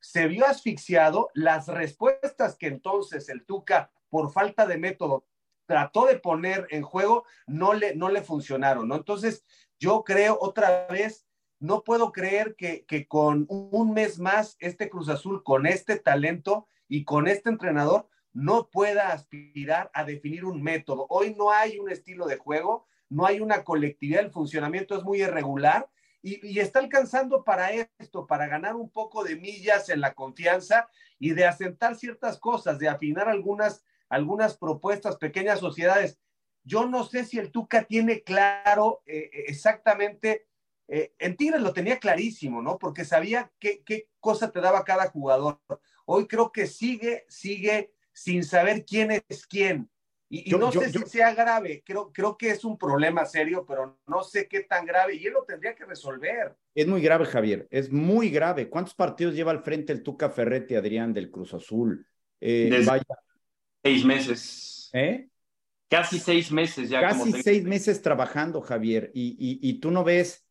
se 0.00 0.28
vio 0.28 0.46
asfixiado, 0.46 1.28
las 1.34 1.66
respuestas 1.66 2.56
que 2.56 2.68
entonces 2.68 3.28
el 3.28 3.44
Tuca, 3.44 3.90
por 4.08 4.32
falta 4.32 4.66
de 4.66 4.78
método, 4.78 5.24
trató 5.68 6.06
de 6.06 6.18
poner 6.18 6.66
en 6.70 6.82
juego, 6.82 7.24
no 7.46 7.74
le, 7.74 7.94
no 7.94 8.08
le 8.08 8.22
funcionaron, 8.22 8.88
¿no? 8.88 8.96
Entonces, 8.96 9.44
yo 9.78 10.02
creo 10.02 10.38
otra 10.40 10.86
vez, 10.86 11.26
no 11.60 11.84
puedo 11.84 12.10
creer 12.10 12.56
que, 12.56 13.06
con 13.06 13.44
un 13.50 13.92
mes 13.92 14.18
más 14.18 14.56
este 14.60 14.88
Cruz 14.88 15.10
Azul, 15.10 15.42
con 15.44 15.66
este 15.66 15.98
talento 15.98 16.68
y 16.88 17.04
con 17.04 17.28
este 17.28 17.50
entrenador, 17.50 18.08
no 18.32 18.70
pueda 18.70 19.12
aspirar 19.12 19.90
a 19.92 20.04
definir 20.04 20.46
un 20.46 20.62
método. 20.62 21.06
Hoy 21.10 21.34
no 21.34 21.52
hay 21.52 21.78
un 21.78 21.90
estilo 21.90 22.26
de 22.26 22.38
juego, 22.38 22.86
no 23.10 23.26
hay 23.26 23.40
una 23.40 23.62
colectividad, 23.62 24.24
el 24.24 24.30
funcionamiento 24.30 24.96
es 24.96 25.04
muy 25.04 25.20
irregular 25.20 25.90
y, 26.22 26.58
está 26.58 26.78
alcanzando 26.78 27.44
para 27.44 27.70
esto, 27.98 28.26
para 28.26 28.46
ganar 28.46 28.74
un 28.74 28.90
poco 28.90 29.22
de 29.22 29.36
millas 29.36 29.90
en 29.90 30.00
la 30.00 30.14
confianza 30.14 30.88
y 31.18 31.32
de 31.32 31.44
asentar 31.44 31.94
ciertas 31.94 32.38
cosas, 32.38 32.78
de 32.78 32.88
afinar 32.88 33.28
algunas, 33.28 33.84
algunas 34.08 34.56
propuestas, 34.56 35.16
pequeñas 35.16 35.60
sociedades. 35.60 36.18
Yo 36.64 36.86
no 36.86 37.04
sé 37.04 37.24
si 37.24 37.38
el 37.38 37.50
Tuca 37.50 37.84
tiene 37.84 38.22
claro 38.22 39.02
eh, 39.06 39.30
eh, 39.32 39.44
exactamente, 39.48 40.46
eh, 40.88 41.12
en 41.18 41.36
Tigres 41.36 41.60
lo 41.60 41.72
tenía 41.72 41.98
clarísimo, 41.98 42.62
¿no? 42.62 42.78
Porque 42.78 43.04
sabía 43.04 43.50
qué, 43.58 43.82
qué 43.84 44.08
cosa 44.20 44.50
te 44.50 44.60
daba 44.60 44.84
cada 44.84 45.08
jugador. 45.10 45.60
Hoy 46.06 46.26
creo 46.26 46.50
que 46.52 46.66
sigue, 46.66 47.26
sigue 47.28 47.92
sin 48.12 48.42
saber 48.42 48.84
quién 48.84 49.10
es 49.28 49.46
quién. 49.46 49.90
Y, 50.30 50.50
no 50.50 50.70
sé 50.70 50.90
si 50.90 50.98
sea 51.06 51.32
grave, 51.34 51.82
creo, 51.86 52.12
creo 52.12 52.36
que 52.36 52.50
es 52.50 52.62
un 52.62 52.76
problema 52.76 53.24
serio, 53.24 53.64
pero 53.66 53.98
no 54.06 54.22
sé 54.22 54.46
qué 54.46 54.60
tan 54.60 54.84
grave 54.84 55.14
y 55.14 55.26
él 55.26 55.32
lo 55.32 55.44
tendría 55.44 55.74
que 55.74 55.86
resolver. 55.86 56.54
Es 56.74 56.86
muy 56.86 57.00
grave, 57.00 57.24
Javier, 57.24 57.66
es 57.70 57.90
muy 57.90 58.28
grave. 58.28 58.68
¿Cuántos 58.68 58.94
partidos 58.94 59.34
lleva 59.34 59.52
al 59.52 59.62
frente 59.62 59.90
el 59.90 60.02
Tuca 60.02 60.28
Ferretti, 60.28 60.74
Adrián, 60.74 61.14
del 61.14 61.30
Cruz 61.30 61.54
Azul? 61.54 62.06
Eh, 62.40 62.82
vaya. 62.86 63.04
Seis 63.82 64.04
meses. 64.04 64.90
¿Eh? 64.92 65.28
Casi 65.88 66.18
seis 66.18 66.50
meses 66.50 66.90
ya. 66.90 67.00
Casi 67.00 67.32
seis 67.42 67.64
meses 67.64 68.02
trabajando, 68.02 68.60
Javier, 68.60 69.10
y, 69.14 69.36
y, 69.38 69.68
y 69.68 69.80
tú 69.80 69.90
no 69.90 70.04
ves 70.04 70.48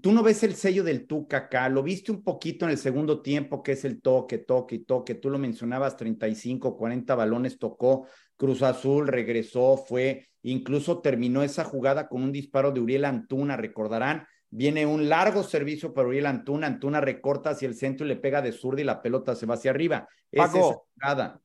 Tú 0.00 0.12
no 0.12 0.22
ves 0.22 0.44
el 0.44 0.54
sello 0.54 0.84
del 0.84 1.08
Tuca 1.08 1.38
acá, 1.38 1.68
lo 1.68 1.82
viste 1.82 2.12
un 2.12 2.22
poquito 2.22 2.64
en 2.64 2.70
el 2.70 2.78
segundo 2.78 3.20
tiempo, 3.20 3.64
que 3.64 3.72
es 3.72 3.84
el 3.84 4.00
toque, 4.00 4.38
toque 4.38 4.76
y 4.76 4.84
toque. 4.84 5.16
Tú 5.16 5.28
lo 5.28 5.38
mencionabas, 5.38 5.96
35, 5.96 6.76
40 6.76 7.12
balones 7.16 7.58
tocó, 7.58 8.06
Cruz 8.36 8.62
Azul 8.62 9.08
regresó, 9.08 9.76
fue, 9.76 10.28
incluso 10.42 11.00
terminó 11.00 11.42
esa 11.42 11.64
jugada 11.64 12.06
con 12.08 12.22
un 12.22 12.30
disparo 12.30 12.70
de 12.70 12.78
Uriel 12.78 13.04
Antuna, 13.04 13.56
recordarán. 13.56 14.24
Viene 14.54 14.84
un 14.84 15.08
largo 15.08 15.42
servicio 15.44 15.94
para 15.94 16.08
Uriel 16.08 16.26
Antuna, 16.26 16.66
Antuna 16.66 17.00
recorta 17.00 17.50
hacia 17.50 17.66
el 17.66 17.74
centro 17.74 18.04
y 18.04 18.10
le 18.10 18.16
pega 18.16 18.42
de 18.42 18.52
zurda 18.52 18.82
y 18.82 18.84
la 18.84 19.00
pelota 19.00 19.34
se 19.34 19.46
va 19.46 19.54
hacia 19.54 19.70
arriba. 19.70 20.06
Paco, 20.30 20.86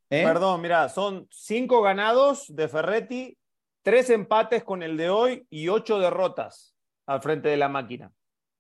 ¿eh? 0.10 0.24
Perdón, 0.26 0.62
mira, 0.62 0.89
son 0.89 1.26
cinco 1.32 1.82
ganados 1.82 2.54
de 2.54 2.67
Ferretti, 2.67 3.38
tres 3.82 4.10
empates 4.10 4.65
con 4.65 4.84
el 4.84 4.98
de 4.98 5.10
hoy 5.10 5.48
y 5.50 5.70
ocho 5.70 6.00
derrotas 6.00 6.76
al 7.06 7.22
frente 7.22 7.48
de 7.48 7.56
la 7.56 7.70
máquina. 7.70 8.12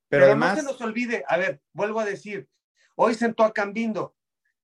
Pero, 0.07 0.23
además... 0.23 0.55
no 0.55 0.61
se 0.61 0.67
nos 0.67 0.79
olvide, 0.79 1.25
a 1.27 1.35
ver, 1.35 1.59
vuelvo 1.73 1.99
a 1.99 2.05
decir, 2.05 2.47
hoy 2.95 3.15
sentó 3.15 3.43
a 3.43 3.51
Cambindo. 3.51 4.15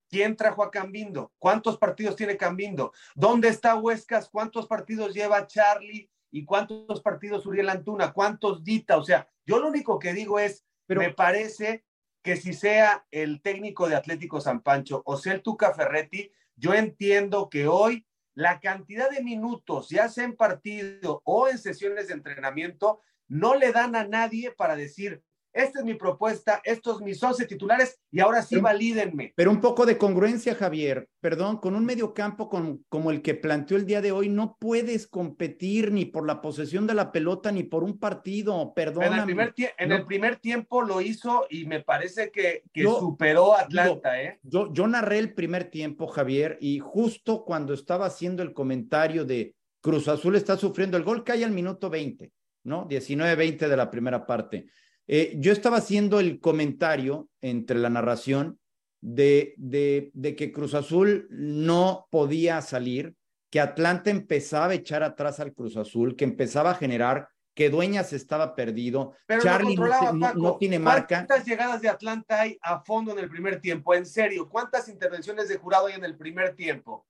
¿Quién 0.10 0.38
trajo 0.38 0.64
a 0.64 0.72
Cambindo? 0.72 1.34
¿Cuántos 1.38 1.78
partidos 1.78 2.16
tiene 2.16 2.38
Cambindo? 2.38 2.94
¿Dónde 3.16 3.50
está 3.50 3.76
Huescas? 3.76 4.30
¿Cuántos 4.30 4.66
partidos 4.66 5.14
lleva 5.14 5.46
Charlie? 5.46 6.10
¿Y 6.32 6.46
cuántos 6.46 7.02
partidos 7.02 7.46
Uriel 7.46 7.68
Antuna? 7.68 8.14
¿Cuántos 8.14 8.64
Dita? 8.64 8.98
O 8.98 9.04
sea, 9.04 9.28
yo 9.46 9.60
lo 9.60 9.68
único 9.68 10.00
que 10.00 10.14
digo 10.14 10.40
es, 10.40 10.66
Pero... 10.86 11.02
me 11.02 11.14
parece 11.14 11.86
que 12.24 12.38
si 12.38 12.54
sea 12.54 13.06
el 13.12 13.42
técnico 13.42 13.90
de 13.90 13.96
Atlético 13.96 14.40
San 14.40 14.62
Pancho 14.62 15.04
o 15.06 15.18
sea 15.18 15.34
el 15.34 15.42
Tuca 15.42 15.74
Ferretti, 15.74 16.32
yo 16.56 16.74
entiendo 16.74 17.50
que 17.50 17.68
hoy 17.68 18.08
la 18.36 18.60
cantidad 18.60 19.10
de 19.10 19.22
minutos, 19.22 19.90
ya 19.90 20.10
sea 20.10 20.24
en 20.24 20.36
partido 20.36 21.22
o 21.26 21.48
en 21.48 21.58
sesiones 21.58 22.08
de 22.08 22.16
entrenamiento, 22.16 23.02
no 23.28 23.56
le 23.56 23.72
dan 23.72 23.96
a 23.96 24.08
nadie 24.08 24.52
para 24.52 24.76
decir, 24.76 25.24
esta 25.54 25.80
es 25.80 25.86
mi 25.86 25.94
propuesta, 25.94 26.62
estos 26.64 27.02
mis 27.02 27.22
11 27.22 27.46
titulares 27.46 28.00
y 28.12 28.20
ahora 28.20 28.42
sí 28.42 28.60
valídenme. 28.60 29.34
Pero 29.36 29.52
un 29.52 29.62
poco 29.62 29.86
de 29.86 29.98
congruencia, 29.98 30.56
Javier. 30.56 31.08
Perdón, 31.20 31.58
con 31.58 31.76
un 31.76 31.86
mediocampo 31.86 32.50
con, 32.50 32.84
como 32.90 33.12
el 33.12 33.22
que 33.22 33.36
planteó 33.36 33.78
el 33.78 33.86
día 33.86 34.02
de 34.02 34.12
hoy, 34.12 34.30
no 34.30 34.58
puedes 34.60 35.08
competir 35.08 35.92
ni 35.92 36.06
por 36.06 36.26
la 36.26 36.42
posesión 36.42 36.88
de 36.88 36.96
la 36.96 37.12
pelota 37.12 37.52
ni 37.52 37.64
por 37.64 37.84
un 37.84 38.00
partido. 38.00 38.74
Perdón. 38.74 39.04
En, 39.04 39.14
el 39.14 39.26
primer, 39.26 39.54
en 39.78 39.92
el 39.92 40.06
primer 40.06 40.38
tiempo 40.38 40.82
lo 40.82 41.02
hizo 41.02 41.46
y 41.50 41.66
me 41.66 41.82
parece 41.82 42.32
que, 42.32 42.64
que 42.74 42.84
superó 42.84 43.56
a 43.56 43.62
Atlanta. 43.62 44.22
¿eh? 44.22 44.40
Yo, 44.42 44.74
yo 44.74 44.88
narré 44.88 45.20
el 45.20 45.34
primer 45.34 45.66
tiempo, 45.66 46.08
Javier, 46.08 46.58
y 46.62 46.80
justo 46.80 47.46
cuando 47.46 47.74
estaba 47.74 48.08
haciendo 48.08 48.42
el 48.42 48.54
comentario 48.54 49.24
de 49.24 49.56
Cruz 49.82 50.08
Azul 50.08 50.36
está 50.36 50.58
sufriendo 50.58 50.98
el 50.98 51.04
gol 51.04 51.24
que 51.24 51.34
hay 51.34 51.44
al 51.44 51.52
minuto 51.52 51.90
20, 51.90 52.32
¿no? 52.64 52.88
19-20 52.88 53.68
de 53.68 53.78
la 53.78 53.92
primera 53.92 54.26
parte 54.26 54.66
eh, 55.08 55.36
yo 55.38 55.52
estaba 55.52 55.78
haciendo 55.78 56.20
el 56.20 56.40
comentario 56.40 57.30
entre 57.42 57.78
la 57.78 57.90
narración 57.90 58.60
de, 59.02 59.54
de, 59.58 60.12
de, 60.14 60.36
que 60.36 60.52
Cruz 60.52 60.74
Azul 60.74 61.28
no 61.30 62.08
podía 62.10 62.62
salir, 62.62 63.16
que 63.50 63.60
Atlanta 63.60 64.10
empezaba 64.10 64.68
a 64.68 64.76
echar 64.76 65.04
atrás 65.04 65.40
al 65.40 65.54
Cruz 65.54 65.76
Azul, 65.76 66.16
que 66.16 66.24
empezaba 66.24 66.72
a 66.72 66.76
generar, 66.76 67.28
que 67.54 67.70
Dueñas 67.70 68.14
estaba 68.14 68.56
perdido, 68.56 69.14
Charlie 69.42 69.76
no, 69.76 70.58
tiene 70.58 70.80
marca. 70.80 71.26
¿Cuántas 71.28 71.46
llegadas 71.46 71.82
de 71.82 71.90
Atlanta 71.90 72.42
hay 72.42 72.58
a 72.62 72.80
fondo 72.80 73.12
en 73.12 73.20
el 73.20 73.30
primer 73.30 73.60
tiempo? 73.60 73.94
En 73.94 74.06
serio, 74.06 74.50
¿cuántas 74.50 74.88
intervenciones 74.88 75.50
de 75.50 75.58
jurado 75.58 75.88
hay 75.88 75.96
en 75.96 76.06
el 76.06 76.18
primer 76.18 76.56
tiempo? 76.56 77.06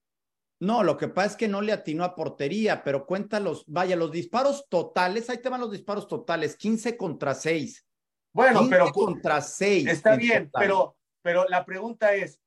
No, 0.63 0.81
lo 0.81 0.95
que 0.95 1.09
pasa 1.09 1.31
es 1.31 1.35
que 1.35 1.49
no 1.49 1.61
le 1.61 1.73
atinó 1.73 2.05
a 2.05 2.15
portería, 2.15 2.85
pero 2.85 3.05
cuenta 3.05 3.41
los, 3.41 3.65
vaya, 3.67 3.97
los 3.97 4.13
disparos 4.13 4.69
totales, 4.69 5.29
ahí 5.29 5.39
te 5.39 5.49
van 5.49 5.59
los 5.59 5.71
disparos 5.71 6.07
totales, 6.07 6.55
15 6.55 6.95
contra 6.95 7.33
6. 7.33 7.85
Bueno, 8.31 8.67
pero 8.69 8.89
contra 8.93 9.41
6. 9.41 9.87
Está 9.89 10.15
bien, 10.15 10.49
pero, 10.57 10.95
pero 11.21 11.45
la 11.49 11.65
pregunta 11.65 12.15
es, 12.15 12.39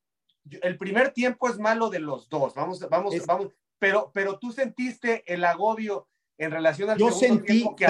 el 0.49 0.79
primer 0.79 1.11
tiempo 1.11 1.47
es 1.47 1.59
malo 1.59 1.91
de 1.91 1.99
los 1.99 2.27
dos, 2.27 2.55
vamos, 2.55 2.79
vamos, 2.89 3.13
vamos, 3.27 3.53
pero, 3.77 4.09
pero 4.11 4.39
tú 4.39 4.51
sentiste 4.51 5.23
el 5.31 5.45
agobio 5.45 6.07
en 6.39 6.49
relación 6.49 6.89
al 6.89 6.97
yo 6.97 7.11
sentí, 7.11 7.59
tiempo 7.59 7.75
que 7.75 7.85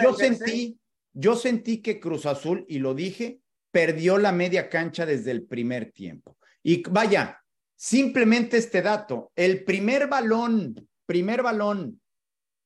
yo 0.00 0.14
sentí, 0.14 0.78
yo 1.12 1.34
sentí 1.34 1.82
que 1.82 1.98
Cruz 1.98 2.26
Azul, 2.26 2.64
y 2.68 2.78
lo 2.78 2.94
dije, 2.94 3.40
perdió 3.72 4.16
la 4.18 4.30
media 4.30 4.68
cancha 4.68 5.04
desde 5.06 5.32
el 5.32 5.42
primer 5.44 5.90
tiempo. 5.90 6.38
Y 6.62 6.88
vaya, 6.88 7.41
Simplemente 7.82 8.58
este 8.58 8.80
dato, 8.80 9.32
el 9.34 9.64
primer 9.64 10.06
balón, 10.06 10.88
primer 11.04 11.42
balón 11.42 12.00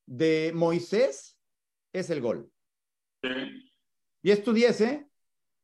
de 0.05 0.53
Moisés 0.55 1.39
es 1.91 2.11
el 2.11 2.21
gol. 2.21 2.53
Y 4.21 4.31
es 4.31 4.45
tu 4.45 4.53
10, 4.53 4.81
¿eh? 4.83 5.09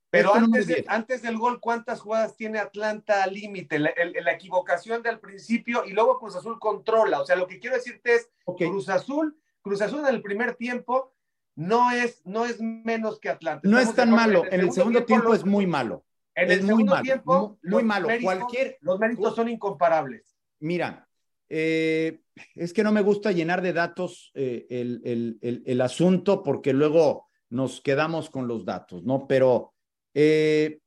Pero 0.09 0.35
antes, 0.35 0.85
antes, 0.89 1.21
del 1.21 1.37
gol, 1.37 1.61
¿cuántas 1.61 2.01
jugadas 2.01 2.35
tiene 2.35 2.61
Atlanta 2.61 3.25
al 3.25 3.35
límite? 3.35 3.79
La, 3.79 4.33
equivocación 4.33 5.03
del 5.03 5.21
principio 5.21 5.85
y 5.85 5.93
luego 5.93 6.19
Cruz 6.19 6.35
Azul 6.35 6.59
controla. 6.59 7.21
O 7.21 7.27
sea, 7.27 7.37
lo 7.37 7.47
que 7.47 7.61
quiero 7.61 7.77
decirte 7.77 8.15
es, 8.15 8.31
Cruz 8.57 8.89
Azul, 8.89 9.39
Cruz 9.61 9.83
Azul 9.83 10.01
en 10.01 10.15
el 10.15 10.23
primer 10.23 10.55
tiempo 10.55 11.13
no 11.57 11.91
es, 11.91 12.25
no 12.25 12.47
es 12.47 12.59
menos 12.59 13.21
que 13.21 13.29
Atlanta. 13.29 13.69
No 13.69 13.79
es 13.79 13.95
tan 13.95 14.13
malo, 14.13 14.47
en 14.51 14.61
el, 14.61 14.73
segundo, 14.73 15.05
tiempo 15.05 15.35
es 15.35 15.45
muy 15.45 15.67
malo. 15.67 16.07
En 16.35 16.51
el 16.51 16.67
segundo 16.67 17.01
tiempo, 17.03 17.59
muy, 17.63 17.83
malo. 17.83 18.09
Cualquier, 18.23 18.79
los 18.81 18.99
méritos 18.99 19.35
son 19.35 19.49
incomparables. 19.49 20.37
Mira, 20.61 21.07
eh, 21.49 22.21
es 22.55 22.73
que 22.73 22.83
no 22.83 22.93
me 22.93 23.03
gusta 23.03 23.33
llenar 23.33 23.61
de 23.61 23.75
datos 23.75 24.31
eh, 24.35 24.67
el, 24.71 25.81
asunto 25.83 26.43
porque 26.43 26.73
luego 26.73 27.29
nos 27.51 27.83
quedamos 27.83 28.31
con 28.31 28.49
los 28.49 28.65
datos, 28.65 29.05
¿no? 29.05 29.27
Pero 29.27 29.75
eh, 30.15 30.81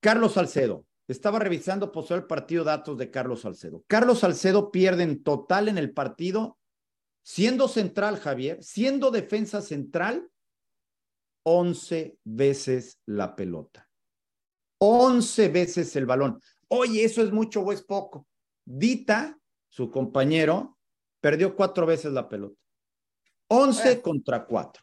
Carlos 0.00 0.32
Salcedo, 0.32 0.84
estaba 1.06 1.38
revisando 1.38 1.92
posee 1.92 2.16
el 2.16 2.24
partido 2.24 2.64
datos 2.64 2.98
de 2.98 3.10
Carlos 3.10 3.42
Salcedo. 3.42 3.84
Carlos 3.86 4.18
Salcedo 4.20 4.72
pierde 4.72 5.04
en 5.04 5.22
total 5.22 5.68
en 5.68 5.78
el 5.78 5.92
partido, 5.92 6.58
siendo 7.22 7.68
central, 7.68 8.18
Javier, 8.18 8.62
siendo 8.62 9.10
defensa 9.10 9.62
central, 9.62 10.28
11 11.44 12.18
veces 12.24 12.98
la 13.06 13.36
pelota. 13.36 13.83
11 14.78 15.48
veces 15.48 15.94
el 15.96 16.06
balón. 16.06 16.40
Oye, 16.68 17.04
¿eso 17.04 17.22
es 17.22 17.32
mucho 17.32 17.60
o 17.60 17.72
es 17.72 17.82
poco? 17.82 18.26
Dita, 18.64 19.38
su 19.68 19.90
compañero, 19.90 20.78
perdió 21.20 21.54
cuatro 21.54 21.86
veces 21.86 22.12
la 22.12 22.28
pelota. 22.28 22.60
11 23.48 24.00
contra 24.00 24.44
4. 24.46 24.82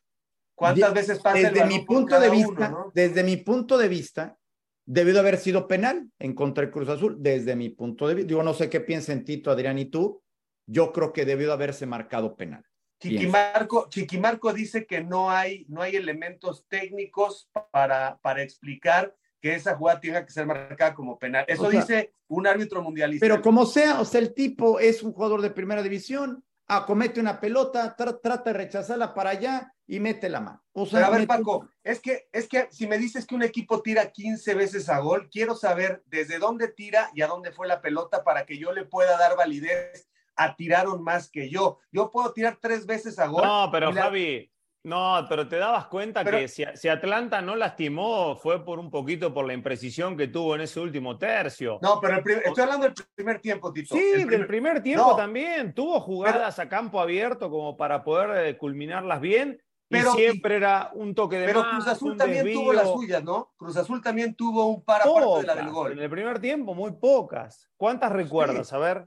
¿Cuántas 0.56 0.94
veces 0.94 1.20
pasa 1.20 1.38
desde 1.38 1.66
mi 1.66 1.80
punto 1.80 2.20
de 2.20 2.30
vista, 2.30 2.86
Desde 2.94 3.24
mi 3.24 3.38
punto 3.38 3.78
de 3.78 3.88
vista, 3.88 4.38
debió 4.86 5.14
de 5.14 5.20
haber 5.20 5.38
sido 5.38 5.68
penal 5.68 6.10
en 6.20 6.36
contra 6.36 6.64
del 6.64 6.72
Cruz 6.72 6.90
Azul. 6.90 7.18
Desde 7.20 7.56
mi 7.56 7.70
punto 7.70 8.08
de 8.08 8.16
vista, 8.16 8.28
digo, 8.28 8.44
no 8.44 8.54
sé 8.54 8.70
qué 8.70 8.80
piensen 8.80 9.26
Tito, 9.26 9.50
Adrián 9.50 9.80
y 9.80 9.86
tú. 9.86 10.22
Yo 10.68 10.92
creo 10.92 11.12
que 11.12 11.26
debió 11.26 11.48
de 11.48 11.54
haberse 11.54 11.86
marcado 11.86 12.36
penal. 12.36 12.64
Chiquimarco, 13.00 13.90
Chiquimarco 13.90 14.54
dice 14.54 14.86
que 14.86 15.04
no 15.04 15.32
hay, 15.32 15.66
no 15.68 15.82
hay 15.82 15.96
elementos 15.96 16.68
técnicos 16.68 17.50
para, 17.72 18.20
para 18.22 18.44
explicar 18.44 19.16
que 19.42 19.56
esa 19.56 19.76
jugada 19.76 20.00
tenga 20.00 20.26
que 20.26 20.32
ser 20.32 20.46
marcada 20.46 20.94
como 20.94 21.18
penal. 21.18 21.44
Eso 21.48 21.70
dice 21.70 22.14
un 22.28 22.46
árbitro 22.48 22.82
mundialista. 22.82 23.26
Pero 23.26 23.42
como 23.42 23.66
sea, 23.66 24.00
o 24.00 24.06
sea, 24.06 24.22
el 24.22 24.34
tipo 24.34 24.80
es 24.80 25.02
un 25.04 25.14
jugador 25.14 25.42
de 25.42 25.50
primera 25.50 25.82
división. 25.82 26.44
acomete 26.68 27.20
una 27.20 27.42
pelota, 27.42 27.96
trata 27.98 28.42
de 28.44 28.54
rechazarla 28.54 29.14
para 29.14 29.32
allá 29.32 29.74
y 29.88 30.00
mete 30.00 30.30
la 30.30 30.40
mano. 30.40 30.64
O 30.72 30.86
sea, 30.86 31.00
Pero 31.00 31.14
a 31.14 31.18
ver, 31.18 31.28
Paco, 31.28 31.68
es 31.84 32.00
que, 32.00 32.30
es 32.32 32.48
que 32.48 32.68
si 32.72 32.88
me 32.88 32.98
dices 32.98 33.26
que 33.26 33.36
un 33.36 33.44
equipo 33.44 33.82
tira 33.82 34.12
15 34.12 34.54
veces 34.54 34.88
a 34.88 35.00
gol, 35.00 35.28
quiero 35.30 35.56
saber 35.56 36.02
desde 36.06 36.40
dónde 36.40 36.70
tira 36.70 37.10
y 37.14 37.24
a 37.24 37.28
dónde 37.28 37.52
fue 37.52 37.68
la 37.68 37.82
pelota 37.82 38.24
para 38.24 38.46
que 38.46 38.58
yo 38.58 38.72
le 38.72 38.86
pueda 38.86 39.18
dar 39.18 39.36
validez 39.36 40.08
a 40.36 40.56
tiraron 40.56 41.04
más 41.04 41.30
que 41.30 41.50
yo. 41.50 41.80
Yo 41.92 42.10
puedo 42.10 42.32
tirar 42.32 42.58
tres 42.62 42.86
veces 42.86 43.20
a 43.20 43.28
gol. 43.28 43.44
No, 43.44 43.70
pero 43.72 43.92
Javi, 43.92 44.50
no, 44.84 45.26
pero 45.30 45.48
te 45.48 45.58
dabas 45.58 45.86
cuenta 45.88 46.26
que 46.26 46.48
si, 46.48 46.88
Atlanta 46.88 47.42
no 47.42 47.56
lastimó 47.56 48.36
fue 48.36 48.66
por 48.66 48.80
un 48.80 48.90
poquito 48.90 49.32
por 49.34 49.46
la 49.46 49.54
imprecisión 49.54 50.18
que 50.18 50.28
tuvo 50.28 50.56
en 50.56 50.62
ese 50.62 50.80
último 50.80 51.18
tercio. 51.18 51.78
No, 51.82 52.00
pero 52.02 52.18
estoy 52.18 52.64
hablando 52.64 52.88
del 52.88 52.96
primer 53.14 53.40
tiempo, 53.40 53.72
Tito. 53.72 53.96
Sí, 53.96 54.12
el 54.16 54.28
del 54.28 54.48
primer 54.48 54.82
tiempo 54.82 55.16
también. 55.16 55.74
Tuvo 55.74 56.00
jugadas 56.00 56.58
a 56.58 56.68
campo 56.68 57.00
abierto 57.00 57.52
como 57.52 57.78
para 57.78 58.04
poder 58.04 58.48
eh, 58.48 58.58
culminarlas 58.58 59.22
bien. 59.22 59.62
Pero, 59.88 60.14
y 60.14 60.20
siempre 60.20 60.56
era 60.56 60.90
un 60.94 61.14
toque 61.14 61.38
de 61.38 61.48
Pero 61.48 61.70
Cruz 61.70 61.86
Azul 61.86 62.16
también 62.16 62.50
tuvo 62.54 62.72
las 62.72 62.88
suyas, 62.90 63.22
¿no? 63.24 63.52
Cruz 63.58 63.76
Azul 63.76 64.02
también 64.02 64.36
tuvo 64.36 64.68
un 64.68 64.86
par 64.86 65.02
aparte 65.02 65.42
de 65.42 65.48
la 65.48 65.56
del 65.56 65.70
gol. 65.70 65.92
En 65.92 66.00
el 66.00 66.10
primer 66.10 66.40
tiempo, 66.40 66.74
muy 66.74 66.94
pocas. 66.94 67.70
¿Cuántas 67.76 68.10
recuerdas? 68.12 68.72
A 68.72 68.78
ver. 68.78 69.06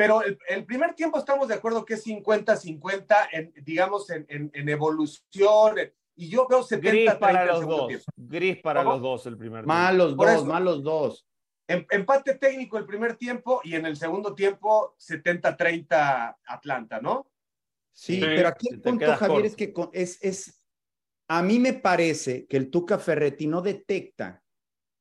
Pero 0.00 0.22
el, 0.48 0.64
primer 0.64 0.94
tiempo 0.94 1.18
estamos 1.18 1.46
de 1.46 1.56
acuerdo 1.56 1.84
que 1.84 1.92
es 1.92 2.06
50-50, 2.06 3.52
digamos, 3.62 4.08
en, 4.08 4.24
en, 4.30 4.68
evolución. 4.70 5.76
Y 6.16 6.30
yo 6.30 6.48
veo 6.48 6.62
70 6.62 6.90
Gris 6.90 7.14
para 7.16 7.44
los 7.44 7.66
dos. 7.66 8.06
Gris 8.16 8.62
para 8.62 8.82
los 8.82 9.02
dos 9.02 9.26
el 9.26 9.36
primer 9.36 9.60
tiempo. 9.60 9.68
Malos 9.68 10.16
dos, 10.16 10.46
malos 10.46 10.82
dos. 10.82 11.26
Em, 11.68 11.84
empate 11.90 12.36
técnico 12.36 12.78
el 12.78 12.86
primer 12.86 13.16
tiempo 13.16 13.60
y 13.62 13.74
en 13.74 13.84
el 13.84 13.94
segundo 13.94 14.34
tiempo 14.34 14.96
70-30 14.98 16.34
Atlanta, 16.46 16.98
¿no? 17.02 17.30
Sí, 17.92 18.20
pero 18.22 18.48
aquí 18.48 18.68
el 18.70 18.80
punto, 18.80 19.14
Javier, 19.14 19.44
es 19.44 19.54
que 19.54 19.74
es, 19.92 20.18
es, 20.22 20.64
a 21.28 21.42
mí 21.42 21.58
me 21.58 21.74
parece 21.74 22.46
que 22.46 22.56
el 22.56 22.70
Tuca 22.70 22.98
Ferretti 22.98 23.46
no 23.46 23.60
detecta, 23.60 24.42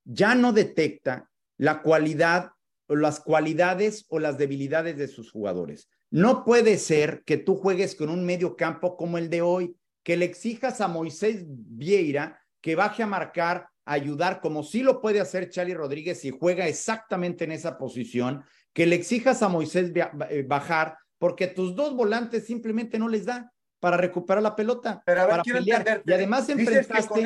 ya 0.03 0.35
no 0.35 0.51
detecta 0.51 1.31
la 1.55 1.81
cualidad 1.81 2.51
las 2.95 3.19
cualidades 3.19 4.05
o 4.09 4.19
las 4.19 4.37
debilidades 4.37 4.97
de 4.97 5.07
sus 5.07 5.31
jugadores. 5.31 5.89
No 6.11 6.43
puede 6.43 6.77
ser 6.77 7.23
que 7.25 7.37
tú 7.37 7.55
juegues 7.55 7.95
con 7.95 8.09
un 8.09 8.25
medio 8.25 8.55
campo 8.55 8.97
como 8.97 9.17
el 9.17 9.29
de 9.29 9.41
hoy, 9.41 9.75
que 10.03 10.17
le 10.17 10.25
exijas 10.25 10.81
a 10.81 10.87
Moisés 10.87 11.43
Vieira 11.47 12.39
que 12.61 12.75
baje 12.75 13.03
a 13.03 13.07
marcar, 13.07 13.69
a 13.85 13.93
ayudar, 13.93 14.41
como 14.41 14.63
sí 14.63 14.81
lo 14.81 15.01
puede 15.01 15.19
hacer 15.19 15.49
Charlie 15.49 15.73
Rodríguez 15.73 16.23
y 16.25 16.31
juega 16.31 16.67
exactamente 16.67 17.43
en 17.45 17.51
esa 17.51 17.77
posición, 17.77 18.43
que 18.73 18.85
le 18.85 18.95
exijas 18.95 19.41
a 19.41 19.49
Moisés 19.49 19.91
eh, 20.29 20.43
bajar, 20.47 20.97
porque 21.17 21.47
tus 21.47 21.75
dos 21.75 21.95
volantes 21.95 22.45
simplemente 22.45 22.99
no 22.99 23.07
les 23.07 23.25
da 23.25 23.51
para 23.79 23.97
recuperar 23.97 24.43
la 24.43 24.55
pelota. 24.55 25.01
Pero 25.05 25.21
a 25.21 25.23
ver, 25.23 25.31
para 25.31 25.43
quiero 25.43 25.59
entender. 25.59 26.03
Y 26.05 26.13
además 26.13 26.49
enfrentaste... 26.49 27.07
Con, 27.07 27.25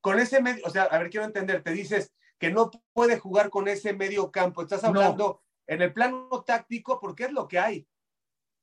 con, 0.00 0.18
ese 0.18 0.42
medio, 0.42 0.62
o 0.64 0.70
sea, 0.70 0.84
a 0.84 0.98
ver, 0.98 1.08
quiero 1.08 1.24
entender, 1.24 1.62
te 1.62 1.72
dices, 1.72 2.12
que 2.48 2.52
no 2.52 2.70
puede 2.92 3.18
jugar 3.18 3.50
con 3.50 3.68
ese 3.68 3.92
medio 3.92 4.30
campo. 4.30 4.62
Estás 4.62 4.84
hablando 4.84 5.42
en 5.66 5.82
el 5.82 5.92
plano 5.92 6.44
táctico 6.46 7.00
porque 7.00 7.24
es 7.24 7.32
lo 7.32 7.48
que 7.48 7.58
hay. 7.58 7.86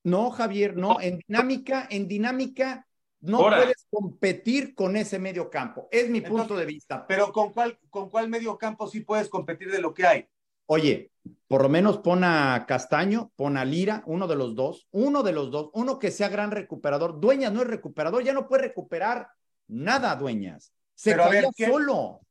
No, 0.04 0.32
Javier, 0.32 0.76
no. 0.76 1.00
En 1.00 1.20
dinámica, 1.28 1.88
en 1.90 2.08
dinámica 2.08 2.88
no 3.22 3.40
puedes 3.40 3.88
competir 3.90 4.74
con 4.74 4.96
ese 4.96 5.20
medio 5.20 5.50
campo. 5.50 5.88
Es 5.92 6.10
mi 6.10 6.22
punto 6.22 6.56
de 6.56 6.66
vista. 6.66 7.06
Pero 7.08 7.32
¿con 7.32 7.54
cuál, 7.54 7.80
¿con 7.90 8.10
cuál 8.10 8.30
medio 8.30 8.58
campo 8.58 8.88
sí 8.88 9.02
puedes 9.02 9.30
competir 9.30 9.72
de 9.72 9.80
lo 9.80 9.94
que 9.94 10.06
hay? 10.06 10.28
Oye, 10.66 11.12
por 11.48 11.64
lo 11.64 11.70
menos 11.70 12.00
pon 12.00 12.24
a 12.24 12.66
Castaño, 12.68 13.32
pon 13.36 13.58
a 13.58 13.66
Lira, 13.66 14.04
uno 14.06 14.28
de 14.28 14.36
los 14.36 14.56
dos, 14.56 14.88
uno 14.92 15.22
de 15.22 15.34
los 15.34 15.52
dos, 15.52 15.70
uno 15.74 16.00
que 16.00 16.12
sea 16.12 16.30
gran 16.30 16.50
recuperador. 16.50 17.20
Dueñas 17.20 17.52
no 17.52 17.62
es 17.62 17.68
recuperador, 17.68 18.24
ya 18.24 18.34
no 18.34 18.48
puede 18.48 18.64
recuperar 18.64 19.28
nada, 19.68 20.16
Dueñas. 20.16 20.74
Se 20.96 21.16
caía 21.16 21.50
solo. 21.58 22.22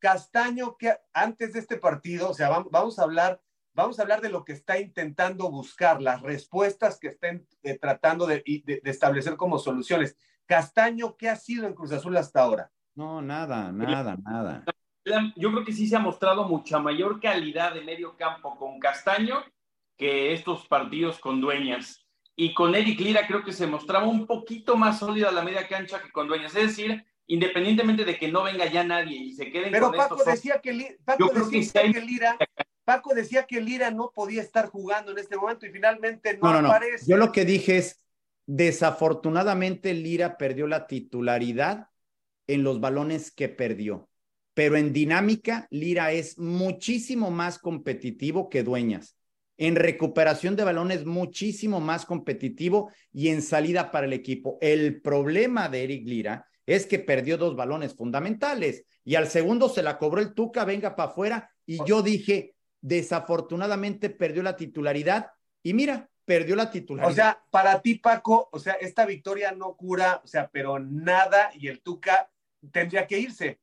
Castaño, 0.00 0.76
que 0.76 0.94
antes 1.12 1.52
de 1.52 1.60
este 1.60 1.76
partido, 1.76 2.30
o 2.30 2.34
sea, 2.34 2.48
vamos 2.70 2.98
a 2.98 3.02
hablar, 3.02 3.40
vamos 3.74 3.98
a 3.98 4.02
hablar 4.02 4.20
de 4.20 4.30
lo 4.30 4.44
que 4.44 4.52
está 4.52 4.80
intentando 4.80 5.50
buscar, 5.50 6.02
las 6.02 6.22
respuestas 6.22 6.98
que 6.98 7.08
estén 7.08 7.46
eh, 7.62 7.78
tratando 7.78 8.26
de, 8.26 8.42
establecer 8.84 9.36
como 9.36 9.58
soluciones. 9.58 10.16
Castaño, 10.46 11.16
¿qué 11.16 11.28
ha 11.28 11.36
sido 11.36 11.66
en 11.66 11.74
Cruz 11.74 11.92
Azul 11.92 12.16
hasta 12.16 12.42
ahora? 12.42 12.72
No, 12.94 13.22
nada, 13.22 13.70
nada, 13.70 14.16
nada. 14.16 14.64
Yo 15.36 15.50
creo 15.52 15.64
que 15.64 15.72
sí 15.72 15.86
se 15.86 15.96
ha 15.96 16.00
mostrado 16.00 16.44
mucha 16.48 16.78
mayor 16.78 17.20
calidad 17.20 17.74
de 17.74 17.82
medio 17.82 18.16
campo 18.16 18.56
con 18.56 18.78
Castaño 18.80 19.42
que 19.96 20.32
estos 20.32 20.66
partidos 20.66 21.18
con 21.18 21.40
Dueñas. 21.40 22.06
Y 22.34 22.54
con 22.54 22.74
Eric 22.74 22.98
Lira 23.00 23.26
creo 23.26 23.44
que 23.44 23.52
se 23.52 23.66
mostraba 23.66 24.06
un 24.06 24.26
poquito 24.26 24.76
más 24.76 24.98
sólida 24.98 25.30
la 25.30 25.42
media 25.42 25.68
cancha 25.68 26.00
que 26.02 26.10
con 26.10 26.26
Dueñas. 26.26 26.54
Es 26.56 26.68
decir, 26.68 27.04
independientemente 27.30 28.04
de 28.04 28.18
que 28.18 28.30
no 28.30 28.42
venga 28.42 28.66
ya 28.66 28.82
nadie 28.82 29.16
y 29.16 29.32
se 29.34 29.50
queden 29.50 29.70
Pero 29.70 29.92
Paco 29.92 30.22
decía 30.24 30.60
que, 30.60 30.98
Paco 31.04 31.30
decía 31.32 31.82
que, 31.82 32.00
Lira 32.00 32.36
Paco 32.84 33.14
decía 33.14 33.44
que 33.44 33.60
Lira 33.60 33.92
no 33.92 34.10
podía 34.12 34.42
estar 34.42 34.66
jugando 34.66 35.12
en 35.12 35.18
este 35.18 35.36
momento 35.36 35.64
y 35.64 35.70
finalmente 35.70 36.36
no, 36.38 36.52
no, 36.52 36.62
no, 36.62 36.68
aparece. 36.68 37.06
Yo 37.08 37.16
lo 37.16 37.30
que 37.30 37.44
dije 37.44 37.76
es 37.76 38.00
desafortunadamente 38.46 39.94
Lira 39.94 40.36
perdió 40.36 40.66
la 40.66 40.88
titularidad 40.88 41.86
en 42.48 42.64
los 42.64 42.80
balones 42.80 43.30
que 43.30 43.48
perdió. 43.48 44.08
Pero 44.52 44.76
en 44.76 44.92
dinámica, 44.92 45.68
Lira 45.70 46.10
es 46.10 46.36
muchísimo 46.36 47.30
más 47.30 47.60
competitivo 47.60 48.50
que 48.50 48.64
Dueñas. 48.64 49.16
En 49.56 49.76
recuperación 49.76 50.56
de 50.56 50.64
balones, 50.64 51.04
muchísimo 51.04 51.78
más 51.78 52.04
competitivo 52.04 52.90
y 53.12 53.28
en 53.28 53.40
salida 53.40 53.92
para 53.92 54.06
el 54.06 54.14
equipo. 54.14 54.58
El 54.60 55.00
problema 55.00 55.68
de 55.68 55.84
Eric 55.84 56.08
Lira 56.08 56.49
es 56.70 56.86
que 56.86 57.00
perdió 57.00 57.36
dos 57.36 57.56
balones 57.56 57.96
fundamentales 57.96 58.84
y 59.04 59.16
al 59.16 59.26
segundo 59.26 59.68
se 59.68 59.82
la 59.82 59.98
cobró 59.98 60.20
el 60.20 60.34
Tuca, 60.34 60.64
venga 60.64 60.94
para 60.94 61.10
afuera 61.10 61.50
y 61.66 61.84
yo 61.84 62.00
dije, 62.00 62.54
desafortunadamente 62.80 64.08
perdió 64.08 64.44
la 64.44 64.54
titularidad 64.54 65.32
y 65.64 65.74
mira, 65.74 66.08
perdió 66.24 66.54
la 66.54 66.70
titularidad. 66.70 67.10
O 67.10 67.14
sea, 67.14 67.44
para 67.50 67.82
ti 67.82 67.96
Paco, 67.96 68.48
o 68.52 68.58
sea, 68.60 68.74
esta 68.74 69.04
victoria 69.04 69.50
no 69.50 69.74
cura, 69.74 70.20
o 70.22 70.28
sea, 70.28 70.48
pero 70.52 70.78
nada 70.78 71.50
y 71.54 71.66
el 71.66 71.80
Tuca 71.80 72.30
tendría 72.70 73.04
que 73.08 73.18
irse. 73.18 73.58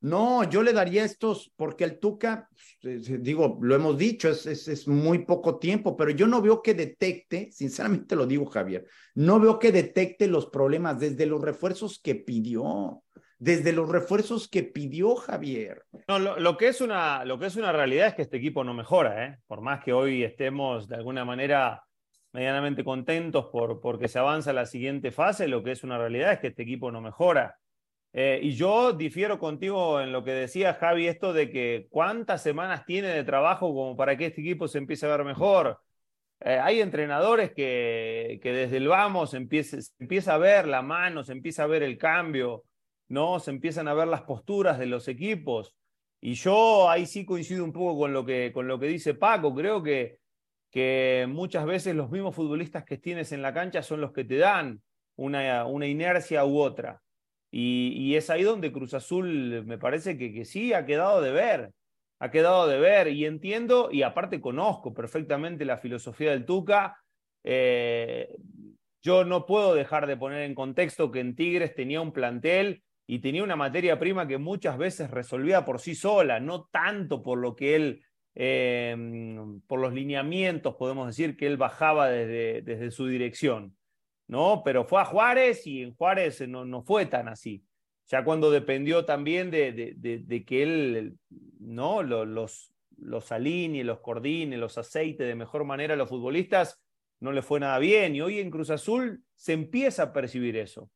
No, 0.00 0.48
yo 0.48 0.62
le 0.62 0.72
daría 0.72 1.04
estos, 1.04 1.52
porque 1.56 1.84
el 1.84 1.98
Tuca, 1.98 2.48
eh, 2.82 3.00
digo, 3.20 3.58
lo 3.62 3.74
hemos 3.74 3.96
dicho, 3.96 4.28
es, 4.28 4.46
es, 4.46 4.86
muy 4.86 5.20
poco 5.20 5.58
tiempo, 5.58 5.96
pero 5.96 6.10
yo 6.10 6.26
no 6.26 6.42
veo 6.42 6.62
que 6.62 6.74
detecte, 6.74 7.50
sinceramente 7.50 8.14
lo 8.14 8.26
digo, 8.26 8.46
Javier, 8.46 8.86
no 9.14 9.40
veo 9.40 9.58
que 9.58 9.72
detecte 9.72 10.28
los 10.28 10.46
problemas 10.46 11.00
desde 11.00 11.24
los 11.26 11.40
refuerzos 11.40 11.98
que 11.98 12.14
pidió, 12.14 13.02
desde 13.38 13.72
los 13.72 13.88
refuerzos 13.88 14.48
que 14.48 14.62
pidió 14.62 15.16
Javier. 15.16 15.82
No, 16.08 16.18
lo, 16.18 16.56
que 16.56 16.68
es 16.68 16.80
una, 16.80 17.24
lo 17.24 17.38
que 17.38 17.46
es 17.46 17.56
una 17.56 17.72
realidad 17.72 18.08
es 18.08 18.14
que 18.14 18.22
este 18.22 18.36
equipo 18.36 18.64
no 18.64 18.74
mejora, 18.74 19.26
¿eh? 19.26 19.38
por 19.46 19.62
más 19.62 19.82
que 19.82 19.92
hoy 19.92 20.24
estemos 20.24 20.88
de 20.88 20.96
alguna 20.96 21.24
manera 21.24 21.82
medianamente 22.32 22.84
contentos 22.84 23.46
por 23.46 23.80
porque 23.80 24.08
se 24.08 24.18
avanza 24.18 24.50
a 24.50 24.54
la 24.54 24.66
siguiente 24.66 25.10
fase, 25.10 25.48
lo 25.48 25.62
que 25.62 25.72
es 25.72 25.84
una 25.84 25.96
realidad 25.96 26.34
es 26.34 26.40
que 26.40 26.48
este 26.48 26.62
equipo 26.62 26.92
no 26.92 27.00
mejora. 27.00 27.56
Eh, 28.18 28.40
y 28.42 28.52
yo 28.52 28.94
difiero 28.94 29.38
contigo 29.38 30.00
en 30.00 30.10
lo 30.10 30.24
que 30.24 30.30
decía 30.30 30.72
Javi, 30.72 31.06
esto 31.06 31.34
de 31.34 31.50
que 31.50 31.86
cuántas 31.90 32.42
semanas 32.42 32.86
tiene 32.86 33.08
de 33.08 33.24
trabajo 33.24 33.68
como 33.74 33.94
para 33.94 34.16
que 34.16 34.24
este 34.26 34.40
equipo 34.40 34.68
se 34.68 34.78
empiece 34.78 35.04
a 35.04 35.10
ver 35.10 35.22
mejor. 35.22 35.82
Eh, 36.40 36.58
hay 36.58 36.80
entrenadores 36.80 37.52
que, 37.52 38.40
que, 38.42 38.52
desde 38.52 38.78
el 38.78 38.88
vamos 38.88 39.34
empieza, 39.34 39.76
empieza 39.98 40.32
a 40.34 40.38
ver 40.38 40.66
la 40.66 40.80
mano, 40.80 41.24
se 41.24 41.32
empieza 41.32 41.64
a 41.64 41.66
ver 41.66 41.82
el 41.82 41.98
cambio, 41.98 42.64
¿no? 43.08 43.38
Se 43.38 43.50
empiezan 43.50 43.86
a 43.86 43.92
ver 43.92 44.08
las 44.08 44.22
posturas 44.22 44.78
de 44.78 44.86
los 44.86 45.08
equipos. 45.08 45.74
Y 46.18 46.34
yo 46.34 46.88
ahí 46.88 47.04
sí 47.04 47.26
coincido 47.26 47.64
un 47.64 47.72
poco 47.72 47.98
con 47.98 48.14
lo 48.14 48.24
que, 48.24 48.50
con 48.50 48.66
lo 48.66 48.78
que 48.78 48.86
dice 48.86 49.12
Paco. 49.12 49.54
Creo 49.54 49.82
que, 49.82 50.20
que 50.70 51.26
muchas 51.28 51.66
veces 51.66 51.94
los 51.94 52.10
mismos 52.10 52.34
futbolistas 52.34 52.82
que 52.84 52.96
tienes 52.96 53.32
en 53.32 53.42
la 53.42 53.52
cancha 53.52 53.82
son 53.82 54.00
los 54.00 54.12
que 54.12 54.24
te 54.24 54.38
dan 54.38 54.80
una, 55.16 55.66
una 55.66 55.86
inercia 55.86 56.46
u 56.46 56.60
otra. 56.60 57.02
Y, 57.50 58.14
es 58.16 58.30
ahí 58.30 58.42
donde 58.42 58.72
Cruz 58.72 58.94
Azul 58.94 59.64
me 59.64 59.78
parece 59.78 60.18
que, 60.18 60.44
sí 60.44 60.72
ha 60.72 60.84
quedado 60.84 61.20
de 61.22 61.32
ver, 61.32 61.70
ha 62.18 62.30
quedado 62.30 62.66
de 62.66 62.78
ver 62.78 63.08
y 63.08 63.24
entiendo 63.24 63.88
y 63.90 64.02
aparte 64.02 64.40
conozco 64.40 64.92
perfectamente 64.92 65.64
la 65.64 65.78
filosofía 65.78 66.32
del 66.32 66.44
Tuca. 66.44 66.98
Eh, 67.44 68.34
yo 69.02 69.24
no 69.24 69.46
puedo 69.46 69.74
dejar 69.74 70.06
de 70.06 70.16
poner 70.16 70.42
en 70.42 70.54
contexto 70.54 71.10
que 71.10 71.20
en 71.20 71.36
Tigres 71.36 71.74
tenía 71.74 72.00
un 72.00 72.12
plantel 72.12 72.82
y 73.06 73.20
tenía 73.20 73.44
una 73.44 73.54
materia 73.54 73.98
prima 73.98 74.26
que 74.26 74.38
muchas 74.38 74.76
veces 74.76 75.10
resolvía 75.10 75.64
por 75.64 75.80
sí 75.80 75.94
sola, 75.94 76.40
no 76.40 76.64
tanto 76.64 77.22
por 77.22 77.38
lo 77.38 77.54
que 77.54 77.76
él, 77.76 78.02
eh, 78.34 78.96
por 79.68 79.78
los 79.78 79.92
lineamientos, 79.92 80.74
podemos 80.74 81.06
decir, 81.06 81.36
que 81.36 81.46
él 81.46 81.56
bajaba 81.56 82.08
desde 82.08 82.90
su 82.90 83.06
dirección. 83.06 83.76
¿No? 84.28 84.62
Pero 84.64 84.84
fue 84.84 85.00
a 85.00 85.04
Juárez 85.04 85.66
y 85.66 85.82
en 85.82 85.94
Juárez 85.94 86.46
no, 86.48 86.64
no 86.64 86.82
fue 86.82 87.06
tan 87.06 87.28
así. 87.28 87.64
Ya 88.08 88.24
cuando 88.24 88.50
dependió 88.50 89.04
también 89.04 89.50
de, 89.50 89.72
de, 89.72 90.44
que 90.44 90.62
él, 90.62 91.18
¿no? 91.58 92.02
Los, 92.02 92.72
los 92.96 93.32
alinee, 93.32 93.82
los 93.82 94.00
coordine, 94.00 94.56
los 94.56 94.78
aceite 94.78 95.24
de 95.24 95.34
mejor 95.34 95.64
manera 95.64 95.94
a 95.94 95.96
los 95.96 96.08
futbolistas, 96.08 96.80
no 97.18 97.32
le 97.32 97.42
fue 97.42 97.60
nada 97.60 97.78
bien 97.78 98.14
y 98.14 98.20
hoy 98.20 98.38
en 98.38 98.50
Cruz 98.50 98.70
Azul 98.70 99.24
se 99.34 99.54
empieza 99.54 100.04
a 100.04 100.12
percibir 100.12 100.56
eso. 100.56 100.90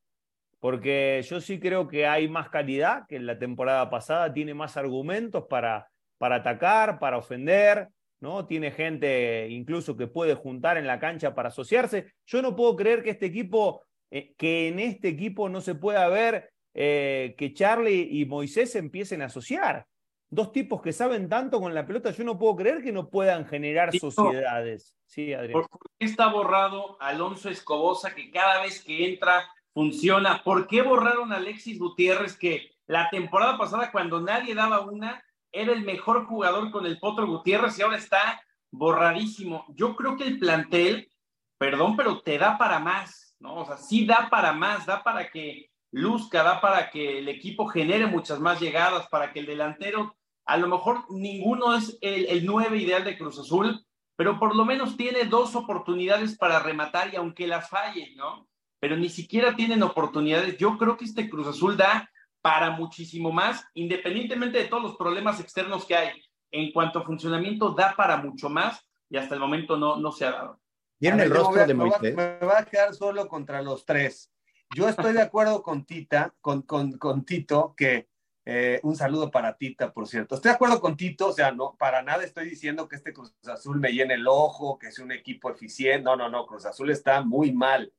Porque 0.60 1.24
yo 1.26 1.40
sí 1.40 1.58
creo 1.58 1.88
que 1.88 2.06
hay 2.06 2.28
más 2.28 2.50
calidad 2.50 3.06
que 3.08 3.16
en 3.16 3.26
la 3.26 3.38
temporada 3.38 3.88
pasada, 3.88 4.32
tiene 4.32 4.52
más 4.54 4.76
argumentos 4.76 5.46
para, 5.48 5.90
para 6.18 6.36
atacar, 6.36 6.98
para 6.98 7.16
ofender, 7.16 7.88
¿no? 8.20 8.46
Tiene 8.46 8.70
gente 8.70 9.48
incluso 9.48 9.96
que 9.96 10.06
puede 10.06 10.34
juntar 10.34 10.76
en 10.76 10.86
la 10.86 10.98
cancha 10.98 11.34
para 11.34 11.48
asociarse. 11.48 12.12
Yo 12.26 12.42
no 12.42 12.54
puedo 12.54 12.76
creer 12.76 13.02
que 13.02 13.10
este 13.10 13.26
equipo, 13.26 13.84
eh, 14.10 14.34
que 14.36 14.68
en 14.68 14.78
este 14.78 15.08
equipo 15.08 15.48
no 15.48 15.60
se 15.60 15.74
pueda 15.74 16.06
ver 16.08 16.50
eh, 16.74 17.34
que 17.36 17.52
Charlie 17.52 18.08
y 18.10 18.26
Moisés 18.26 18.76
empiecen 18.76 19.22
a 19.22 19.26
asociar. 19.26 19.86
Dos 20.32 20.52
tipos 20.52 20.80
que 20.80 20.92
saben 20.92 21.28
tanto 21.28 21.60
con 21.60 21.74
la 21.74 21.84
pelota, 21.84 22.12
yo 22.12 22.22
no 22.22 22.38
puedo 22.38 22.54
creer 22.54 22.82
que 22.82 22.92
no 22.92 23.08
puedan 23.08 23.46
generar 23.46 23.96
sociedades. 23.98 24.96
Sí, 25.04 25.34
Adrián. 25.34 25.62
¿Por 25.68 25.68
qué 25.98 26.06
está 26.06 26.28
borrado 26.28 26.96
Alonso 27.00 27.50
Escobosa 27.50 28.14
que 28.14 28.30
cada 28.30 28.62
vez 28.62 28.84
que 28.84 29.08
entra 29.08 29.50
funciona? 29.74 30.44
¿Por 30.44 30.68
qué 30.68 30.82
borraron 30.82 31.32
a 31.32 31.38
Alexis 31.38 31.80
Gutiérrez 31.80 32.36
que 32.36 32.70
la 32.86 33.10
temporada 33.10 33.58
pasada 33.58 33.90
cuando 33.90 34.20
nadie 34.20 34.54
daba 34.54 34.82
una 34.82 35.20
era 35.52 35.72
el 35.72 35.82
mejor 35.82 36.26
jugador 36.26 36.70
con 36.70 36.86
el 36.86 36.98
Potro 36.98 37.26
Gutiérrez 37.26 37.78
y 37.78 37.82
ahora 37.82 37.96
está 37.96 38.42
borradísimo? 38.70 39.64
Yo 39.76 39.96
creo 39.96 40.16
que 40.16 40.24
el 40.24 40.38
plantel, 40.38 41.10
perdón, 41.58 41.96
pero 41.96 42.20
te 42.20 42.38
da 42.38 42.58
para 42.58 42.78
más, 42.78 43.36
¿no? 43.38 43.56
O 43.56 43.66
sea, 43.66 43.76
sí 43.76 44.06
da 44.06 44.28
para 44.30 44.52
más, 44.52 44.86
da 44.86 45.02
para 45.02 45.30
que 45.30 45.70
luzca, 45.92 46.42
da 46.42 46.60
para 46.60 46.90
que 46.90 47.18
el 47.18 47.28
equipo 47.28 47.66
genere 47.66 48.06
muchas 48.06 48.38
más 48.40 48.60
llegadas, 48.60 49.08
para 49.08 49.32
que 49.32 49.40
el 49.40 49.46
delantero, 49.46 50.16
a 50.44 50.56
lo 50.56 50.68
mejor 50.68 51.04
ninguno 51.10 51.76
es 51.76 51.98
el, 52.00 52.26
el 52.26 52.80
ideal 52.80 53.04
de 53.04 53.16
Cruz 53.18 53.38
Azul, 53.38 53.84
pero 54.16 54.38
por 54.38 54.54
lo 54.54 54.64
menos 54.64 54.96
tiene 54.96 55.24
dos 55.24 55.54
oportunidades 55.56 56.36
para 56.36 56.58
rematar 56.58 57.12
y 57.12 57.16
aunque 57.16 57.46
las 57.46 57.68
falle, 57.68 58.14
¿no? 58.16 58.48
Pero 58.78 58.96
ni 58.96 59.08
siquiera 59.08 59.54
tienen 59.56 59.82
oportunidades. 59.82 60.58
Yo 60.58 60.76
creo 60.76 60.96
que 60.96 61.04
este 61.04 61.28
Cruz 61.28 61.46
Azul 61.46 61.76
da 61.76 62.10
para 62.42 62.70
muchísimo 62.70 63.32
más, 63.32 63.64
independientemente 63.74 64.58
de 64.58 64.64
todos 64.64 64.82
los 64.82 64.96
problemas 64.96 65.40
externos 65.40 65.84
que 65.84 65.96
hay. 65.96 66.22
En 66.50 66.72
cuanto 66.72 66.98
a 66.98 67.04
funcionamiento, 67.04 67.70
da 67.70 67.94
para 67.96 68.16
mucho 68.16 68.48
más 68.48 68.84
y 69.08 69.16
hasta 69.16 69.34
el 69.34 69.40
momento 69.40 69.76
no, 69.76 69.96
no 69.96 70.10
se 70.12 70.24
ha 70.24 70.32
dado. 70.32 70.60
¿Vieron 70.98 71.20
el 71.20 71.30
rostro 71.30 71.66
de 71.66 71.74
Moisés? 71.74 72.14
Me 72.14 72.38
va 72.38 72.58
a 72.58 72.64
quedar 72.64 72.94
solo 72.94 73.26
contra 73.28 73.62
los 73.62 73.84
tres. 73.84 74.30
Yo 74.76 74.88
estoy 74.88 75.12
de 75.14 75.22
acuerdo 75.22 75.62
con 75.62 75.84
Tita, 75.84 76.34
con, 76.40 76.62
con, 76.62 76.92
con 76.92 77.24
Tito, 77.24 77.74
que 77.76 78.08
eh, 78.44 78.80
un 78.82 78.96
saludo 78.96 79.30
para 79.30 79.56
Tita, 79.56 79.92
por 79.92 80.06
cierto. 80.06 80.34
Estoy 80.34 80.50
de 80.50 80.54
acuerdo 80.54 80.80
con 80.80 80.96
Tito, 80.96 81.28
o 81.28 81.32
sea, 81.32 81.52
no, 81.52 81.76
para 81.78 82.02
nada 82.02 82.24
estoy 82.24 82.48
diciendo 82.48 82.88
que 82.88 82.96
este 82.96 83.12
Cruz 83.12 83.34
Azul 83.46 83.80
me 83.80 83.92
llene 83.92 84.14
el 84.14 84.26
ojo, 84.28 84.78
que 84.78 84.92
sea 84.92 85.04
un 85.04 85.12
equipo 85.12 85.50
eficiente. 85.50 86.02
No, 86.02 86.16
no, 86.16 86.28
no, 86.28 86.46
Cruz 86.46 86.66
Azul 86.66 86.90
está 86.90 87.22
muy 87.22 87.52
mal. 87.52 87.92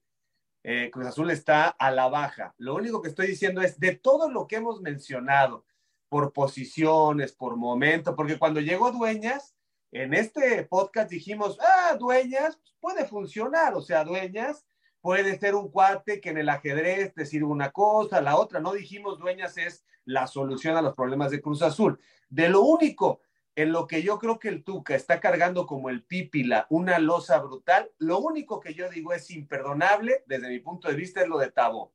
Eh, 0.64 0.90
Cruz 0.92 1.08
Azul 1.08 1.32
está 1.32 1.68
a 1.68 1.92
la 1.92 2.08
baja. 2.08 2.54
Lo 2.58 2.76
único 2.76 3.02
que 3.02 3.10
estoy 3.10 3.28
diciendo 3.28 3.62
es 3.62 3.80
de 3.80 3.96
todo 3.96 4.30
lo 4.30 4.48
que 4.48 4.58
hemos 4.58 4.82
mencionado, 4.82 5.66
por 6.10 6.34
posiciones, 6.34 7.32
por 7.32 7.56
momento, 7.56 8.16
porque 8.18 8.38
cuando 8.38 8.60
llegó 8.60 8.92
Dueñas, 8.92 9.56
en 9.94 10.14
este 10.14 10.64
podcast 10.66 11.10
dijimos, 11.10 11.58
ah, 11.62 11.96
Dueñas 11.98 12.60
puede 12.82 13.06
funcionar, 13.06 13.74
o 13.76 13.82
sea, 13.82 14.04
Dueñas 14.04 14.66
puede 15.00 15.40
ser 15.40 15.56
un 15.56 15.72
cuate 15.72 16.20
que 16.20 16.30
en 16.30 16.38
el 16.38 16.50
ajedrez 16.50 17.14
te 17.14 17.26
sirve 17.26 17.46
una 17.46 17.72
cosa, 17.72 18.22
la 18.22 18.38
otra, 18.38 18.60
no 18.60 18.74
dijimos 18.74 19.20
Dueñas 19.20 19.58
es 19.58 19.86
la 20.06 20.28
solución 20.28 20.76
a 20.76 20.82
los 20.82 20.96
problemas 20.96 21.32
de 21.32 21.42
Cruz 21.42 21.62
Azul. 21.62 22.00
De 22.30 22.50
lo 22.50 22.62
único 22.62 23.22
en 23.56 23.72
lo 23.72 23.88
que 23.88 24.02
yo 24.02 24.18
creo 24.18 24.40
que 24.40 24.48
el 24.48 24.64
Tuca 24.64 24.96
está 24.96 25.20
cargando 25.20 25.66
como 25.66 25.90
el 25.90 26.04
pípila 26.04 26.68
una 26.70 27.00
losa 27.00 27.40
brutal, 27.40 27.92
lo 27.98 28.20
único 28.20 28.60
que 28.60 28.74
yo 28.74 28.90
digo 28.90 29.14
es 29.14 29.30
imperdonable 29.30 30.24
desde 30.26 30.50
mi 30.50 30.60
punto 30.60 30.88
de 30.88 30.96
vista 30.96 31.22
es 31.22 31.28
lo 31.28 31.38
de 31.38 31.52
Tabo. 31.52 31.94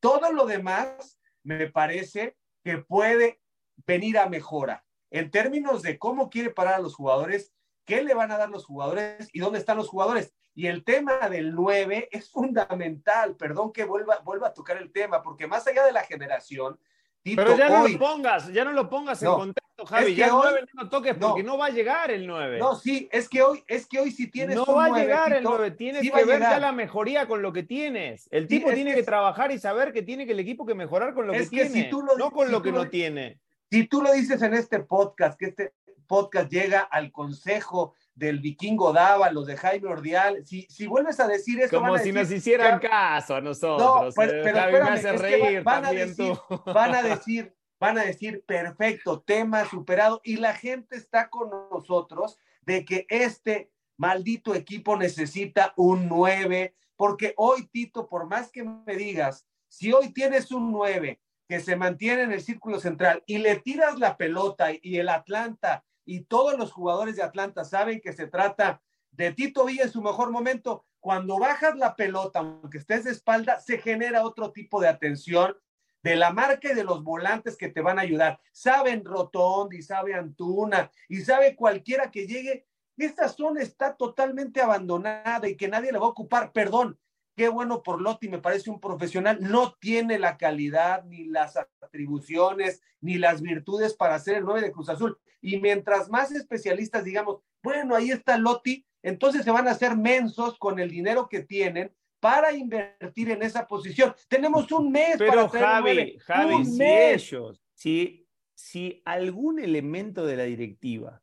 Todo 0.00 0.32
lo 0.32 0.46
demás 0.46 1.18
me 1.42 1.68
parece 1.68 2.36
que 2.62 2.78
puede 2.78 3.40
venir 3.86 4.18
a 4.18 4.28
mejora. 4.28 4.84
En 5.10 5.30
términos 5.30 5.82
de 5.82 5.98
cómo 5.98 6.30
quiere 6.30 6.50
parar 6.50 6.74
a 6.74 6.80
los 6.80 6.94
jugadores, 6.94 7.52
qué 7.84 8.02
le 8.02 8.14
van 8.14 8.30
a 8.30 8.38
dar 8.38 8.48
los 8.48 8.64
jugadores 8.64 9.28
y 9.32 9.40
dónde 9.40 9.58
están 9.58 9.76
los 9.76 9.88
jugadores. 9.88 10.32
Y 10.54 10.66
el 10.66 10.84
tema 10.84 11.28
del 11.28 11.54
9 11.54 12.08
es 12.12 12.30
fundamental. 12.30 13.36
Perdón 13.36 13.72
que 13.72 13.84
vuelva, 13.84 14.20
vuelva 14.20 14.48
a 14.48 14.54
tocar 14.54 14.76
el 14.76 14.92
tema, 14.92 15.22
porque 15.22 15.46
más 15.46 15.66
allá 15.66 15.84
de 15.84 15.92
la 15.92 16.04
generación, 16.04 16.78
pero 17.24 17.56
ya 17.56 17.68
no 17.68 17.88
lo 17.88 17.98
pongas, 17.98 18.52
ya 18.52 18.64
no 18.64 18.72
lo 18.72 18.90
pongas 18.90 19.22
en 19.22 19.30
contexto, 19.30 19.86
Javi. 19.86 20.14
ya 20.14 20.26
el 20.26 20.32
9 20.32 20.60
no 20.74 20.82
lo 20.82 20.88
toques 20.88 21.14
porque 21.14 21.42
no, 21.42 21.56
va 21.56 21.66
a 21.66 21.70
llegar 21.70 22.10
el 22.10 22.26
9. 22.26 22.58
No, 22.58 22.74
sí, 22.74 23.08
es 23.12 23.28
que 23.28 23.42
hoy, 23.42 23.62
es 23.68 23.86
que 23.86 24.00
hoy 24.00 24.10
si 24.10 24.28
tienes 24.28 24.56
no 24.56 24.66
va 24.66 24.86
a 24.86 24.98
llegar 24.98 25.32
el 25.32 25.44
9, 25.44 25.70
tienes 25.72 26.10
que 26.10 26.24
ver 26.24 26.40
ya 26.40 26.58
la 26.58 26.72
mejoría 26.72 27.26
con 27.28 27.42
lo 27.42 27.52
que 27.52 27.62
tienes. 27.62 28.28
El 28.30 28.48
tipo 28.48 28.72
tiene 28.72 28.94
que, 28.94 29.02
trabajar 29.02 29.52
y 29.52 29.58
saber 29.58 29.92
que 29.92 30.02
tiene 30.02 30.26
que 30.26 30.32
el 30.32 30.40
equipo 30.40 30.66
que 30.66 30.74
mejorar 30.74 31.14
con 31.14 31.26
lo 31.26 31.32
que, 31.32 31.46
tiene, 31.46 31.90
no 32.18 32.30
con 32.30 32.50
lo 32.50 32.62
que 32.62 32.72
no 32.72 32.88
tiene. 32.88 33.38
Si 33.70 33.86
tú 33.86 34.02
lo 34.02 34.12
dices 34.12 34.42
en 34.42 34.54
este 34.54 34.80
podcast, 34.80 35.38
que 35.38 35.46
este 35.46 35.72
podcast 36.06 36.50
llega 36.50 36.80
al 36.80 37.10
consejo 37.10 37.94
del 38.14 38.40
vikingo 38.40 38.92
Dávalos, 38.92 39.46
de 39.46 39.56
Jaime 39.56 39.88
Ordial, 39.88 40.44
si, 40.44 40.62
si 40.68 40.86
vuelves 40.86 41.18
a 41.20 41.26
decir 41.26 41.60
eso. 41.60 41.78
Como 41.78 41.98
si 41.98 42.12
nos 42.12 42.30
hicieran 42.30 42.78
caso 42.78 43.36
a 43.36 43.40
nosotros. 43.40 44.14
No, 44.16 44.22
eh, 44.22 44.40
pero, 44.44 44.84
hace 44.84 45.12
reír 45.12 45.62
van, 45.62 45.84
a 45.84 45.92
decir, 45.92 46.34
van 46.66 46.94
a 46.94 47.02
decir, 47.02 47.54
van 47.80 47.98
a 47.98 48.04
decir, 48.04 48.44
perfecto, 48.46 49.20
tema 49.20 49.64
superado, 49.68 50.20
y 50.24 50.36
la 50.36 50.54
gente 50.54 50.96
está 50.96 51.30
con 51.30 51.50
nosotros 51.70 52.38
de 52.62 52.84
que 52.84 53.06
este 53.08 53.70
maldito 53.96 54.54
equipo 54.54 54.96
necesita 54.96 55.72
un 55.76 56.08
9, 56.08 56.74
porque 56.96 57.34
hoy, 57.36 57.66
Tito, 57.66 58.08
por 58.08 58.26
más 58.26 58.50
que 58.50 58.62
me 58.64 58.96
digas, 58.96 59.46
si 59.68 59.92
hoy 59.92 60.12
tienes 60.12 60.52
un 60.52 60.70
9 60.70 61.20
que 61.48 61.60
se 61.60 61.76
mantiene 61.76 62.22
en 62.22 62.32
el 62.32 62.42
círculo 62.42 62.78
central 62.78 63.22
y 63.26 63.38
le 63.38 63.56
tiras 63.56 63.98
la 63.98 64.16
pelota 64.16 64.68
y 64.80 64.98
el 64.98 65.08
Atlanta 65.08 65.84
y 66.04 66.24
todos 66.24 66.58
los 66.58 66.72
jugadores 66.72 67.16
de 67.16 67.22
Atlanta 67.22 67.64
saben 67.64 68.00
que 68.00 68.12
se 68.12 68.26
trata 68.26 68.82
de 69.10 69.32
Tito 69.32 69.64
Villa 69.64 69.84
en 69.84 69.92
su 69.92 70.02
mejor 70.02 70.30
momento. 70.30 70.84
Cuando 71.00 71.38
bajas 71.38 71.76
la 71.76 71.96
pelota, 71.96 72.40
aunque 72.40 72.78
estés 72.78 73.04
de 73.04 73.10
espalda, 73.10 73.60
se 73.60 73.78
genera 73.78 74.24
otro 74.24 74.52
tipo 74.52 74.80
de 74.80 74.88
atención 74.88 75.56
de 76.02 76.16
la 76.16 76.32
marca 76.32 76.72
y 76.72 76.74
de 76.74 76.84
los 76.84 77.02
volantes 77.02 77.56
que 77.56 77.68
te 77.68 77.80
van 77.80 77.98
a 77.98 78.02
ayudar. 78.02 78.40
Saben 78.52 79.04
Rotondi, 79.04 79.82
sabe 79.82 80.14
Antuna 80.14 80.90
y 81.08 81.20
sabe 81.20 81.54
cualquiera 81.56 82.10
que 82.10 82.26
llegue. 82.26 82.66
Esta 82.96 83.28
zona 83.28 83.62
está 83.62 83.96
totalmente 83.96 84.60
abandonada 84.60 85.48
y 85.48 85.56
que 85.56 85.68
nadie 85.68 85.92
la 85.92 85.98
va 85.98 86.06
a 86.06 86.10
ocupar. 86.10 86.52
Perdón, 86.52 86.98
qué 87.34 87.48
bueno 87.48 87.82
por 87.82 88.00
Lotti, 88.00 88.28
me 88.28 88.38
parece 88.38 88.70
un 88.70 88.80
profesional, 88.80 89.38
no 89.40 89.74
tiene 89.74 90.18
la 90.18 90.36
calidad, 90.36 91.04
ni 91.04 91.24
las 91.24 91.56
atribuciones, 91.80 92.82
ni 93.00 93.18
las 93.18 93.42
virtudes 93.42 93.94
para 93.94 94.18
ser 94.18 94.38
el 94.38 94.44
9 94.44 94.60
de 94.60 94.72
Cruz 94.72 94.88
Azul. 94.88 95.18
Y 95.40 95.60
mientras 95.60 96.08
más 96.08 96.32
especialistas 96.32 97.04
digamos, 97.04 97.40
bueno, 97.62 97.94
ahí 97.94 98.10
está 98.10 98.38
Lotti, 98.38 98.84
entonces 99.02 99.44
se 99.44 99.50
van 99.50 99.68
a 99.68 99.72
hacer 99.72 99.96
mensos 99.96 100.58
con 100.58 100.78
el 100.78 100.90
dinero 100.90 101.28
que 101.28 101.42
tienen 101.42 101.92
para 102.20 102.52
invertir 102.52 103.30
en 103.30 103.42
esa 103.42 103.66
posición. 103.66 104.14
Tenemos 104.28 104.70
un 104.70 104.92
mes 104.92 105.16
Pero 105.18 105.48
Javi, 105.48 106.18
Javi, 106.20 106.64
si 106.64 106.82
ellos, 106.84 107.60
si, 107.74 108.28
si 108.54 109.02
algún 109.04 109.58
elemento 109.58 110.24
de 110.24 110.36
la 110.36 110.44
directiva 110.44 111.21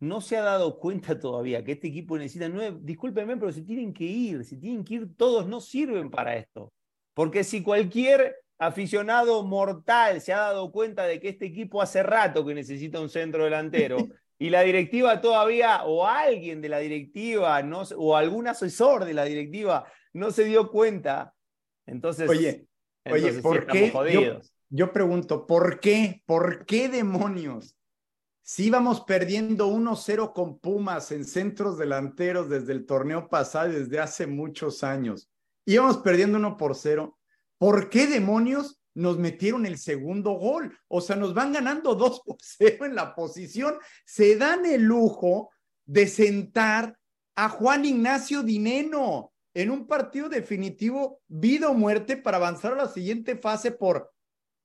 no 0.00 0.20
se 0.20 0.36
ha 0.36 0.42
dado 0.42 0.78
cuenta 0.78 1.18
todavía 1.18 1.64
que 1.64 1.72
este 1.72 1.88
equipo 1.88 2.18
necesita 2.18 2.48
nueve, 2.48 2.78
discúlpenme, 2.82 3.36
pero 3.36 3.52
se 3.52 3.62
tienen 3.62 3.92
que 3.92 4.04
ir, 4.04 4.44
se 4.44 4.56
tienen 4.56 4.84
que 4.84 4.94
ir 4.94 5.16
todos, 5.16 5.46
no 5.46 5.60
sirven 5.60 6.10
para 6.10 6.36
esto. 6.36 6.72
Porque 7.14 7.44
si 7.44 7.62
cualquier 7.62 8.36
aficionado 8.58 9.42
mortal 9.42 10.20
se 10.20 10.32
ha 10.32 10.38
dado 10.38 10.70
cuenta 10.70 11.04
de 11.04 11.20
que 11.20 11.30
este 11.30 11.46
equipo 11.46 11.80
hace 11.80 12.02
rato 12.02 12.44
que 12.44 12.54
necesita 12.54 13.00
un 13.00 13.08
centro 13.08 13.44
delantero 13.44 13.96
y 14.38 14.50
la 14.50 14.62
directiva 14.62 15.20
todavía, 15.20 15.84
o 15.84 16.06
alguien 16.06 16.60
de 16.60 16.68
la 16.68 16.78
directiva, 16.78 17.62
no, 17.62 17.82
o 17.96 18.16
algún 18.16 18.48
asesor 18.48 19.04
de 19.06 19.14
la 19.14 19.24
directiva 19.24 19.86
no 20.12 20.30
se 20.30 20.44
dio 20.44 20.70
cuenta, 20.70 21.34
entonces... 21.86 22.28
Oye, 22.28 22.66
oye, 23.10 23.32
¿por 23.40 23.66
qué? 23.66 23.92
Yo, 24.12 24.40
yo 24.68 24.92
pregunto, 24.92 25.46
¿por 25.46 25.80
qué? 25.80 26.22
¿Por 26.26 26.66
qué 26.66 26.88
demonios 26.88 27.75
si 28.48 28.66
íbamos 28.66 29.00
perdiendo 29.00 29.68
1-0 29.68 30.32
con 30.32 30.60
Pumas 30.60 31.10
en 31.10 31.24
centros 31.24 31.78
delanteros 31.78 32.48
desde 32.48 32.74
el 32.74 32.86
torneo 32.86 33.28
pasado, 33.28 33.72
desde 33.72 33.98
hace 33.98 34.28
muchos 34.28 34.84
años. 34.84 35.28
Íbamos 35.64 35.96
perdiendo 35.98 36.38
1 36.38 36.56
por 36.56 36.76
0. 36.76 37.18
¿Por 37.58 37.90
qué 37.90 38.06
demonios 38.06 38.78
nos 38.94 39.18
metieron 39.18 39.66
el 39.66 39.78
segundo 39.78 40.34
gol? 40.34 40.78
O 40.86 41.00
sea, 41.00 41.16
nos 41.16 41.34
van 41.34 41.54
ganando 41.54 41.96
2 41.96 42.20
por 42.24 42.36
0 42.40 42.86
en 42.86 42.94
la 42.94 43.16
posición. 43.16 43.78
Se 44.04 44.36
dan 44.36 44.64
el 44.64 44.82
lujo 44.82 45.50
de 45.84 46.06
sentar 46.06 46.96
a 47.34 47.48
Juan 47.48 47.84
Ignacio 47.84 48.44
Dineno 48.44 49.32
en 49.54 49.72
un 49.72 49.88
partido 49.88 50.28
definitivo, 50.28 51.20
vida 51.26 51.68
o 51.68 51.74
muerte, 51.74 52.16
para 52.16 52.36
avanzar 52.36 52.74
a 52.74 52.84
la 52.84 52.88
siguiente 52.88 53.36
fase 53.36 53.72
por, 53.72 54.12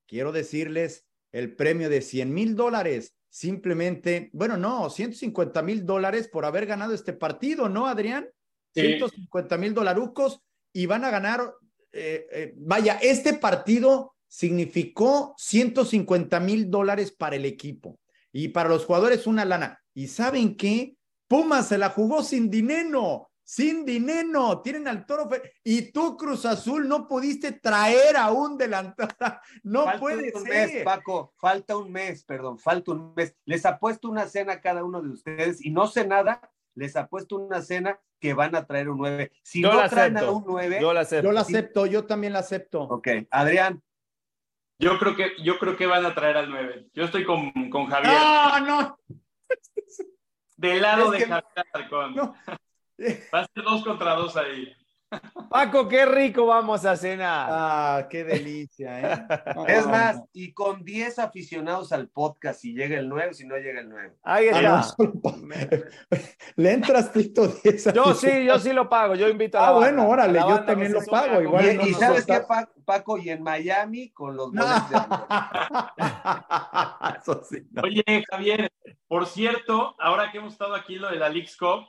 quiero 0.08 0.32
decirles, 0.32 1.08
el 1.32 1.56
premio 1.56 1.90
de 1.90 2.04
100 2.04 2.32
mil 2.32 2.56
dólares 2.56 3.16
simplemente, 3.32 4.30
bueno, 4.34 4.58
no, 4.58 4.90
150 4.90 5.62
mil 5.62 5.86
dólares 5.86 6.28
por 6.28 6.44
haber 6.44 6.66
ganado 6.66 6.94
este 6.94 7.14
partido, 7.14 7.70
¿no, 7.70 7.88
Adrián? 7.88 8.28
150 8.74 9.58
mil 9.58 9.74
dolarucos 9.74 10.42
y 10.74 10.86
van 10.86 11.06
a 11.06 11.10
ganar, 11.10 11.54
eh, 11.94 12.28
eh, 12.32 12.54
vaya, 12.58 13.00
este 13.02 13.34
partido 13.34 14.16
significó 14.28 15.34
150 15.38 16.40
mil 16.42 16.70
dólares 16.70 17.12
para 17.12 17.38
el 17.38 17.46
equipo 17.46 18.00
y 18.34 18.50
para 18.50 18.70
los 18.70 18.86
jugadores 18.86 19.26
una 19.26 19.46
lana. 19.46 19.82
¿Y 19.94 20.08
saben 20.08 20.56
qué? 20.56 20.98
Pumas 21.28 21.70
se 21.70 21.78
la 21.78 21.90
jugó 21.90 22.24
sin 22.24 22.50
dinero 22.50 23.31
sin 23.52 23.84
dinero, 23.84 24.62
tienen 24.62 24.88
al 24.88 25.06
toro 25.06 25.28
y 25.62 25.92
tú 25.92 26.16
Cruz 26.16 26.46
Azul 26.46 26.88
no 26.88 27.06
pudiste 27.06 27.52
traer 27.52 28.16
a 28.16 28.32
un 28.32 28.58
delantero, 28.58 29.10
no 29.64 29.88
puede 30.00 30.32
un 30.34 30.44
ser. 30.46 30.70
Mes, 30.70 30.84
Paco, 30.86 31.34
falta 31.38 31.76
un 31.76 31.92
mes, 31.92 32.24
perdón, 32.24 32.58
falta 32.58 32.94
un 32.94 33.14
mes. 33.14 33.36
Les 33.44 33.66
apuesto 33.66 34.08
una 34.08 34.26
cena 34.28 34.54
a 34.54 34.62
cada 34.62 34.86
uno 34.86 35.02
de 35.02 35.10
ustedes 35.10 35.66
y 35.66 35.70
no 35.70 35.88
sé 35.88 36.08
nada, 36.08 36.40
les 36.76 36.96
apuesto 36.96 37.36
una 37.36 37.62
cena 37.62 38.00
que 38.22 38.34
van 38.34 38.56
a 38.56 38.66
traer 38.66 38.88
un 38.88 39.00
9. 39.00 39.34
Si 39.44 39.62
yo 39.62 39.74
no 39.74 39.90
traen 39.90 40.16
a 40.16 40.32
un 40.32 40.46
9, 40.48 40.78
yo 40.80 40.94
la 40.94 41.02
acepto. 41.02 41.28
Yo 41.28 41.34
la 41.34 41.42
acepto, 41.42 41.86
yo 41.88 42.06
también 42.06 42.32
la 42.32 42.40
acepto. 42.40 42.84
Ok, 42.84 43.10
Adrián. 43.32 43.84
Yo 44.80 44.98
creo 44.98 45.18
que, 45.18 45.34
yo 45.44 45.60
creo 45.60 45.76
que 45.76 45.88
van 45.88 46.06
a 46.06 46.16
traer 46.16 46.38
al 46.38 46.50
9. 46.50 46.88
Yo 46.94 47.04
estoy 47.04 47.26
con, 47.26 47.52
con 47.70 47.88
Javier. 47.88 48.14
No, 48.14 48.60
no. 48.62 49.00
Del 50.56 50.82
lado 50.82 51.12
de 51.12 51.20
Javier 51.20 51.66
Alarcón. 51.74 52.16
No. 52.16 52.34
Va 53.34 53.42
a 53.42 53.48
ser 53.54 53.64
dos 53.64 53.84
contra 53.84 54.16
dos 54.16 54.36
ahí. 54.38 54.76
Paco, 55.50 55.90
qué 55.90 56.06
rico 56.06 56.46
vamos 56.46 56.86
a 56.86 56.96
cenar. 56.96 57.50
Ah, 57.52 58.08
qué 58.10 58.24
delicia, 58.24 59.02
¿eh? 59.02 59.26
es 59.68 59.86
más, 59.86 60.22
y 60.32 60.54
con 60.54 60.86
10 60.86 61.20
aficionados 61.20 61.92
al 61.92 62.08
podcast, 62.08 62.62
si 62.62 62.74
llega 62.74 62.98
el 62.98 63.10
9, 63.10 63.34
si 63.34 63.46
no 63.46 63.58
llega 63.58 63.82
el 63.82 63.90
9. 63.90 64.16
Ahí 64.24 64.48
está. 64.48 64.86
Le 66.56 66.72
entras, 66.72 67.12
Tito, 67.12 67.48
10 67.48 67.94
Yo 67.94 68.14
sí, 68.14 68.46
yo 68.46 68.58
sí 68.60 68.72
lo 68.72 68.88
pago, 68.88 69.16
yo 69.16 69.28
invito 69.28 69.58
a 69.58 69.62
la 69.62 69.68
Ah, 69.68 69.72
bueno, 69.74 70.08
órale, 70.08 70.40
yo 70.40 70.64
también 70.64 70.94
lo 70.94 71.02
pago. 71.02 71.42
Igual 71.42 71.82
y, 71.86 71.90
y 71.90 71.94
¿sabes 71.94 72.26
qué, 72.26 72.42
Paco? 72.86 73.18
Y 73.18 73.30
en 73.32 73.44
Miami, 73.44 74.12
con 74.12 74.38
los 74.38 74.54
no. 74.54 74.64
Eso 77.20 77.44
sí, 77.44 77.68
no. 77.72 77.82
Oye, 77.84 78.04
Javier, 78.30 78.72
por 79.10 79.26
cierto, 79.26 79.96
ahora 80.00 80.32
que 80.32 80.38
hemos 80.38 80.54
estado 80.54 80.74
aquí 80.76 80.96
lo 80.96 81.10
de 81.10 81.18
la 81.18 81.28
League's 81.28 81.58
Cup, 81.58 81.86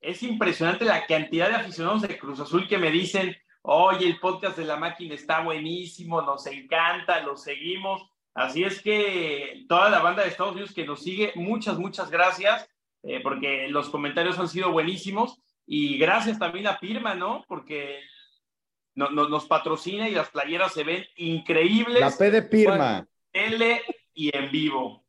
es 0.00 0.22
impresionante 0.22 0.84
la 0.84 1.06
cantidad 1.06 1.48
de 1.48 1.56
aficionados 1.56 2.02
de 2.02 2.18
Cruz 2.18 2.40
Azul 2.40 2.66
que 2.66 2.78
me 2.78 2.90
dicen, 2.90 3.36
oye, 3.62 4.06
el 4.06 4.18
podcast 4.18 4.56
de 4.56 4.64
la 4.64 4.76
máquina 4.76 5.14
está 5.14 5.40
buenísimo, 5.40 6.22
nos 6.22 6.46
encanta, 6.46 7.20
lo 7.20 7.36
seguimos. 7.36 8.08
Así 8.34 8.64
es 8.64 8.80
que 8.80 9.64
toda 9.68 9.90
la 9.90 10.00
banda 10.00 10.22
de 10.22 10.28
Estados 10.28 10.52
Unidos 10.52 10.72
que 10.72 10.86
nos 10.86 11.02
sigue, 11.02 11.32
muchas, 11.34 11.78
muchas 11.78 12.10
gracias, 12.10 12.68
eh, 13.02 13.20
porque 13.22 13.68
los 13.68 13.90
comentarios 13.90 14.38
han 14.38 14.48
sido 14.48 14.72
buenísimos. 14.72 15.40
Y 15.66 15.98
gracias 15.98 16.38
también 16.38 16.66
a 16.66 16.78
Pirma, 16.78 17.14
¿no? 17.14 17.44
Porque 17.46 18.00
no, 18.94 19.10
no, 19.10 19.28
nos 19.28 19.46
patrocina 19.46 20.08
y 20.08 20.14
las 20.14 20.30
playeras 20.30 20.72
se 20.72 20.84
ven 20.84 21.04
increíbles. 21.16 22.00
La 22.00 22.10
P 22.10 22.30
de 22.30 22.42
Pirma. 22.42 23.06
L 23.32 23.82
y 24.14 24.36
en 24.36 24.50
vivo. 24.50 25.04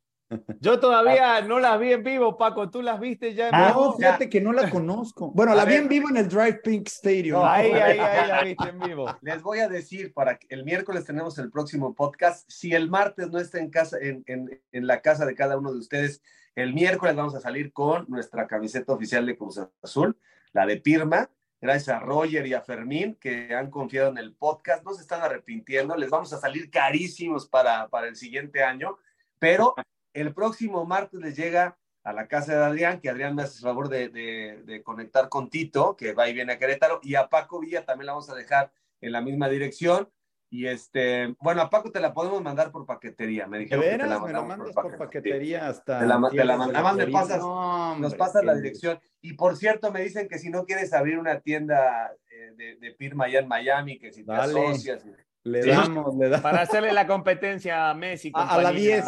Yo 0.60 0.80
todavía 0.80 1.40
no 1.42 1.60
las 1.60 1.78
vi 1.78 1.92
en 1.92 2.02
vivo, 2.02 2.36
Paco. 2.36 2.70
¿Tú 2.70 2.82
las 2.82 2.98
viste 3.00 3.34
ya 3.34 3.48
en 3.48 3.54
ah, 3.54 3.68
vivo? 3.68 3.96
fíjate 3.96 4.28
que 4.28 4.40
no 4.40 4.52
la 4.52 4.70
conozco. 4.70 5.30
Bueno, 5.32 5.54
la 5.54 5.64
vi 5.64 5.74
en 5.74 5.88
vivo 5.88 6.08
en 6.08 6.16
el 6.16 6.28
Drive 6.28 6.60
Pink 6.64 6.88
Stadium. 6.88 7.42
ahí, 7.44 7.72
ahí, 7.72 7.98
ahí 7.98 8.28
la 8.28 8.42
viste 8.44 8.68
en 8.68 8.78
vivo. 8.80 9.06
Les 9.20 9.42
voy 9.42 9.60
a 9.60 9.68
decir, 9.68 10.12
para 10.12 10.38
que 10.38 10.46
el 10.50 10.64
miércoles 10.64 11.04
tenemos 11.04 11.38
el 11.38 11.50
próximo 11.50 11.94
podcast. 11.94 12.48
Si 12.50 12.72
el 12.74 12.90
martes 12.90 13.30
no 13.30 13.38
está 13.38 13.58
en 13.58 13.70
casa, 13.70 13.98
en, 14.00 14.24
en, 14.26 14.60
en 14.72 14.86
la 14.86 15.00
casa 15.00 15.26
de 15.26 15.34
cada 15.34 15.58
uno 15.58 15.72
de 15.72 15.78
ustedes, 15.78 16.22
el 16.54 16.74
miércoles 16.74 17.16
vamos 17.16 17.34
a 17.34 17.40
salir 17.40 17.72
con 17.72 18.04
nuestra 18.08 18.46
camiseta 18.46 18.92
oficial 18.92 19.24
de 19.24 19.36
Cruz 19.36 19.60
Azul, 19.82 20.18
la 20.52 20.66
de 20.66 20.76
Pirma. 20.76 21.30
Gracias 21.62 21.96
a 21.96 22.00
Roger 22.00 22.46
y 22.46 22.54
a 22.54 22.60
Fermín 22.60 23.16
que 23.20 23.54
han 23.54 23.70
confiado 23.70 24.10
en 24.10 24.18
el 24.18 24.34
podcast. 24.34 24.84
No 24.84 24.92
se 24.92 25.02
están 25.02 25.22
arrepintiendo. 25.22 25.96
Les 25.96 26.10
vamos 26.10 26.32
a 26.32 26.38
salir 26.38 26.70
carísimos 26.70 27.48
para, 27.48 27.88
para 27.88 28.08
el 28.08 28.16
siguiente 28.16 28.62
año, 28.62 28.98
pero 29.38 29.74
el 30.12 30.34
próximo 30.34 30.84
martes 30.84 31.20
les 31.20 31.36
llega 31.36 31.78
a 32.04 32.12
la 32.12 32.26
casa 32.26 32.56
de 32.56 32.64
Adrián, 32.64 33.00
que 33.00 33.08
Adrián 33.08 33.34
me 33.34 33.42
hace 33.42 33.58
el 33.58 33.62
favor 33.62 33.88
de, 33.88 34.08
de, 34.08 34.82
conectar 34.82 35.28
con 35.28 35.48
Tito, 35.48 35.96
que 35.96 36.12
va 36.12 36.28
y 36.28 36.34
viene 36.34 36.54
a 36.54 36.58
Querétaro, 36.58 37.00
y 37.02 37.14
a 37.14 37.28
Paco 37.28 37.60
Villa 37.60 37.84
también 37.84 38.06
la 38.06 38.12
vamos 38.12 38.28
a 38.28 38.34
dejar 38.34 38.72
en 39.00 39.12
la 39.12 39.20
misma 39.20 39.48
dirección. 39.48 40.08
Y 40.50 40.66
este, 40.66 41.34
bueno, 41.40 41.62
a 41.62 41.70
Paco 41.70 41.90
te 41.90 42.00
la 42.00 42.12
podemos 42.12 42.42
mandar 42.42 42.72
por 42.72 42.84
paquetería. 42.84 43.46
Me 43.46 43.58
dijeron 43.58 43.84
que 43.84 43.90
te 43.90 43.98
la 43.98 44.20
me 44.20 44.32
la 44.32 44.42
mandas 44.42 44.74
por 44.74 44.98
paquetería, 44.98 45.66
hasta. 45.66 46.00
Te 46.00 46.06
la, 46.06 46.28
te 46.28 46.44
la 46.44 46.56
mandamos, 46.58 46.96
me 46.96 47.06
pasas, 47.06 47.40
nos 47.40 48.14
pasas 48.16 48.44
la 48.44 48.54
dirección. 48.54 49.00
Y 49.22 49.32
por 49.32 49.56
cierto, 49.56 49.90
me 49.90 50.02
dicen 50.02 50.28
que 50.28 50.38
si 50.38 50.50
no 50.50 50.66
quieres 50.66 50.92
abrir 50.92 51.18
una 51.18 51.40
tienda 51.40 52.12
eh, 52.28 52.52
de, 52.56 52.76
de 52.76 52.94
firma 52.96 53.26
allá 53.26 53.38
en 53.38 53.48
Miami, 53.48 53.98
que 53.98 54.12
si 54.12 54.24
te 54.24 54.32
asocias. 54.32 55.06
Le 55.44 55.66
damos, 55.66 56.16
le 56.16 56.28
damos. 56.28 56.42
Para 56.42 56.62
hacerle 56.62 56.92
la 56.92 57.06
competencia 57.06 57.90
a 57.90 57.94
Messi. 57.94 58.32
A, 58.34 58.60
la 58.60 58.72
10. 58.72 59.04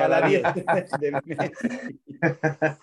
a, 0.00 0.08
la 0.08 0.22
10. 0.22 0.42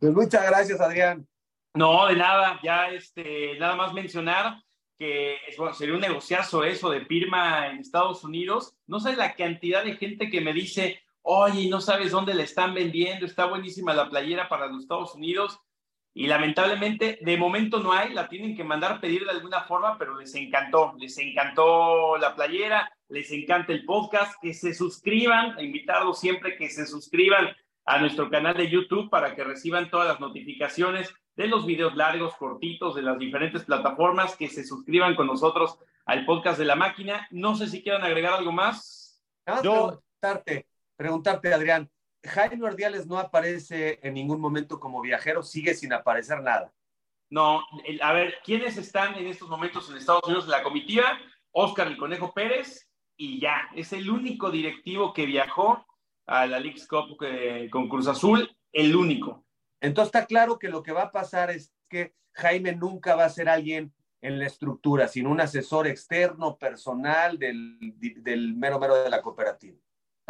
pues 0.00 0.12
muchas 0.12 0.46
gracias, 0.46 0.80
Adrián. 0.80 1.26
No, 1.74 2.06
de 2.06 2.16
nada. 2.16 2.58
Ya 2.62 2.88
este, 2.88 3.58
nada 3.58 3.76
más 3.76 3.92
mencionar 3.92 4.62
que 4.98 5.36
bueno, 5.56 5.72
sería 5.72 5.94
un 5.94 6.02
negociazo 6.02 6.62
eso 6.62 6.90
de 6.90 7.06
firma 7.06 7.68
en 7.68 7.78
Estados 7.78 8.22
Unidos. 8.22 8.74
No 8.86 9.00
sé 9.00 9.16
la 9.16 9.34
cantidad 9.34 9.82
de 9.82 9.96
gente 9.96 10.28
que 10.28 10.42
me 10.42 10.52
dice, 10.52 11.00
oye, 11.22 11.70
no 11.70 11.80
sabes 11.80 12.10
dónde 12.10 12.34
le 12.34 12.42
están 12.42 12.74
vendiendo, 12.74 13.24
está 13.24 13.46
buenísima 13.46 13.94
la 13.94 14.10
playera 14.10 14.48
para 14.48 14.66
los 14.66 14.82
Estados 14.82 15.14
Unidos 15.14 15.58
y 16.12 16.26
lamentablemente 16.26 17.18
de 17.20 17.36
momento 17.36 17.78
no 17.78 17.92
hay, 17.92 18.12
la 18.12 18.28
tienen 18.28 18.56
que 18.56 18.64
mandar 18.64 19.00
pedir 19.00 19.24
de 19.24 19.30
alguna 19.30 19.62
forma, 19.62 19.96
pero 19.96 20.18
les 20.18 20.34
encantó, 20.34 20.94
les 20.98 21.16
encantó 21.18 22.16
la 22.16 22.34
playera, 22.34 22.92
les 23.08 23.30
encanta 23.30 23.72
el 23.72 23.84
podcast, 23.84 24.34
que 24.40 24.52
se 24.52 24.74
suscriban, 24.74 25.58
invitarlos 25.60 26.18
siempre 26.18 26.56
que 26.56 26.68
se 26.68 26.86
suscriban 26.86 27.48
a 27.84 27.98
nuestro 27.98 28.28
canal 28.28 28.56
de 28.56 28.68
YouTube 28.68 29.08
para 29.08 29.34
que 29.34 29.44
reciban 29.44 29.90
todas 29.90 30.08
las 30.08 30.20
notificaciones 30.20 31.14
de 31.36 31.46
los 31.46 31.64
videos 31.64 31.96
largos, 31.96 32.34
cortitos, 32.36 32.94
de 32.94 33.02
las 33.02 33.18
diferentes 33.18 33.64
plataformas, 33.64 34.36
que 34.36 34.48
se 34.48 34.64
suscriban 34.64 35.14
con 35.14 35.26
nosotros 35.26 35.78
al 36.04 36.26
podcast 36.26 36.58
de 36.58 36.66
la 36.66 36.76
máquina. 36.76 37.26
No 37.30 37.54
sé 37.54 37.68
si 37.68 37.82
quieran 37.82 38.04
agregar 38.04 38.34
algo 38.34 38.52
más. 38.52 39.22
Yo 39.62 40.02
preguntarte, 40.20 40.66
preguntarte, 40.96 41.54
Adrián, 41.54 41.90
Jaime 42.24 42.66
Ordiales 42.66 43.06
no 43.06 43.18
aparece 43.18 43.98
en 44.02 44.14
ningún 44.14 44.40
momento 44.40 44.78
como 44.78 45.00
viajero, 45.00 45.42
sigue 45.42 45.74
sin 45.74 45.92
aparecer 45.92 46.42
nada. 46.42 46.72
No, 47.30 47.62
a 48.02 48.12
ver, 48.12 48.34
¿quiénes 48.44 48.76
están 48.76 49.14
en 49.14 49.26
estos 49.26 49.48
momentos 49.48 49.88
en 49.88 49.96
Estados 49.96 50.24
Unidos 50.24 50.44
en 50.44 50.50
la 50.50 50.62
comitiva? 50.62 51.18
Oscar 51.52 51.86
el 51.86 51.96
Conejo 51.96 52.34
Pérez 52.34 52.88
y 53.16 53.40
ya, 53.40 53.68
es 53.74 53.92
el 53.92 54.10
único 54.10 54.50
directivo 54.50 55.12
que 55.12 55.26
viajó 55.26 55.86
a 56.26 56.46
la 56.46 56.58
League's 56.58 56.86
Cup 56.86 57.16
eh, 57.22 57.68
con 57.70 57.88
Cruz 57.88 58.06
Azul, 58.06 58.50
el 58.72 58.96
único. 58.96 59.44
Entonces 59.80 60.14
está 60.14 60.26
claro 60.26 60.58
que 60.58 60.68
lo 60.68 60.82
que 60.82 60.92
va 60.92 61.02
a 61.02 61.12
pasar 61.12 61.50
es 61.50 61.72
que 61.88 62.14
Jaime 62.32 62.74
nunca 62.74 63.16
va 63.16 63.24
a 63.24 63.30
ser 63.30 63.48
alguien 63.48 63.92
en 64.22 64.38
la 64.38 64.46
estructura, 64.46 65.08
sino 65.08 65.30
un 65.30 65.40
asesor 65.40 65.86
externo, 65.86 66.56
personal 66.56 67.38
del, 67.38 67.78
del 67.98 68.54
mero 68.54 68.78
mero 68.78 69.02
de 69.02 69.10
la 69.10 69.22
cooperativa. 69.22 69.78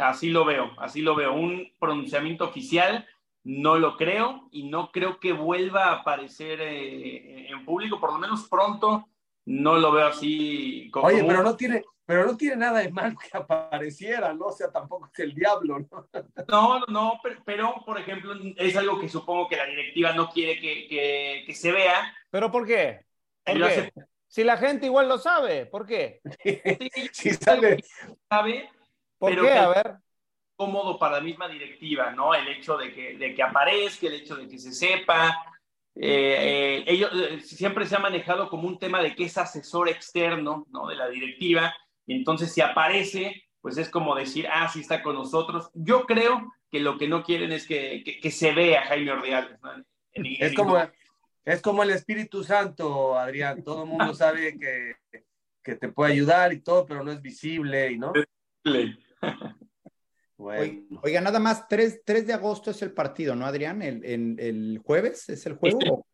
Así 0.01 0.29
lo 0.29 0.45
veo, 0.45 0.71
así 0.77 1.01
lo 1.01 1.15
veo. 1.15 1.33
Un 1.33 1.71
pronunciamiento 1.79 2.45
oficial 2.45 3.07
no 3.43 3.77
lo 3.77 3.97
creo 3.97 4.47
y 4.51 4.63
no 4.63 4.91
creo 4.91 5.19
que 5.19 5.33
vuelva 5.33 5.85
a 5.85 5.93
aparecer 5.97 6.59
eh, 6.61 7.49
en 7.49 7.65
público, 7.65 7.99
por 7.99 8.13
lo 8.13 8.19
menos 8.19 8.47
pronto 8.47 9.07
no 9.45 9.77
lo 9.77 9.91
veo 9.91 10.07
así. 10.07 10.89
Como 10.91 11.07
Oye, 11.07 11.23
pero 11.23 11.43
no 11.43 11.55
tiene, 11.55 11.83
pero 12.05 12.25
no 12.25 12.37
tiene 12.37 12.57
nada 12.57 12.79
de 12.79 12.91
mal 12.91 13.15
que 13.17 13.35
apareciera, 13.37 14.33
¿no? 14.33 14.47
O 14.47 14.51
sea, 14.51 14.71
tampoco 14.71 15.09
es 15.11 15.19
el 15.19 15.33
diablo, 15.33 15.79
¿no? 15.79 16.07
No, 16.47 16.79
no, 16.87 17.19
pero, 17.45 17.83
por 17.85 17.99
ejemplo, 17.99 18.33
es 18.57 18.75
algo 18.75 18.99
que 18.99 19.09
supongo 19.09 19.47
que 19.47 19.57
la 19.57 19.65
directiva 19.65 20.13
no 20.13 20.29
quiere 20.29 20.59
que, 20.59 21.43
que, 21.45 21.55
se 21.55 21.71
vea. 21.71 22.13
¿Pero 22.29 22.51
por 22.51 22.67
qué? 22.67 23.05
Si 24.27 24.43
la 24.43 24.57
gente 24.57 24.85
igual 24.85 25.09
lo 25.09 25.17
sabe, 25.17 25.65
¿por 25.65 25.85
qué? 25.85 26.21
si 27.11 27.31
sabe. 27.31 27.83
sabe 28.29 28.69
¿Por 29.21 29.39
qué? 29.39 29.51
A 29.51 29.67
ver. 29.69 29.97
Cómodo 30.55 30.97
para 30.97 31.17
la 31.17 31.21
misma 31.21 31.47
directiva, 31.47 32.09
¿no? 32.09 32.33
El 32.33 32.47
hecho 32.47 32.75
de 32.75 32.91
que, 32.91 33.17
de 33.17 33.35
que 33.35 33.43
aparezca, 33.43 34.07
el 34.07 34.15
hecho 34.15 34.35
de 34.35 34.47
que 34.47 34.57
se 34.57 34.73
sepa. 34.73 35.45
Eh, 35.93 36.37
eh, 36.39 36.83
ellos 36.87 37.11
eh, 37.13 37.39
siempre 37.41 37.85
se 37.85 37.95
ha 37.95 37.99
manejado 37.99 38.49
como 38.49 38.67
un 38.67 38.79
tema 38.79 38.99
de 38.99 39.15
que 39.15 39.25
es 39.25 39.37
asesor 39.37 39.89
externo, 39.89 40.65
¿no? 40.71 40.87
De 40.87 40.95
la 40.95 41.07
directiva. 41.07 41.71
Y 42.07 42.15
entonces, 42.15 42.51
si 42.51 42.61
aparece, 42.61 43.43
pues 43.61 43.77
es 43.77 43.89
como 43.89 44.15
decir, 44.15 44.47
ah, 44.51 44.67
sí 44.69 44.79
está 44.79 45.03
con 45.03 45.13
nosotros. 45.13 45.69
Yo 45.75 46.07
creo 46.07 46.51
que 46.71 46.79
lo 46.79 46.97
que 46.97 47.07
no 47.07 47.23
quieren 47.23 47.51
es 47.51 47.67
que, 47.67 48.03
que, 48.03 48.31
se 48.31 48.53
vea 48.53 48.87
Jaime 48.87 49.11
Ordiales. 49.11 49.59
es, 50.13 50.55
como, 50.55 50.79
es 51.45 51.61
como 51.61 51.83
el 51.83 51.91
Espíritu 51.91 52.43
Santo, 52.43 53.19
Adrián. 53.19 53.63
Todo 53.63 53.83
el 53.83 53.89
mundo 53.89 54.15
sabe 54.15 54.57
que, 54.57 54.95
que, 55.63 55.75
te 55.75 55.89
puede 55.89 56.13
ayudar 56.13 56.53
y 56.53 56.61
todo, 56.61 56.87
pero 56.87 57.03
no 57.03 57.11
es 57.11 57.21
visible 57.21 57.91
y 57.91 57.99
Oiga, 61.03 61.21
nada 61.21 61.39
más, 61.39 61.67
3, 61.67 62.01
3, 62.03 62.27
de 62.27 62.33
agosto 62.33 62.71
es 62.71 62.81
el 62.81 62.93
partido, 62.93 63.35
¿no, 63.35 63.45
Adrián? 63.45 63.81
¿El, 63.81 64.03
el, 64.39 64.81
jueves 64.83 65.29
es 65.29 65.45
el 65.45 65.53
juego? 65.53 66.05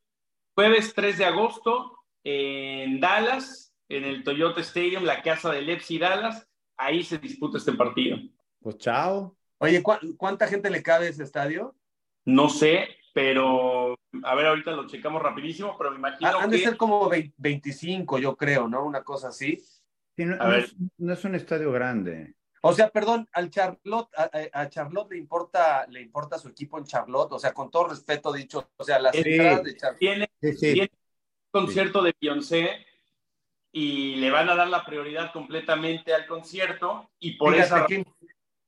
Jueves 0.53 0.93
3 0.93 1.17
de 1.17 1.25
agosto 1.25 1.97
en 2.23 2.99
Dallas, 2.99 3.73
en 3.87 4.03
el 4.03 4.23
Toyota 4.23 4.59
Stadium, 4.61 5.03
la 5.03 5.21
casa 5.21 5.51
del 5.51 5.69
Epsi 5.69 5.97
Dallas. 5.97 6.45
Ahí 6.75 7.03
se 7.03 7.17
disputa 7.17 7.57
este 7.57 7.73
partido. 7.73 8.17
Pues 8.59 8.77
chao. 8.77 9.37
Oye, 9.59 9.81
¿cu 9.81 9.93
¿cuánta 10.17 10.47
gente 10.47 10.69
le 10.69 10.83
cabe 10.83 11.07
a 11.07 11.09
ese 11.09 11.23
estadio? 11.23 11.75
No 12.25 12.49
sé, 12.49 12.89
pero 13.13 13.97
a 14.23 14.35
ver, 14.35 14.47
ahorita 14.47 14.71
lo 14.71 14.87
checamos 14.87 15.21
rapidísimo, 15.21 15.75
pero 15.77 15.91
me 15.91 15.97
imagino 15.97 16.37
Han 16.37 16.51
que... 16.51 16.57
de 16.57 16.63
ser 16.63 16.77
como 16.77 17.09
25, 17.37 18.19
yo 18.19 18.35
creo, 18.35 18.67
¿no? 18.67 18.83
Una 18.85 19.03
cosa 19.03 19.29
así. 19.29 19.57
Sí, 20.15 20.25
no, 20.25 20.35
A 20.35 20.45
no 20.45 20.49
ver. 20.49 20.63
es, 20.65 20.75
no 20.97 21.13
es 21.13 21.23
un 21.23 21.35
estadio 21.35 21.71
grande. 21.71 22.35
O 22.61 22.73
sea, 22.73 22.89
perdón, 22.89 23.27
al 23.33 23.49
Charlotte, 23.49 24.09
a, 24.17 24.23
a- 24.53 24.61
a 24.61 24.69
Charlotte 24.69 25.11
le 25.11 25.17
importa, 25.17 25.85
le 25.87 26.01
importa 26.01 26.37
su 26.39 26.47
equipo 26.49 26.77
en 26.77 26.85
Charlotte, 26.85 27.31
o 27.33 27.39
sea, 27.39 27.53
con 27.53 27.69
todo 27.71 27.89
respeto 27.89 28.33
dicho, 28.33 28.69
o 28.77 28.83
sea, 28.83 28.99
las 28.99 29.15
Sí. 29.15 29.23
entradas 29.25 29.63
de 29.63 29.75
Charlotte. 29.77 29.99
Tiene 29.99 30.29
Sí, 30.41 30.53
sí. 30.53 30.73
Tiene 30.73 30.89
un 31.53 31.61
concierto 31.65 32.01
de 32.01 32.13
Beyoncé 32.19 32.85
y 33.71 34.15
le 34.15 34.31
van 34.31 34.49
a 34.49 34.55
dar 34.55 34.67
la 34.67 34.85
prioridad 34.85 35.31
completamente 35.31 36.13
al 36.13 36.25
concierto 36.25 37.09
y 37.19 37.37
por 37.37 37.53
Fíjate, 37.53 37.67
esa 37.67 37.85
qué, 37.85 38.05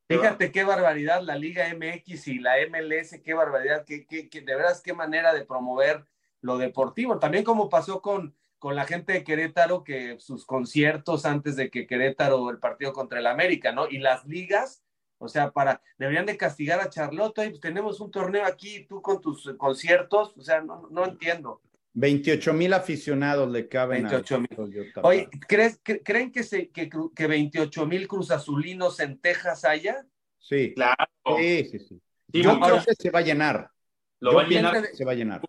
fíjate 0.08 0.52
qué 0.52 0.64
barbaridad 0.64 1.22
la 1.22 1.36
Liga 1.36 1.68
MX 1.70 2.28
y 2.28 2.40
la 2.40 2.60
MLS, 2.60 3.22
qué 3.24 3.34
barbaridad, 3.34 3.86
qué, 3.86 4.06
qué- 4.06 4.30
qué- 4.30 4.42
de 4.42 4.56
veras 4.56 4.82
qué 4.82 4.94
manera 4.94 5.34
de 5.34 5.46
promover 5.46 6.06
lo 6.42 6.58
deportivo. 6.58 7.20
También 7.20 7.44
como 7.44 7.70
pasó 7.70 8.02
con, 8.02 8.36
con 8.60 8.76
la 8.76 8.86
gente 8.86 9.14
de 9.14 9.24
Querétaro, 9.24 9.84
que 9.84 10.18
sus 10.20 10.46
conciertos 10.46 11.26
antes 11.26 11.56
de 11.56 11.70
que 11.70 11.88
Querétaro 11.88 12.50
el 12.50 12.60
partido 12.60 12.94
contra 12.94 13.20
el 13.20 13.28
América, 13.28 13.72
¿no? 13.72 13.88
Y 13.90 13.98
las 14.00 14.26
ligas, 14.26 14.84
o 15.18 15.28
sea, 15.28 15.52
para, 15.52 15.82
deberían 15.98 16.26
de 16.26 16.38
castigar 16.38 16.80
a 16.82 16.90
Charlotte, 16.90 17.40
"Oye, 17.40 17.50
pues 17.50 17.62
tenemos 17.62 18.00
un 18.02 18.12
torneo 18.12 18.46
aquí, 18.46 18.86
tú 18.86 19.02
con 19.02 19.20
tus 19.22 19.52
conciertos, 19.58 20.34
o 20.38 20.42
sea, 20.42 20.62
no, 20.62 20.88
no 20.92 21.06
entiendo. 21.06 21.62
28 21.94 22.54
mil 22.54 22.74
aficionados 22.74 23.50
le 23.50 23.68
caben. 23.68 24.06
a 24.06 24.10
28,000. 24.10 24.48
Toyota 24.56 25.02
Oye. 25.04 25.28
¿crees, 25.48 25.84
cre- 25.84 26.02
¿creen 26.04 26.32
que, 26.32 26.44
se, 26.44 26.70
que, 26.70 26.90
que 27.16 27.28
28 27.28 27.86
mil 27.88 28.08
cruzazulinos 28.08 29.00
en 29.00 29.20
Texas 29.20 29.66
haya? 29.66 30.06
Sí. 30.38 30.74
Claro, 30.76 30.96
Sí, 31.38 31.66
sí, 31.66 31.80
sí. 31.80 32.02
Sí, 32.32 32.44
Yo 32.44 32.60
creo 32.60 32.84
que 32.86 32.94
se 32.94 33.10
va 33.10 33.20
a 33.20 33.22
llenar. 33.24 33.72
lo 34.20 34.32
Yo 34.32 34.38
va 34.38 34.44
a 34.44 34.48
llenar. 34.48 34.82
que 34.90 34.96
se 34.96 35.04
va 35.04 35.12
a 35.14 35.16
llenar. 35.16 35.42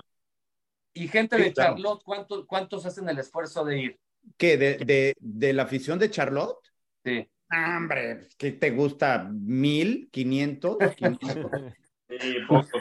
Y 0.93 1.09
gente 1.09 1.37
Sí, 1.37 1.43
de 1.45 1.53
claro. 1.53 1.75
Charlotte, 1.75 2.03
¿cuántos, 2.05 2.47
¿cuántos 2.47 2.85
hacen 2.87 3.09
el 3.09 3.19
esfuerzo 3.19 3.65
de 3.65 3.79
ir? 3.79 4.01
¿Qué? 4.37 4.57
¿De, 4.57 4.77
de, 4.79 5.15
de 5.19 5.53
la 5.53 5.63
afición 5.65 5.99
de 5.99 6.11
Charlotte? 6.11 6.59
Sí. 7.05 7.29
Ah, 7.49 7.77
Hombre, 7.79 8.29
¿qué 8.39 8.53
te 8.53 8.71
gusta? 8.71 9.29
¿Mil? 9.33 10.09
¿Quinientos? 10.11 10.77
¿Quinientos? 10.97 11.63
Sí, 12.09 12.35
poco. 12.49 12.79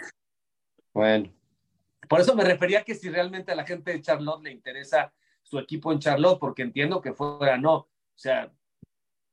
Bueno. 0.93 1.33
Por 2.07 2.21
eso 2.21 2.35
me 2.35 2.43
refería 2.43 2.83
que 2.83 2.95
si 2.95 3.09
realmente 3.09 3.51
a 3.51 3.55
la 3.55 3.65
gente 3.65 3.91
de 3.91 4.01
Charlotte 4.01 4.43
le 4.43 4.51
interesa 4.51 5.13
su 5.43 5.59
equipo 5.59 5.91
en 5.91 5.99
Charlotte, 5.99 6.39
porque 6.39 6.63
entiendo 6.63 7.01
que 7.01 7.13
fuera 7.13 7.57
no. 7.57 7.75
O 7.75 7.87
sea, 8.15 8.51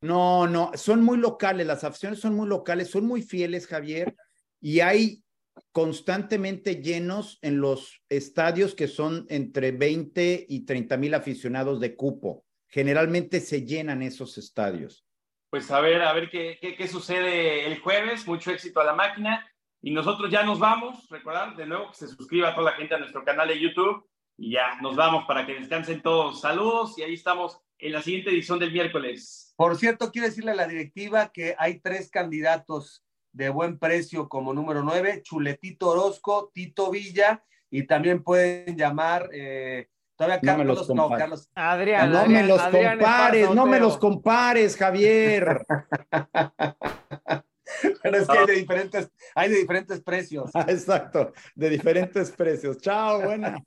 No, 0.01 0.47
no, 0.47 0.71
son 0.75 1.03
muy 1.03 1.19
locales, 1.19 1.67
las 1.67 1.85
aficiones 1.85 2.21
son 2.21 2.35
muy 2.35 2.49
locales, 2.49 2.91
son 2.91 3.07
muy 3.07 3.23
fieles, 3.23 3.67
Javier, 3.67 4.15
y 4.61 4.81
hay 4.81 5.25
constantemente 5.73 6.83
llenos 6.83 7.39
en 7.43 7.61
los 7.61 8.03
estadios 8.09 8.75
que 8.75 8.89
son 8.89 9.27
entre 9.29 9.73
20 9.73 10.47
y 10.49 10.65
30 10.65 10.97
mil 10.97 11.15
aficionados 11.15 11.81
de 11.81 11.95
cupo. 11.97 12.45
Generalmente 12.69 13.41
se 13.41 13.65
llenan 13.65 14.03
esos 14.03 14.39
estadios. 14.39 15.05
Pues 15.51 15.71
a 15.71 15.81
ver, 15.81 16.03
a 16.03 16.13
ver 16.13 16.29
qué, 16.31 16.59
qué, 16.61 16.77
qué 16.77 16.89
sucede 16.89 17.67
el 17.67 17.79
jueves. 17.81 18.27
Mucho 18.27 18.51
éxito 18.51 18.81
a 18.81 18.85
la 18.85 18.95
máquina. 18.95 19.47
Y 19.83 19.93
nosotros 19.93 20.31
ya 20.31 20.43
nos 20.43 20.59
vamos. 20.59 21.09
Recordar 21.09 21.57
de 21.57 21.67
nuevo 21.67 21.91
que 21.91 21.97
se 21.97 22.09
suscriba 22.09 22.49
a 22.49 22.55
toda 22.55 22.73
la 22.73 22.77
gente 22.77 22.95
a 22.95 22.99
nuestro 22.99 23.25
canal 23.25 23.49
de 23.49 23.61
YouTube. 23.61 24.09
Y 24.37 24.53
ya 24.53 24.81
nos 24.83 24.97
vamos 24.97 25.25
para 25.27 25.47
que 25.47 25.55
descansen 25.55 26.03
todos. 26.03 26.41
Saludos 26.41 26.99
y 26.99 27.03
ahí 27.03 27.15
estamos 27.15 27.59
en 27.79 27.93
la 27.93 28.03
siguiente 28.03 28.31
edición 28.31 28.59
del 28.59 28.73
miércoles. 28.73 29.55
por 29.57 29.77
cierto, 29.77 30.11
quiero 30.11 30.29
decirle 30.29 30.53
a 30.53 30.57
la 30.57 30.67
directiva 30.67 31.31
que 31.33 31.55
hay 31.59 31.81
tres 31.81 32.11
candidatos 32.11 33.06
de 33.37 33.51
buen 33.51 33.79
precio 33.79 34.31
como 34.31 34.55
número 34.55 34.83
nueve, 34.83 35.21
Chuletito 35.23 35.91
Orozco, 35.91 36.51
Tito 36.55 36.91
Villa, 36.91 37.45
y 37.71 37.87
también 37.87 38.23
pueden 38.23 38.79
llamar, 38.79 39.29
eh, 39.31 39.89
todavía 40.17 40.41
No 40.43 40.53
me 40.53 40.59
Carlos, 40.59 40.79
los 40.79 40.89
no, 40.89 41.03
compare. 41.03 41.21
Carlos, 41.21 41.51
Adrián, 41.55 42.13
no 42.13 42.19
Adrián, 42.21 42.43
me 42.43 42.49
los 42.49 42.61
Adrián 42.61 42.99
compares, 42.99 43.51
no 43.51 43.67
me 43.67 43.79
los 43.79 43.99
compares, 43.99 44.75
Javier. 44.77 45.67
pero 48.03 48.17
es 48.17 48.27
que 48.27 48.39
hay 48.39 48.47
de 48.47 48.55
diferentes, 48.55 49.11
hay 49.35 49.51
de 49.51 49.59
diferentes 49.59 50.01
precios. 50.01 50.51
Exacto, 50.67 51.35
de 51.55 51.69
diferentes 51.69 52.31
precios. 52.31 52.79
Chao, 52.79 53.21
buena. 53.21 53.63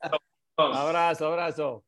Abrazo, 0.58 1.28
abrazo. 1.28 1.86